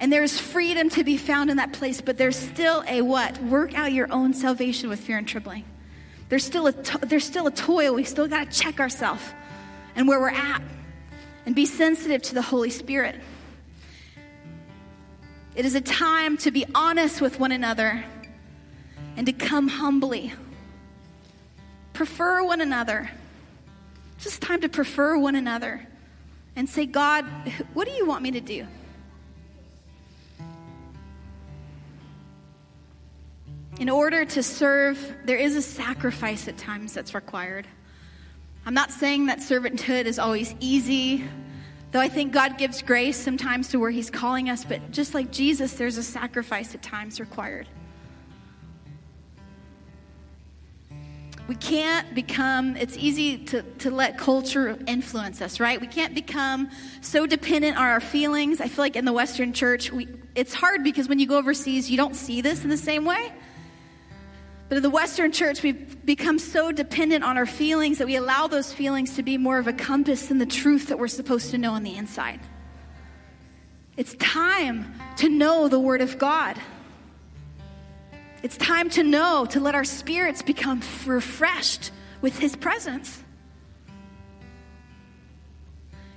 And 0.00 0.10
there's 0.10 0.40
freedom 0.40 0.88
to 0.90 1.04
be 1.04 1.18
found 1.18 1.50
in 1.50 1.58
that 1.58 1.74
place, 1.74 2.00
but 2.00 2.16
there's 2.16 2.36
still 2.36 2.82
a 2.88 3.02
what? 3.02 3.38
Work 3.42 3.74
out 3.74 3.92
your 3.92 4.10
own 4.10 4.32
salvation 4.32 4.88
with 4.88 4.98
fear 4.98 5.18
and 5.18 5.28
trembling. 5.28 5.64
There's 6.30 6.44
still 6.44 6.66
a, 6.66 6.72
to- 6.72 6.98
there's 7.06 7.24
still 7.24 7.46
a 7.46 7.50
toil. 7.50 7.94
We 7.94 8.04
still 8.04 8.26
got 8.26 8.50
to 8.50 8.58
check 8.58 8.80
ourselves 8.80 9.22
and 9.94 10.08
where 10.08 10.18
we're 10.18 10.30
at 10.30 10.62
and 11.44 11.54
be 11.54 11.66
sensitive 11.66 12.22
to 12.22 12.34
the 12.34 12.42
Holy 12.42 12.70
Spirit. 12.70 13.16
It 15.54 15.66
is 15.66 15.74
a 15.74 15.82
time 15.82 16.38
to 16.38 16.50
be 16.50 16.64
honest 16.74 17.20
with 17.20 17.38
one 17.38 17.52
another 17.52 18.02
and 19.16 19.26
to 19.26 19.32
come 19.32 19.68
humbly. 19.68 20.32
Prefer 21.92 22.44
one 22.44 22.60
another. 22.60 23.10
Just 24.18 24.42
time 24.42 24.60
to 24.62 24.68
prefer 24.68 25.16
one 25.16 25.36
another 25.36 25.86
and 26.56 26.68
say, 26.68 26.86
God, 26.86 27.24
what 27.74 27.86
do 27.86 27.94
you 27.94 28.06
want 28.06 28.22
me 28.22 28.30
to 28.32 28.40
do? 28.40 28.66
In 33.80 33.88
order 33.88 34.24
to 34.24 34.42
serve, 34.42 35.14
there 35.24 35.36
is 35.36 35.56
a 35.56 35.62
sacrifice 35.62 36.46
at 36.46 36.56
times 36.56 36.92
that's 36.92 37.14
required. 37.14 37.66
I'm 38.66 38.74
not 38.74 38.92
saying 38.92 39.26
that 39.26 39.40
servanthood 39.40 40.04
is 40.04 40.18
always 40.18 40.54
easy, 40.60 41.24
though 41.90 42.00
I 42.00 42.08
think 42.08 42.32
God 42.32 42.56
gives 42.56 42.82
grace 42.82 43.16
sometimes 43.16 43.68
to 43.68 43.78
where 43.78 43.90
He's 43.90 44.10
calling 44.10 44.48
us, 44.48 44.64
but 44.64 44.92
just 44.92 45.12
like 45.12 45.32
Jesus, 45.32 45.72
there's 45.74 45.98
a 45.98 46.04
sacrifice 46.04 46.74
at 46.74 46.82
times 46.82 47.18
required. 47.18 47.66
We 51.46 51.56
can't 51.56 52.14
become, 52.14 52.74
it's 52.76 52.96
easy 52.96 53.36
to, 53.46 53.62
to 53.62 53.90
let 53.90 54.16
culture 54.16 54.78
influence 54.86 55.42
us, 55.42 55.60
right? 55.60 55.78
We 55.78 55.86
can't 55.86 56.14
become 56.14 56.70
so 57.02 57.26
dependent 57.26 57.76
on 57.76 57.82
our 57.82 58.00
feelings. 58.00 58.62
I 58.62 58.68
feel 58.68 58.82
like 58.82 58.96
in 58.96 59.04
the 59.04 59.12
Western 59.12 59.52
church, 59.52 59.92
we, 59.92 60.08
it's 60.34 60.54
hard 60.54 60.82
because 60.82 61.06
when 61.06 61.18
you 61.18 61.26
go 61.26 61.36
overseas, 61.36 61.90
you 61.90 61.98
don't 61.98 62.16
see 62.16 62.40
this 62.40 62.64
in 62.64 62.70
the 62.70 62.78
same 62.78 63.04
way. 63.04 63.30
But 64.70 64.78
in 64.78 64.82
the 64.82 64.90
Western 64.90 65.32
church, 65.32 65.62
we've 65.62 66.04
become 66.06 66.38
so 66.38 66.72
dependent 66.72 67.24
on 67.24 67.36
our 67.36 67.44
feelings 67.44 67.98
that 67.98 68.06
we 68.06 68.16
allow 68.16 68.46
those 68.46 68.72
feelings 68.72 69.16
to 69.16 69.22
be 69.22 69.36
more 69.36 69.58
of 69.58 69.66
a 69.66 69.74
compass 69.74 70.26
than 70.28 70.38
the 70.38 70.46
truth 70.46 70.88
that 70.88 70.98
we're 70.98 71.08
supposed 71.08 71.50
to 71.50 71.58
know 71.58 71.72
on 71.72 71.82
the 71.82 71.94
inside. 71.94 72.40
It's 73.98 74.14
time 74.14 74.94
to 75.18 75.28
know 75.28 75.68
the 75.68 75.78
Word 75.78 76.00
of 76.00 76.18
God. 76.18 76.58
It's 78.44 78.58
time 78.58 78.90
to 78.90 79.02
know, 79.02 79.46
to 79.46 79.58
let 79.58 79.74
our 79.74 79.84
spirits 79.84 80.42
become 80.42 80.82
refreshed 81.06 81.90
with 82.20 82.38
His 82.38 82.54
presence. 82.54 83.22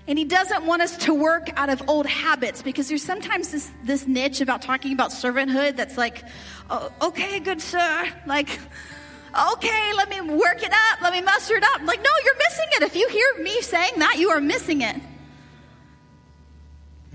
And 0.09 0.19
he 0.19 0.25
doesn't 0.25 0.65
want 0.65 0.81
us 0.81 0.97
to 1.05 1.13
work 1.13 1.49
out 1.55 1.69
of 1.69 1.87
old 1.87 2.05
habits 2.05 2.61
because 2.61 2.89
there's 2.89 3.03
sometimes 3.03 3.51
this, 3.51 3.71
this 3.85 4.07
niche 4.07 4.41
about 4.41 4.61
talking 4.61 4.91
about 4.91 5.11
servanthood 5.11 5.77
that's 5.77 5.97
like, 5.97 6.23
oh, 6.69 6.91
okay, 7.01 7.39
good 7.39 7.61
sir. 7.61 8.09
Like, 8.25 8.59
okay, 9.53 9.93
let 9.95 10.09
me 10.09 10.19
work 10.19 10.63
it 10.63 10.73
up. 10.73 11.01
Let 11.01 11.13
me 11.13 11.21
muster 11.21 11.55
it 11.55 11.63
up. 11.63 11.81
Like, 11.83 12.03
no, 12.03 12.09
you're 12.25 12.37
missing 12.37 12.65
it. 12.71 12.83
If 12.83 12.95
you 12.97 13.07
hear 13.07 13.43
me 13.43 13.61
saying 13.61 13.99
that, 13.99 14.17
you 14.17 14.31
are 14.31 14.41
missing 14.41 14.81
it. 14.81 14.97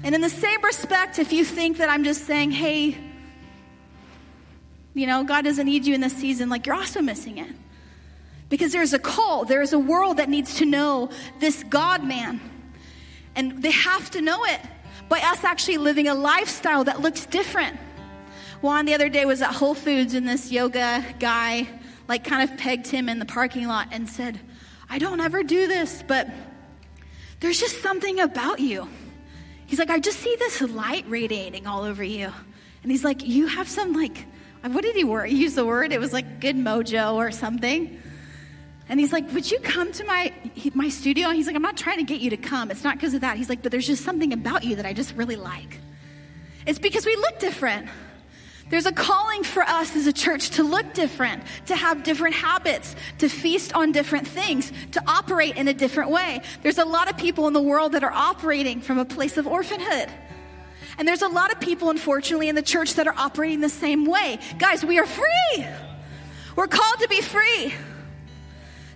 And 0.05 0.15
in 0.15 0.23
the 0.23 0.31
same 0.31 0.63
respect, 0.63 1.19
if 1.19 1.35
you 1.35 1.45
think 1.45 1.77
that 1.79 1.91
I'm 1.91 2.03
just 2.03 2.27
saying, 2.27 2.51
hey, 2.51 3.12
you 4.95 5.07
know, 5.07 5.25
God 5.25 5.45
doesn't 5.45 5.67
need 5.67 5.87
you 5.87 5.95
in 5.95 6.01
this 6.01 6.17
season, 6.17 6.49
like, 6.49 6.67
you're 6.67 6.77
also 6.77 7.01
missing 7.01 7.39
it. 7.39 7.51
Because 8.49 8.73
there's 8.73 8.93
a 8.93 8.99
call, 8.99 9.45
there 9.45 9.63
is 9.63 9.73
a 9.73 9.79
world 9.79 10.19
that 10.19 10.29
needs 10.29 10.57
to 10.57 10.67
know 10.67 11.09
this 11.41 11.65
God 11.65 12.05
man 12.05 12.41
and 13.35 13.63
they 13.63 13.71
have 13.71 14.11
to 14.11 14.21
know 14.21 14.45
it 14.45 14.61
by 15.09 15.19
us 15.21 15.45
actually 15.45 15.79
living 15.79 16.09
a 16.09 16.15
lifestyle 16.15 16.85
that 16.85 17.01
looks 17.01 17.27
different. 17.27 17.79
Juan 18.61 18.85
the 18.85 18.95
other 18.95 19.09
day 19.09 19.25
was 19.25 19.43
at 19.43 19.53
Whole 19.53 19.75
Foods 19.75 20.15
and 20.15 20.29
this 20.29 20.53
yoga 20.53 21.05
guy 21.19 21.69
like 22.09 22.25
kind 22.25 22.49
of 22.49 22.57
pegged 22.59 22.87
him 22.87 23.09
in 23.09 23.19
the 23.19 23.25
parking 23.25 23.67
lot 23.67 23.89
and 23.91 24.09
said, 24.09 24.39
I 24.89 24.99
don't 24.99 25.21
ever 25.21 25.43
do 25.43 25.67
this, 25.67 26.05
but 26.07 26.29
there's 27.41 27.59
just 27.59 27.83
something 27.83 28.21
about 28.21 28.61
you. 28.61 28.89
He's 29.67 29.79
like, 29.79 29.91
I 29.91 29.99
just 29.99 30.19
see 30.19 30.37
this 30.39 30.61
light 30.61 31.05
radiating 31.09 31.67
all 31.67 31.83
over 31.83 32.05
you. 32.05 32.31
And 32.83 32.93
he's 32.93 33.05
like, 33.05 33.27
You 33.27 33.47
have 33.47 33.69
some 33.69 33.95
like, 33.95 34.27
what 34.71 34.83
did 34.83 34.95
he 34.95 35.05
word? 35.05 35.29
He 35.29 35.37
used 35.37 35.57
the 35.57 35.67
word, 35.67 35.93
it 35.93 36.01
was 36.01 36.13
like 36.13 36.41
good 36.41 36.57
mojo 36.57 37.15
or 37.15 37.31
something. 37.31 38.01
And 38.89 39.01
he's 39.01 39.13
like, 39.13 39.33
Would 39.33 39.51
you 39.51 39.59
come 39.61 39.93
to 39.93 40.05
my, 40.05 40.33
my 40.75 40.89
studio? 40.89 41.29
And 41.29 41.37
he's 41.37 41.47
like, 41.47 41.57
I'm 41.57 41.63
not 41.63 41.77
trying 41.77 41.99
to 41.99 42.05
get 42.05 42.21
you 42.21 42.31
to 42.31 42.37
come. 42.37 42.71
It's 42.71 42.85
not 42.85 42.97
because 42.97 43.15
of 43.15 43.23
that. 43.23 43.37
He's 43.37 43.49
like, 43.49 43.63
But 43.63 43.73
there's 43.73 43.87
just 43.87 44.05
something 44.05 44.33
about 44.33 44.65
you 44.65 44.77
that 44.77 44.87
I 44.87 44.93
just 44.93 45.15
really 45.15 45.37
like. 45.37 45.79
It's 46.67 46.79
because 46.79 47.07
we 47.07 47.17
look 47.17 47.39
different. 47.39 47.89
There's 48.71 48.87
a 48.87 48.93
calling 48.93 49.45
for 49.45 49.63
us 49.63 49.95
as 49.97 50.07
a 50.07 50.13
church 50.13 50.51
to 50.51 50.63
look 50.63 50.95
different, 50.95 51.43
to 51.67 51.77
have 51.77 52.03
different 52.05 52.35
habits, 52.35 52.97
to 53.19 53.29
feast 53.29 53.75
on 53.75 53.93
different 53.93 54.27
things, 54.27 54.73
to 54.93 55.03
operate 55.07 55.57
in 55.57 55.69
a 55.69 55.75
different 55.75 56.11
way. 56.11 56.41
There's 56.63 56.79
a 56.79 56.85
lot 56.85 57.11
of 57.11 57.19
people 57.19 57.47
in 57.49 57.53
the 57.53 57.61
world 57.61 57.93
that 57.93 58.03
are 58.03 58.13
operating 58.13 58.81
from 58.81 58.99
a 58.99 59.05
place 59.05 59.37
of 59.37 59.47
orphanhood. 59.47 60.09
And 60.99 61.09
there's 61.09 61.23
a 61.23 61.29
lot 61.29 61.53
of 61.53 61.61
people, 61.61 61.91
unfortunately, 61.91 62.49
in 62.49 62.55
the 62.55 62.63
church 62.63 62.95
that 62.95 63.07
are 63.07 63.15
operating 63.17 63.61
the 63.61 63.69
same 63.69 64.05
way. 64.05 64.39
Guys, 64.59 64.85
we 64.85 64.99
are 64.99 65.07
free. 65.07 65.67
We're 66.57 66.67
called 66.67 67.01
to 67.01 67.09
be 67.09 67.21
free. 67.21 67.75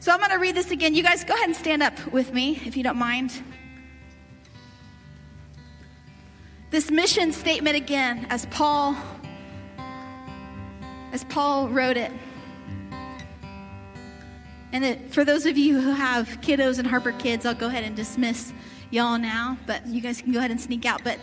So 0.01 0.13
I'm 0.13 0.19
going 0.19 0.31
to 0.31 0.39
read 0.39 0.55
this 0.55 0.71
again. 0.71 0.95
You 0.95 1.03
guys 1.03 1.25
go 1.25 1.35
ahead 1.35 1.47
and 1.47 1.57
stand 1.57 1.83
up 1.83 2.13
with 2.13 2.33
me 2.33 2.61
if 2.65 2.77
you 2.77 2.83
don't 2.83 2.99
mind. 2.99 3.33
This 6.71 6.91
mission 6.91 7.33
statement 7.33 7.77
again 7.77 8.27
as 8.31 8.47
Paul 8.47 8.97
as 11.13 11.25
Paul 11.25 11.69
wrote 11.69 11.97
it. 11.97 12.13
And 14.73 14.85
it, 14.85 15.11
for 15.11 15.25
those 15.25 15.47
of 15.47 15.57
you 15.57 15.81
who 15.81 15.93
have 15.93 16.29
kiddos 16.43 16.79
and 16.79 16.87
Harbor 16.87 17.13
kids, 17.13 17.47
I'll 17.47 17.55
go 17.55 17.69
ahead 17.69 17.85
and 17.85 17.97
dismiss 17.97 18.53
y'all 18.91 19.19
now, 19.19 19.57
but 19.67 19.87
you 19.87 20.01
guys 20.01 20.21
can 20.21 20.33
go 20.33 20.39
ahead 20.39 20.51
and 20.51 20.61
sneak 20.61 20.85
out. 20.85 21.03
But 21.03 21.19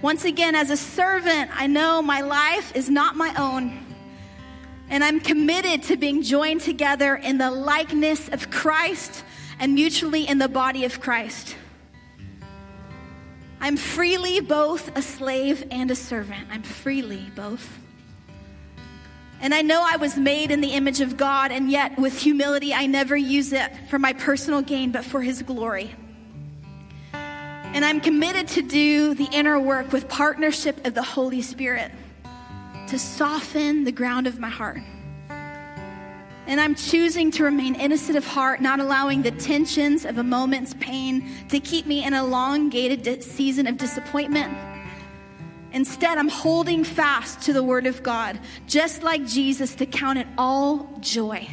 once 0.00 0.24
again, 0.24 0.54
as 0.54 0.70
a 0.70 0.76
servant, 0.76 1.50
I 1.54 1.66
know 1.66 2.00
my 2.02 2.20
life 2.20 2.74
is 2.76 2.88
not 2.88 3.16
my 3.16 3.34
own. 3.36 3.84
And 4.90 5.02
I'm 5.04 5.20
committed 5.20 5.82
to 5.84 5.96
being 5.96 6.22
joined 6.22 6.60
together 6.60 7.16
in 7.16 7.38
the 7.38 7.50
likeness 7.50 8.28
of 8.28 8.50
Christ 8.50 9.24
and 9.58 9.74
mutually 9.74 10.26
in 10.26 10.38
the 10.38 10.48
body 10.48 10.84
of 10.84 11.00
Christ. 11.00 11.56
I'm 13.60 13.76
freely 13.76 14.40
both 14.40 14.96
a 14.96 15.02
slave 15.02 15.66
and 15.70 15.90
a 15.90 15.96
servant. 15.96 16.46
I'm 16.50 16.62
freely 16.62 17.30
both. 17.34 17.78
And 19.40 19.52
I 19.52 19.62
know 19.62 19.84
I 19.84 19.96
was 19.96 20.16
made 20.16 20.50
in 20.50 20.60
the 20.60 20.70
image 20.70 21.00
of 21.00 21.16
God, 21.16 21.52
and 21.52 21.70
yet 21.70 21.98
with 21.98 22.18
humility, 22.18 22.72
I 22.72 22.86
never 22.86 23.16
use 23.16 23.52
it 23.52 23.70
for 23.88 23.98
my 23.98 24.12
personal 24.12 24.62
gain, 24.62 24.90
but 24.90 25.04
for 25.04 25.22
His 25.22 25.42
glory. 25.42 25.94
And 27.74 27.84
I'm 27.84 28.00
committed 28.00 28.48
to 28.48 28.62
do 28.62 29.14
the 29.14 29.28
inner 29.32 29.60
work 29.60 29.92
with 29.92 30.08
partnership 30.08 30.86
of 30.86 30.94
the 30.94 31.02
Holy 31.02 31.42
Spirit 31.42 31.92
to 32.88 32.98
soften 32.98 33.84
the 33.84 33.92
ground 33.92 34.26
of 34.26 34.38
my 34.38 34.48
heart. 34.48 34.80
And 36.48 36.58
I'm 36.58 36.74
choosing 36.74 37.30
to 37.32 37.44
remain 37.44 37.74
innocent 37.74 38.16
of 38.16 38.26
heart, 38.26 38.62
not 38.62 38.80
allowing 38.80 39.20
the 39.20 39.32
tensions 39.32 40.06
of 40.06 40.16
a 40.16 40.22
moment's 40.22 40.72
pain 40.80 41.30
to 41.50 41.60
keep 41.60 41.84
me 41.84 42.04
in 42.04 42.14
a 42.14 42.24
elongated 42.24 43.22
season 43.22 43.66
of 43.66 43.76
disappointment. 43.76 44.56
Instead, 45.72 46.16
I'm 46.16 46.30
holding 46.30 46.84
fast 46.84 47.42
to 47.42 47.52
the 47.52 47.62
Word 47.62 47.86
of 47.86 48.02
God, 48.02 48.40
just 48.66 49.02
like 49.02 49.26
Jesus, 49.26 49.74
to 49.74 49.84
count 49.84 50.18
it 50.18 50.26
all 50.38 50.88
joy 51.00 51.46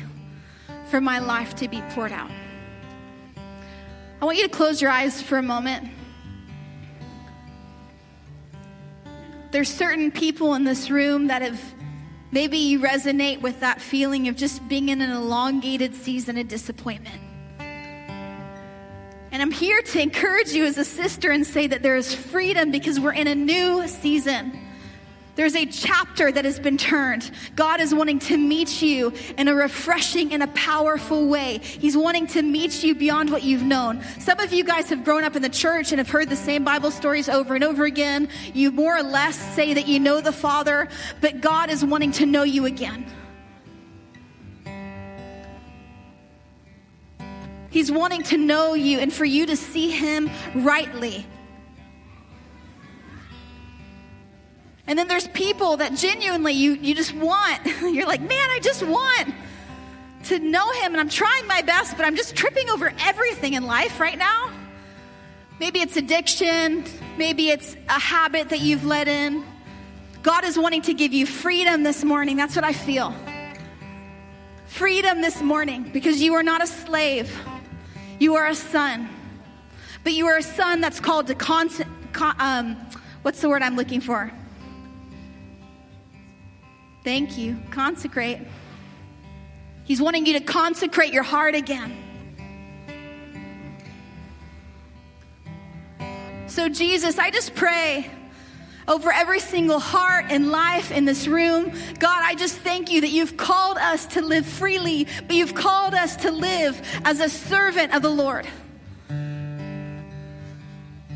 for 0.90 1.02
my 1.02 1.20
life 1.20 1.56
to 1.58 1.68
be 1.68 1.82
poured 1.90 2.14
out. 2.14 2.32
I 4.22 4.26
want 4.26 4.38
you 4.38 4.44
to 4.44 4.50
close 4.50 4.82
your 4.82 4.92
eyes 4.92 5.22
for 5.22 5.38
a 5.38 5.44
moment. 5.44 5.90
There's 9.56 9.74
certain 9.74 10.12
people 10.12 10.54
in 10.56 10.66
this 10.66 10.90
room 10.90 11.28
that 11.28 11.42
have 11.42 11.62
maybe 12.30 12.58
you 12.58 12.82
resonate 12.82 13.40
with 13.40 13.62
that 13.62 13.80
feeling 13.80 14.28
of 14.28 14.36
just 14.36 14.68
being 14.68 14.90
in 14.90 15.00
an 15.00 15.10
elongated 15.10 15.96
season 15.96 16.38
of 16.38 16.50
disappointment. 16.50 17.22
And 19.32 19.42
I'm 19.42 19.52
here 19.52 19.82
to 19.82 20.02
encourage 20.02 20.52
you 20.52 20.66
as 20.66 20.78
a 20.78 20.84
sister 20.84 21.32
and 21.32 21.48
say 21.48 21.68
that 21.68 21.82
there 21.84 21.96
is 21.96 22.14
freedom 22.14 22.70
because 22.70 23.00
we're 23.00 23.14
in 23.14 23.28
a 23.28 23.36
new 23.36 23.88
season. 23.88 24.60
There's 25.36 25.56
a 25.56 25.66
chapter 25.66 26.32
that 26.32 26.46
has 26.46 26.60
been 26.60 26.78
turned. 26.78 27.30
God 27.56 27.82
is 27.82 27.94
wanting 27.94 28.20
to 28.20 28.38
meet 28.38 28.82
you 28.82 29.14
in 29.38 29.50
a 29.50 29.56
refreshing 29.56 30.34
and 30.34 30.42
a 30.42 30.48
powerful 30.48 31.28
way. 31.28 31.60
He's 31.62 31.98
wanting 31.98 32.28
to 32.28 32.42
meet 32.42 32.84
you 32.84 32.96
beyond 32.96 33.30
what 33.30 33.44
you've 33.44 33.64
known. 33.64 34.02
Some 34.20 34.40
of 34.40 34.54
you 34.54 34.64
guys 34.64 34.90
have 34.90 35.04
grown 35.04 35.26
up 35.26 35.36
in 35.36 35.42
the 35.42 35.50
church 35.50 35.92
and 35.92 36.00
have 36.00 36.10
heard 36.10 36.30
the 36.30 36.38
same 36.38 36.64
Bible 36.64 36.90
stories 36.90 37.28
over 37.28 37.54
and 37.54 37.66
over 37.66 37.84
again. 37.84 38.30
You 38.54 38.72
more 38.72 38.98
or 38.98 39.04
less 39.04 39.38
say 39.56 39.74
that 39.74 39.88
you 39.88 40.00
know 40.00 40.22
the 40.22 40.32
Father, 40.32 40.88
but 41.20 41.42
God 41.42 41.70
is 41.70 41.84
wanting 41.84 42.14
to 42.14 42.26
know 42.26 42.44
you 42.44 42.66
again. 42.66 43.06
He's 47.70 47.92
wanting 47.92 48.24
to 48.24 48.38
know 48.38 48.74
you 48.74 49.00
and 49.00 49.12
for 49.12 49.26
you 49.26 49.46
to 49.48 49.58
see 49.58 49.92
Him 49.92 50.30
rightly. 50.54 51.26
And 54.88 55.00
then 55.00 55.08
there's 55.08 55.28
people 55.30 55.78
that 55.78 55.96
genuinely 55.96 56.54
you, 56.54 56.74
you 56.74 56.94
just 56.94 57.14
want. 57.14 57.66
You're 57.82 58.08
like, 58.08 58.22
man, 58.22 58.50
I 58.52 58.60
just 58.62 58.84
want 58.84 59.34
to 60.26 60.40
know 60.40 60.72
Him, 60.72 60.94
and 60.94 60.98
I'm 60.98 61.10
trying 61.10 61.48
my 61.48 61.62
best, 61.62 61.98
but 61.98 62.06
I'm 62.06 62.16
just 62.16 62.36
tripping 62.36 62.70
over 62.70 62.94
everything 63.00 63.54
in 63.54 63.66
life 63.66 64.00
right 64.00 64.18
now. 64.18 64.52
Maybe 65.60 65.80
it's 65.80 65.98
addiction, 65.98 66.84
maybe 67.18 67.50
it's 67.50 67.76
a 67.88 68.00
habit 68.00 68.50
that 68.50 68.60
you've 68.60 68.86
let 68.86 69.08
in. 69.08 69.44
God 70.22 70.44
is 70.44 70.58
wanting 70.58 70.82
to 70.84 70.94
give 70.94 71.14
you 71.14 71.26
freedom 71.26 71.84
this 71.84 72.04
morning. 72.04 72.36
That's 72.36 72.56
what 72.56 72.66
I 72.66 72.74
feel. 72.74 73.14
Freedom 74.66 75.22
this 75.22 75.42
morning 75.42 75.90
because 75.94 76.22
you 76.22 76.34
are 76.34 76.44
not 76.44 76.62
a 76.64 76.68
slave, 76.68 77.34
you 78.20 78.36
are 78.36 78.48
a 78.48 78.56
son. 78.56 79.10
But 80.04 80.14
you 80.14 80.28
are 80.28 80.38
a 80.38 80.44
son 80.44 80.82
that's 80.82 81.00
called 81.00 81.28
to 81.28 81.36
constant, 81.36 81.90
um, 82.38 82.76
what's 83.24 83.42
the 83.42 83.50
word 83.50 83.64
I'm 83.64 83.76
looking 83.76 84.02
for? 84.02 84.32
Thank 87.06 87.38
you. 87.38 87.56
Consecrate. 87.70 88.40
He's 89.84 90.02
wanting 90.02 90.26
you 90.26 90.34
to 90.34 90.40
consecrate 90.40 91.14
your 91.14 91.22
heart 91.22 91.54
again. 91.54 91.96
So, 96.48 96.68
Jesus, 96.68 97.20
I 97.20 97.30
just 97.30 97.54
pray 97.54 98.10
over 98.88 99.12
every 99.12 99.40
single 99.40 99.78
heart 99.78 100.26
and 100.30 100.50
life 100.50 100.92
in 100.92 101.06
this 101.06 101.28
room. 101.28 101.72
God, 102.00 102.24
I 102.24 102.34
just 102.34 102.58
thank 102.58 102.92
you 102.92 103.02
that 103.02 103.12
you've 103.12 103.38
called 103.38 103.78
us 103.78 104.08
to 104.08 104.22
live 104.24 104.48
freely, 104.48 105.06
but 105.28 105.36
you've 105.36 105.54
called 105.54 105.94
us 105.94 106.16
to 106.18 106.32
live 106.32 106.82
as 107.06 107.20
a 107.20 107.30
servant 107.30 107.94
of 107.94 108.02
the 108.02 108.10
Lord. 108.10 108.48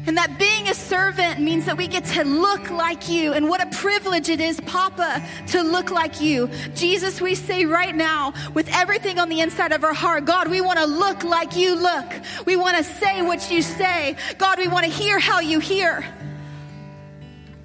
And 0.07 0.17
that 0.17 0.39
being 0.39 0.67
a 0.69 0.73
servant 0.73 1.39
means 1.39 1.65
that 1.65 1.77
we 1.77 1.87
get 1.87 2.05
to 2.05 2.23
look 2.23 2.69
like 2.71 3.09
you. 3.09 3.33
And 3.33 3.49
what 3.49 3.61
a 3.61 3.67
privilege 3.77 4.29
it 4.29 4.39
is, 4.39 4.59
Papa, 4.61 5.23
to 5.47 5.61
look 5.61 5.91
like 5.91 6.21
you. 6.21 6.49
Jesus, 6.73 7.21
we 7.21 7.35
say 7.35 7.65
right 7.65 7.95
now, 7.95 8.33
with 8.53 8.69
everything 8.69 9.19
on 9.19 9.29
the 9.29 9.41
inside 9.41 9.71
of 9.71 9.83
our 9.83 9.93
heart, 9.93 10.25
God, 10.25 10.49
we 10.49 10.61
want 10.61 10.79
to 10.79 10.85
look 10.85 11.23
like 11.23 11.55
you 11.55 11.75
look. 11.75 12.05
We 12.45 12.55
want 12.55 12.77
to 12.77 12.83
say 12.83 13.21
what 13.21 13.51
you 13.51 13.61
say. 13.61 14.15
God, 14.37 14.57
we 14.57 14.67
want 14.67 14.85
to 14.85 14.91
hear 14.91 15.19
how 15.19 15.41
you 15.41 15.59
hear. 15.59 16.03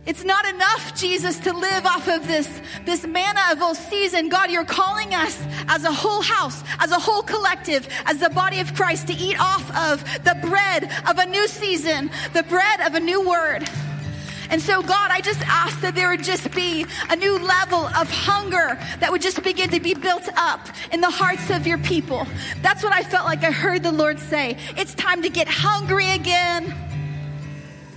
It's 0.07 0.22
not 0.22 0.46
enough, 0.46 0.94
Jesus, 0.94 1.38
to 1.40 1.52
live 1.52 1.86
off 1.86 2.09
of 2.09 2.26
this, 2.26 2.48
this 2.84 3.07
manna 3.07 3.40
of 3.52 3.62
all 3.62 3.74
season. 3.74 4.28
God, 4.28 4.50
you're 4.50 4.64
calling 4.64 5.14
us 5.14 5.42
as 5.66 5.84
a 5.84 5.92
whole 5.92 6.20
house, 6.20 6.62
as 6.78 6.90
a 6.90 6.98
whole 6.98 7.22
collective, 7.22 7.88
as 8.05 8.18
the 8.18 8.28
body 8.28 8.61
of 8.61 8.74
Christ 8.74 9.07
to 9.09 9.14
eat 9.14 9.40
off 9.40 9.64
of 9.74 10.05
the 10.24 10.36
bread 10.46 10.90
of 11.09 11.18
a 11.18 11.26
new 11.26 11.48
season, 11.48 12.11
the 12.34 12.42
bread 12.42 12.80
of 12.82 12.94
a 12.94 13.00
new 13.00 13.26
word. 13.26 13.66
And 14.50 14.61
so, 14.61 14.82
God, 14.82 15.11
I 15.11 15.22
just 15.22 15.40
ask 15.46 15.80
that 15.80 15.94
there 15.94 16.11
would 16.11 16.22
just 16.22 16.52
be 16.52 16.84
a 17.09 17.16
new 17.16 17.38
level 17.38 17.86
of 17.86 18.11
hunger 18.11 18.78
that 19.00 19.11
would 19.11 19.22
just 19.22 19.42
begin 19.42 19.70
to 19.70 19.80
be 19.80 19.94
built 19.94 20.28
up 20.36 20.61
in 20.92 21.00
the 21.00 21.11
hearts 21.11 21.48
of 21.48 21.66
your 21.66 21.78
people. 21.78 22.26
That's 22.61 22.84
what 22.84 22.92
I 22.92 23.02
felt 23.02 23.24
like 23.24 23.42
I 23.42 23.50
heard 23.50 23.82
the 23.82 23.92
Lord 23.92 24.20
say. 24.20 24.59
It's 24.76 24.94
time 24.94 25.22
to 25.22 25.30
get 25.30 25.48
hungry 25.48 26.11
again. 26.11 26.74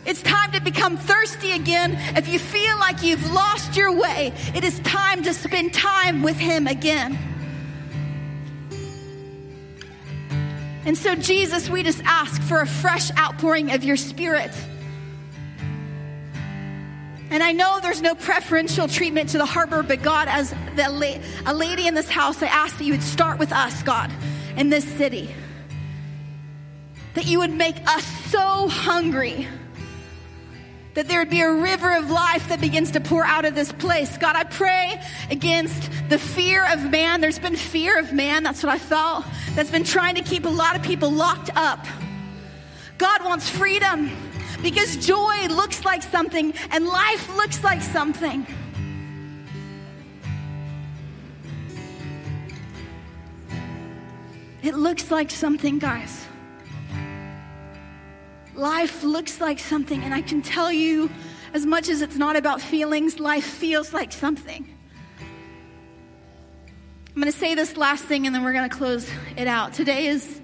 It's 0.08 0.22
time 0.22 0.54
to 0.54 0.62
become 0.62 0.96
thirsty 0.96 1.52
again. 1.52 1.98
If 2.16 2.30
you 2.30 2.40
feel 2.40 2.78
like 2.80 3.04
you've 3.04 3.34
lost 3.34 3.76
your 3.76 3.92
way, 3.92 4.32
it 4.56 4.64
is 4.64 4.80
time 4.80 5.22
to 5.24 5.34
spend 5.34 5.74
time 5.74 6.24
with 6.24 6.38
Him 6.38 6.66
again. 6.66 7.20
And 10.86 10.98
so, 10.98 11.14
Jesus, 11.16 11.70
we 11.70 11.84
just 11.84 12.02
ask 12.06 12.42
for 12.44 12.62
a 12.62 12.66
fresh 12.66 13.12
outpouring 13.18 13.74
of 13.74 13.84
your 13.84 13.98
Spirit. 13.98 14.52
And 17.30 17.44
I 17.44 17.52
know 17.52 17.82
there's 17.82 18.02
no 18.02 18.16
preferential 18.16 18.88
treatment 18.88 19.32
to 19.32 19.38
the 19.38 19.46
harbor, 19.46 19.84
but 19.84 20.02
God, 20.04 20.30
as 20.30 20.52
the, 20.78 21.22
a 21.46 21.54
lady 21.54 21.86
in 21.86 21.96
this 21.96 22.10
house, 22.10 22.42
I 22.42 22.48
ask 22.48 22.78
that 22.78 22.86
you 22.86 22.94
would 22.94 23.04
start 23.04 23.40
with 23.40 23.52
us, 23.52 23.84
God, 23.84 24.10
in 24.56 24.70
this 24.70 24.86
city. 24.86 25.36
That 27.16 27.26
you 27.26 27.40
would 27.40 27.52
make 27.52 27.76
us 27.86 28.06
so 28.32 28.70
hungry 28.70 29.50
that 30.98 31.08
there 31.08 31.20
would 31.20 31.30
be 31.30 31.42
a 31.42 31.52
river 31.52 31.96
of 31.96 32.10
life 32.10 32.50
that 32.50 32.60
begins 32.60 32.90
to 32.90 33.00
pour 33.00 33.24
out 33.24 33.46
of 33.46 33.54
this 33.54 33.72
place. 33.72 34.18
God, 34.18 34.36
I 34.36 34.46
pray 34.46 35.00
against 35.30 35.92
the 36.10 36.18
fear 36.18 36.66
of 36.74 36.90
man. 36.90 37.22
There's 37.22 37.38
been 37.38 37.56
fear 37.56 38.00
of 38.00 38.14
man, 38.14 38.42
that's 38.42 38.64
what 38.64 38.72
I 38.74 38.80
felt, 38.80 39.24
that's 39.54 39.70
been 39.70 39.84
trying 39.84 40.16
to 40.16 40.24
keep 40.24 40.46
a 40.46 40.50
lot 40.50 40.76
of 40.76 40.82
people 40.82 41.12
locked 41.12 41.52
up. 41.56 41.86
God 42.98 43.24
wants 43.24 43.48
freedom 43.48 44.10
because 44.64 44.98
joy 44.98 45.46
looks 45.50 45.86
like 45.86 46.02
something 46.02 46.52
and 46.72 46.88
life 46.88 47.38
looks 47.38 47.64
like 47.64 47.84
something. 47.84 48.48
It 54.64 54.74
looks 54.74 55.12
like 55.12 55.30
something, 55.30 55.78
guys 55.78 56.28
life 58.58 59.04
looks 59.04 59.40
like 59.40 59.60
something. 59.60 60.04
And 60.04 60.14
I 60.14 60.22
can 60.22 60.42
tell 60.42 60.72
you, 60.72 61.10
as 61.54 61.66
much 61.66 61.90
as 61.90 62.02
it's 62.02 62.16
not 62.18 62.36
about 62.36 62.62
feelings, 62.62 63.20
life 63.20 63.46
feels 63.46 63.94
like 63.94 64.12
something. 64.12 64.68
I'm 67.16 67.22
going 67.22 67.32
to 67.32 67.38
say 67.38 67.56
this 67.56 67.78
last 67.78 68.04
thing 68.04 68.28
and 68.28 68.36
then 68.36 68.44
we're 68.44 68.54
going 68.54 68.70
to 68.70 68.76
close 68.76 69.10
it 69.36 69.48
out. 69.48 69.74
Today 69.74 70.08
is 70.08 70.42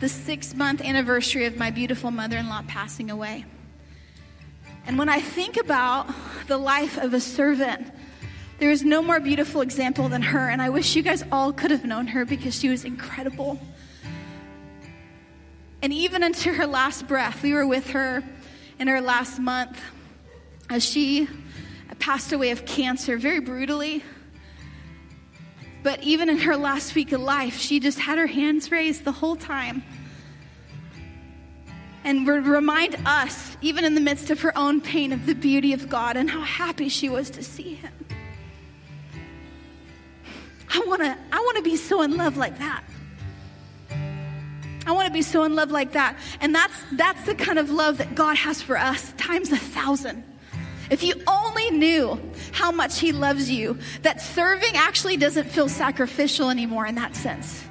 the 0.00 0.08
six 0.08 0.54
month 0.54 0.82
anniversary 0.82 1.46
of 1.46 1.56
my 1.56 1.70
beautiful 1.70 2.10
mother 2.10 2.36
in 2.36 2.48
law 2.48 2.62
passing 2.66 3.10
away. 3.10 3.44
And 4.84 4.98
when 4.98 5.08
I 5.08 5.20
think 5.20 5.56
about 5.56 6.10
the 6.48 6.58
life 6.58 6.98
of 6.98 7.14
a 7.14 7.20
servant, 7.20 7.86
there 8.58 8.70
is 8.70 8.84
no 8.84 9.00
more 9.00 9.20
beautiful 9.20 9.60
example 9.60 10.08
than 10.08 10.22
her. 10.22 10.50
And 10.50 10.60
I 10.60 10.68
wish 10.70 10.94
you 10.94 11.02
guys 11.02 11.24
all 11.32 11.52
could 11.52 11.70
have 11.70 11.84
known 11.84 12.08
her 12.08 12.24
because 12.24 12.58
she 12.58 12.68
was 12.68 12.84
incredible. 12.84 13.58
And 15.82 15.92
even 15.92 16.22
into 16.28 16.54
her 16.54 16.66
last 16.66 17.06
breath, 17.06 17.42
we 17.42 17.52
were 17.52 17.66
with 17.66 17.90
her 17.90 18.22
in 18.78 18.88
her 18.88 19.00
last 19.00 19.38
month 19.38 19.80
as 20.70 20.84
she 20.84 21.28
passed 21.98 22.32
away 22.32 22.50
of 22.50 22.64
cancer 22.64 23.16
very 23.18 23.40
brutally. 23.40 24.02
But 25.82 26.02
even 26.02 26.28
in 26.28 26.38
her 26.38 26.56
last 26.56 26.94
week 26.94 27.12
of 27.12 27.20
life, 27.20 27.58
she 27.58 27.80
just 27.80 27.98
had 27.98 28.18
her 28.18 28.26
hands 28.26 28.70
raised 28.70 29.04
the 29.04 29.12
whole 29.12 29.36
time. 29.36 29.82
And 32.04 32.26
would 32.26 32.46
remind 32.46 32.96
us, 33.06 33.56
even 33.60 33.84
in 33.84 33.94
the 33.94 34.00
midst 34.00 34.30
of 34.30 34.40
her 34.40 34.56
own 34.56 34.80
pain, 34.80 35.12
of 35.12 35.26
the 35.26 35.34
beauty 35.34 35.72
of 35.72 35.88
God 35.88 36.16
and 36.16 36.28
how 36.28 36.40
happy 36.40 36.88
she 36.88 37.08
was 37.08 37.30
to 37.30 37.42
see 37.42 37.74
Him. 37.74 37.92
I 40.68 40.82
wanna, 40.86 41.18
I 41.30 41.40
wanna 41.44 41.62
be 41.62 41.76
so 41.76 42.02
in 42.02 42.16
love 42.16 42.36
like 42.36 42.58
that. 42.58 42.82
I 44.86 44.92
want 44.92 45.06
to 45.06 45.12
be 45.12 45.22
so 45.22 45.44
in 45.44 45.54
love 45.54 45.70
like 45.70 45.92
that. 45.92 46.16
And 46.40 46.54
that's 46.54 46.74
that's 46.92 47.24
the 47.24 47.34
kind 47.34 47.58
of 47.58 47.70
love 47.70 47.98
that 47.98 48.14
God 48.14 48.36
has 48.36 48.60
for 48.62 48.76
us 48.76 49.12
times 49.16 49.52
a 49.52 49.56
thousand. 49.56 50.24
If 50.90 51.02
you 51.02 51.14
only 51.26 51.70
knew 51.70 52.20
how 52.52 52.70
much 52.70 52.98
he 52.98 53.12
loves 53.12 53.50
you, 53.50 53.78
that 54.02 54.20
serving 54.20 54.76
actually 54.76 55.16
doesn't 55.16 55.48
feel 55.48 55.68
sacrificial 55.68 56.50
anymore 56.50 56.86
in 56.86 56.96
that 56.96 57.16
sense. 57.16 57.64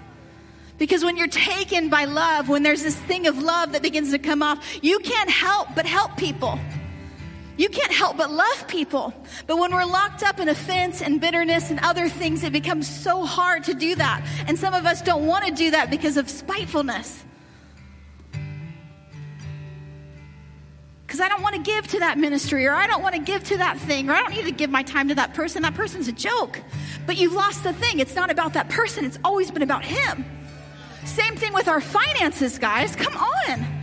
Because 0.79 1.03
when 1.03 1.17
you're 1.17 1.27
taken 1.27 1.89
by 1.89 2.05
love, 2.05 2.49
when 2.49 2.63
there's 2.63 2.81
this 2.81 2.95
thing 2.95 3.27
of 3.27 3.37
love 3.37 3.73
that 3.73 3.83
begins 3.83 4.09
to 4.11 4.17
come 4.17 4.41
off, 4.41 4.83
you 4.83 4.97
can't 4.99 5.29
help 5.29 5.67
but 5.75 5.85
help 5.85 6.17
people. 6.17 6.59
You 7.57 7.69
can't 7.69 7.91
help 7.91 8.17
but 8.17 8.31
love 8.31 8.67
people. 8.67 9.13
But 9.45 9.57
when 9.57 9.73
we're 9.73 9.85
locked 9.85 10.23
up 10.23 10.39
in 10.39 10.49
offense 10.49 11.01
and 11.01 11.19
bitterness 11.19 11.69
and 11.69 11.79
other 11.81 12.09
things, 12.09 12.43
it 12.43 12.53
becomes 12.53 12.87
so 12.87 13.25
hard 13.25 13.63
to 13.65 13.73
do 13.73 13.95
that. 13.95 14.25
And 14.47 14.57
some 14.57 14.73
of 14.73 14.85
us 14.85 15.01
don't 15.01 15.27
want 15.27 15.45
to 15.45 15.51
do 15.51 15.71
that 15.71 15.89
because 15.89 16.17
of 16.17 16.29
spitefulness. 16.29 17.23
Because 21.05 21.19
I 21.19 21.27
don't 21.27 21.41
want 21.41 21.55
to 21.55 21.61
give 21.61 21.87
to 21.89 21.99
that 21.99 22.17
ministry, 22.17 22.65
or 22.65 22.71
I 22.71 22.87
don't 22.87 23.03
want 23.03 23.15
to 23.15 23.21
give 23.21 23.43
to 23.45 23.57
that 23.57 23.77
thing, 23.79 24.09
or 24.09 24.13
I 24.13 24.21
don't 24.21 24.33
need 24.33 24.45
to 24.45 24.51
give 24.51 24.69
my 24.69 24.81
time 24.81 25.09
to 25.09 25.15
that 25.15 25.33
person. 25.33 25.61
That 25.63 25.73
person's 25.73 26.07
a 26.07 26.13
joke. 26.13 26.61
But 27.05 27.17
you've 27.17 27.33
lost 27.33 27.63
the 27.63 27.73
thing. 27.73 27.99
It's 27.99 28.15
not 28.15 28.31
about 28.31 28.53
that 28.53 28.69
person, 28.69 29.03
it's 29.03 29.19
always 29.25 29.51
been 29.51 29.61
about 29.61 29.83
him. 29.83 30.23
Same 31.03 31.35
thing 31.35 31.51
with 31.51 31.67
our 31.67 31.81
finances, 31.81 32.57
guys. 32.57 32.95
Come 32.95 33.17
on. 33.17 33.80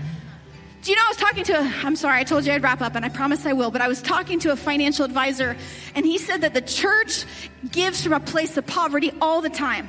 Do 0.88 0.92
you 0.92 0.96
know 0.96 1.04
I 1.04 1.10
was 1.10 1.16
talking 1.18 1.44
to, 1.44 1.58
i 1.58 1.72
I'm 1.84 1.96
sorry, 1.96 2.18
I 2.18 2.24
told 2.24 2.46
you 2.46 2.52
I'd 2.54 2.62
wrap 2.62 2.80
up 2.80 2.94
and 2.94 3.04
I 3.04 3.10
promise 3.10 3.44
I 3.44 3.52
will, 3.52 3.70
but 3.70 3.82
I 3.82 3.88
was 3.88 4.00
talking 4.00 4.38
to 4.38 4.52
a 4.52 4.56
financial 4.56 5.04
advisor 5.04 5.54
and 5.94 6.06
he 6.06 6.16
said 6.16 6.40
that 6.40 6.54
the 6.54 6.62
church 6.62 7.26
gives 7.70 8.02
from 8.02 8.14
a 8.14 8.20
place 8.20 8.56
of 8.56 8.66
poverty 8.66 9.12
all 9.20 9.42
the 9.42 9.50
time. 9.50 9.86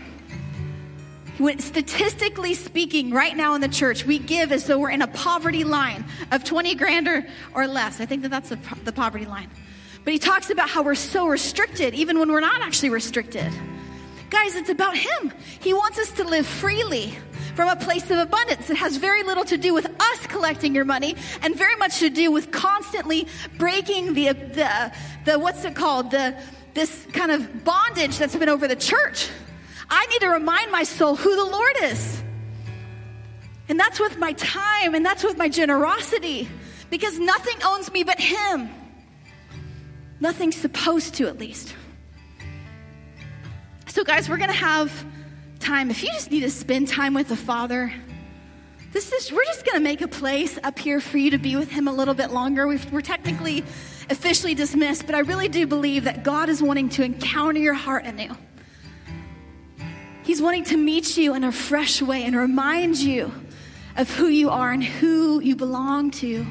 When, 1.37 1.59
statistically 1.59 2.53
speaking, 2.53 3.11
right 3.11 3.33
now 3.33 3.55
in 3.55 3.61
the 3.61 3.69
church, 3.69 4.05
we 4.05 4.19
give 4.19 4.51
as 4.51 4.65
though 4.65 4.77
we're 4.77 4.89
in 4.89 5.01
a 5.01 5.07
poverty 5.07 5.63
line 5.63 6.03
of 6.33 6.43
20 6.43 6.75
grand 6.75 7.07
or, 7.07 7.25
or 7.53 7.65
less. 7.65 8.01
I 8.01 8.05
think 8.05 8.23
that 8.23 8.29
that's 8.29 8.49
the, 8.49 8.59
the 8.83 8.91
poverty 8.91 9.25
line. 9.25 9.49
But 10.03 10.11
he 10.11 10.19
talks 10.19 10.49
about 10.49 10.69
how 10.69 10.83
we're 10.83 10.95
so 10.95 11.27
restricted, 11.27 11.93
even 11.93 12.19
when 12.19 12.29
we're 12.29 12.41
not 12.41 12.61
actually 12.61 12.89
restricted. 12.89 13.53
Guys, 14.29 14.55
it's 14.55 14.69
about 14.69 14.95
him. 14.95 15.33
He 15.59 15.73
wants 15.73 15.97
us 15.97 16.11
to 16.13 16.23
live 16.23 16.45
freely 16.45 17.17
from 17.55 17.67
a 17.67 17.75
place 17.75 18.09
of 18.11 18.17
abundance. 18.19 18.69
It 18.69 18.77
has 18.77 18.97
very 18.97 19.23
little 19.23 19.43
to 19.45 19.57
do 19.57 19.73
with 19.73 19.87
us 19.99 20.27
collecting 20.27 20.75
your 20.75 20.85
money 20.85 21.15
and 21.41 21.55
very 21.55 21.75
much 21.75 21.99
to 21.99 22.09
do 22.09 22.31
with 22.31 22.51
constantly 22.51 23.27
breaking 23.57 24.13
the, 24.13 24.33
the, 24.33 24.91
the 25.25 25.39
what's 25.39 25.65
it 25.65 25.75
called? 25.75 26.11
The, 26.11 26.39
this 26.73 27.07
kind 27.11 27.31
of 27.31 27.63
bondage 27.63 28.17
that's 28.17 28.35
been 28.35 28.49
over 28.49 28.67
the 28.67 28.75
church. 28.75 29.29
I 29.89 30.05
need 30.07 30.19
to 30.21 30.29
remind 30.29 30.71
my 30.71 30.83
soul 30.83 31.15
who 31.15 31.35
the 31.35 31.45
Lord 31.45 31.75
is. 31.83 32.21
And 33.67 33.79
that's 33.79 33.99
with 33.99 34.17
my 34.17 34.33
time 34.33 34.95
and 34.95 35.05
that's 35.05 35.23
with 35.23 35.37
my 35.37 35.49
generosity 35.49 36.47
because 36.89 37.17
nothing 37.19 37.57
owns 37.65 37.91
me 37.91 38.03
but 38.03 38.19
Him. 38.19 38.69
Nothing's 40.19 40.55
supposed 40.55 41.15
to, 41.15 41.27
at 41.27 41.39
least. 41.39 41.73
So, 43.89 44.03
guys, 44.03 44.29
we're 44.29 44.37
going 44.37 44.51
to 44.51 44.55
have 44.55 45.03
time. 45.59 45.89
If 45.89 46.03
you 46.03 46.09
just 46.09 46.29
need 46.29 46.41
to 46.41 46.51
spend 46.51 46.87
time 46.87 47.15
with 47.15 47.27
the 47.27 47.35
Father, 47.35 47.91
this 48.93 49.11
is 49.11 49.31
we're 49.31 49.43
just 49.45 49.65
going 49.65 49.77
to 49.77 49.83
make 49.83 50.01
a 50.01 50.07
place 50.07 50.59
up 50.63 50.77
here 50.77 51.01
for 51.01 51.17
you 51.17 51.31
to 51.31 51.39
be 51.39 51.55
with 51.55 51.71
him 51.71 51.87
a 51.87 51.91
little 51.91 52.13
bit 52.13 52.29
longer. 52.29 52.67
we 52.67 52.75
are 52.77 53.01
technically 53.01 53.61
officially 54.11 54.53
dismissed, 54.53 55.07
but 55.07 55.15
I 55.15 55.19
really 55.21 55.47
do 55.47 55.65
believe 55.65 56.03
that 56.03 56.23
God 56.23 56.49
is 56.49 56.61
wanting 56.61 56.89
to 56.89 57.03
encounter 57.03 57.59
your 57.59 57.73
heart 57.73 58.05
anew. 58.05 58.37
He's 60.21 60.39
wanting 60.39 60.65
to 60.65 60.77
meet 60.77 61.17
you 61.17 61.33
in 61.33 61.43
a 61.43 61.51
fresh 61.51 61.99
way 61.99 62.25
and 62.25 62.35
remind 62.35 62.97
you 62.97 63.31
of 63.97 64.07
who 64.13 64.27
you 64.27 64.51
are 64.51 64.71
and 64.71 64.83
who 64.83 65.39
you 65.39 65.55
belong 65.55 66.11
to. 66.11 66.45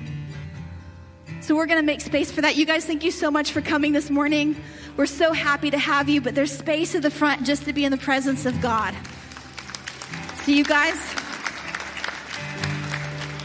So 1.40 1.54
we're 1.54 1.66
going 1.66 1.78
to 1.78 1.86
make 1.86 2.00
space 2.00 2.32
for 2.32 2.40
that. 2.40 2.56
You 2.56 2.66
guys, 2.66 2.84
thank 2.84 3.04
you 3.04 3.12
so 3.12 3.30
much 3.30 3.52
for 3.52 3.60
coming 3.60 3.92
this 3.92 4.10
morning. 4.10 4.60
We're 4.98 5.06
so 5.06 5.32
happy 5.32 5.70
to 5.70 5.78
have 5.78 6.08
you, 6.08 6.20
but 6.20 6.34
there's 6.34 6.50
space 6.50 6.96
at 6.96 7.02
the 7.02 7.10
front 7.10 7.46
just 7.46 7.64
to 7.66 7.72
be 7.72 7.84
in 7.84 7.92
the 7.92 7.98
presence 7.98 8.44
of 8.46 8.60
God. 8.60 8.92
So 10.44 10.50
you 10.50 10.64
guys, 10.64 10.98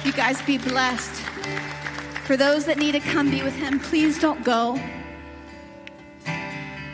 you 0.04 0.12
guys 0.14 0.42
be 0.42 0.58
blessed. 0.58 1.14
For 2.26 2.36
those 2.36 2.66
that 2.66 2.80
need 2.80 2.94
to 2.94 3.00
come 3.00 3.30
be 3.30 3.44
with 3.44 3.54
him, 3.54 3.80
please 3.80 4.20
don't 4.20 4.44
go. 4.44 4.82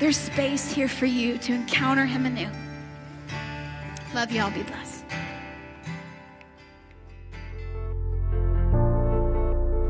There's 0.02 0.18
space 0.18 0.70
here 0.70 0.90
for 0.90 1.06
you 1.06 1.38
to 1.38 1.54
encounter 1.54 2.06
him 2.06 2.26
anew. 2.26 2.50
Love 4.14 4.30
you 4.30 4.42
all. 4.42 4.52
Be 4.52 4.64
blessed. 4.64 4.99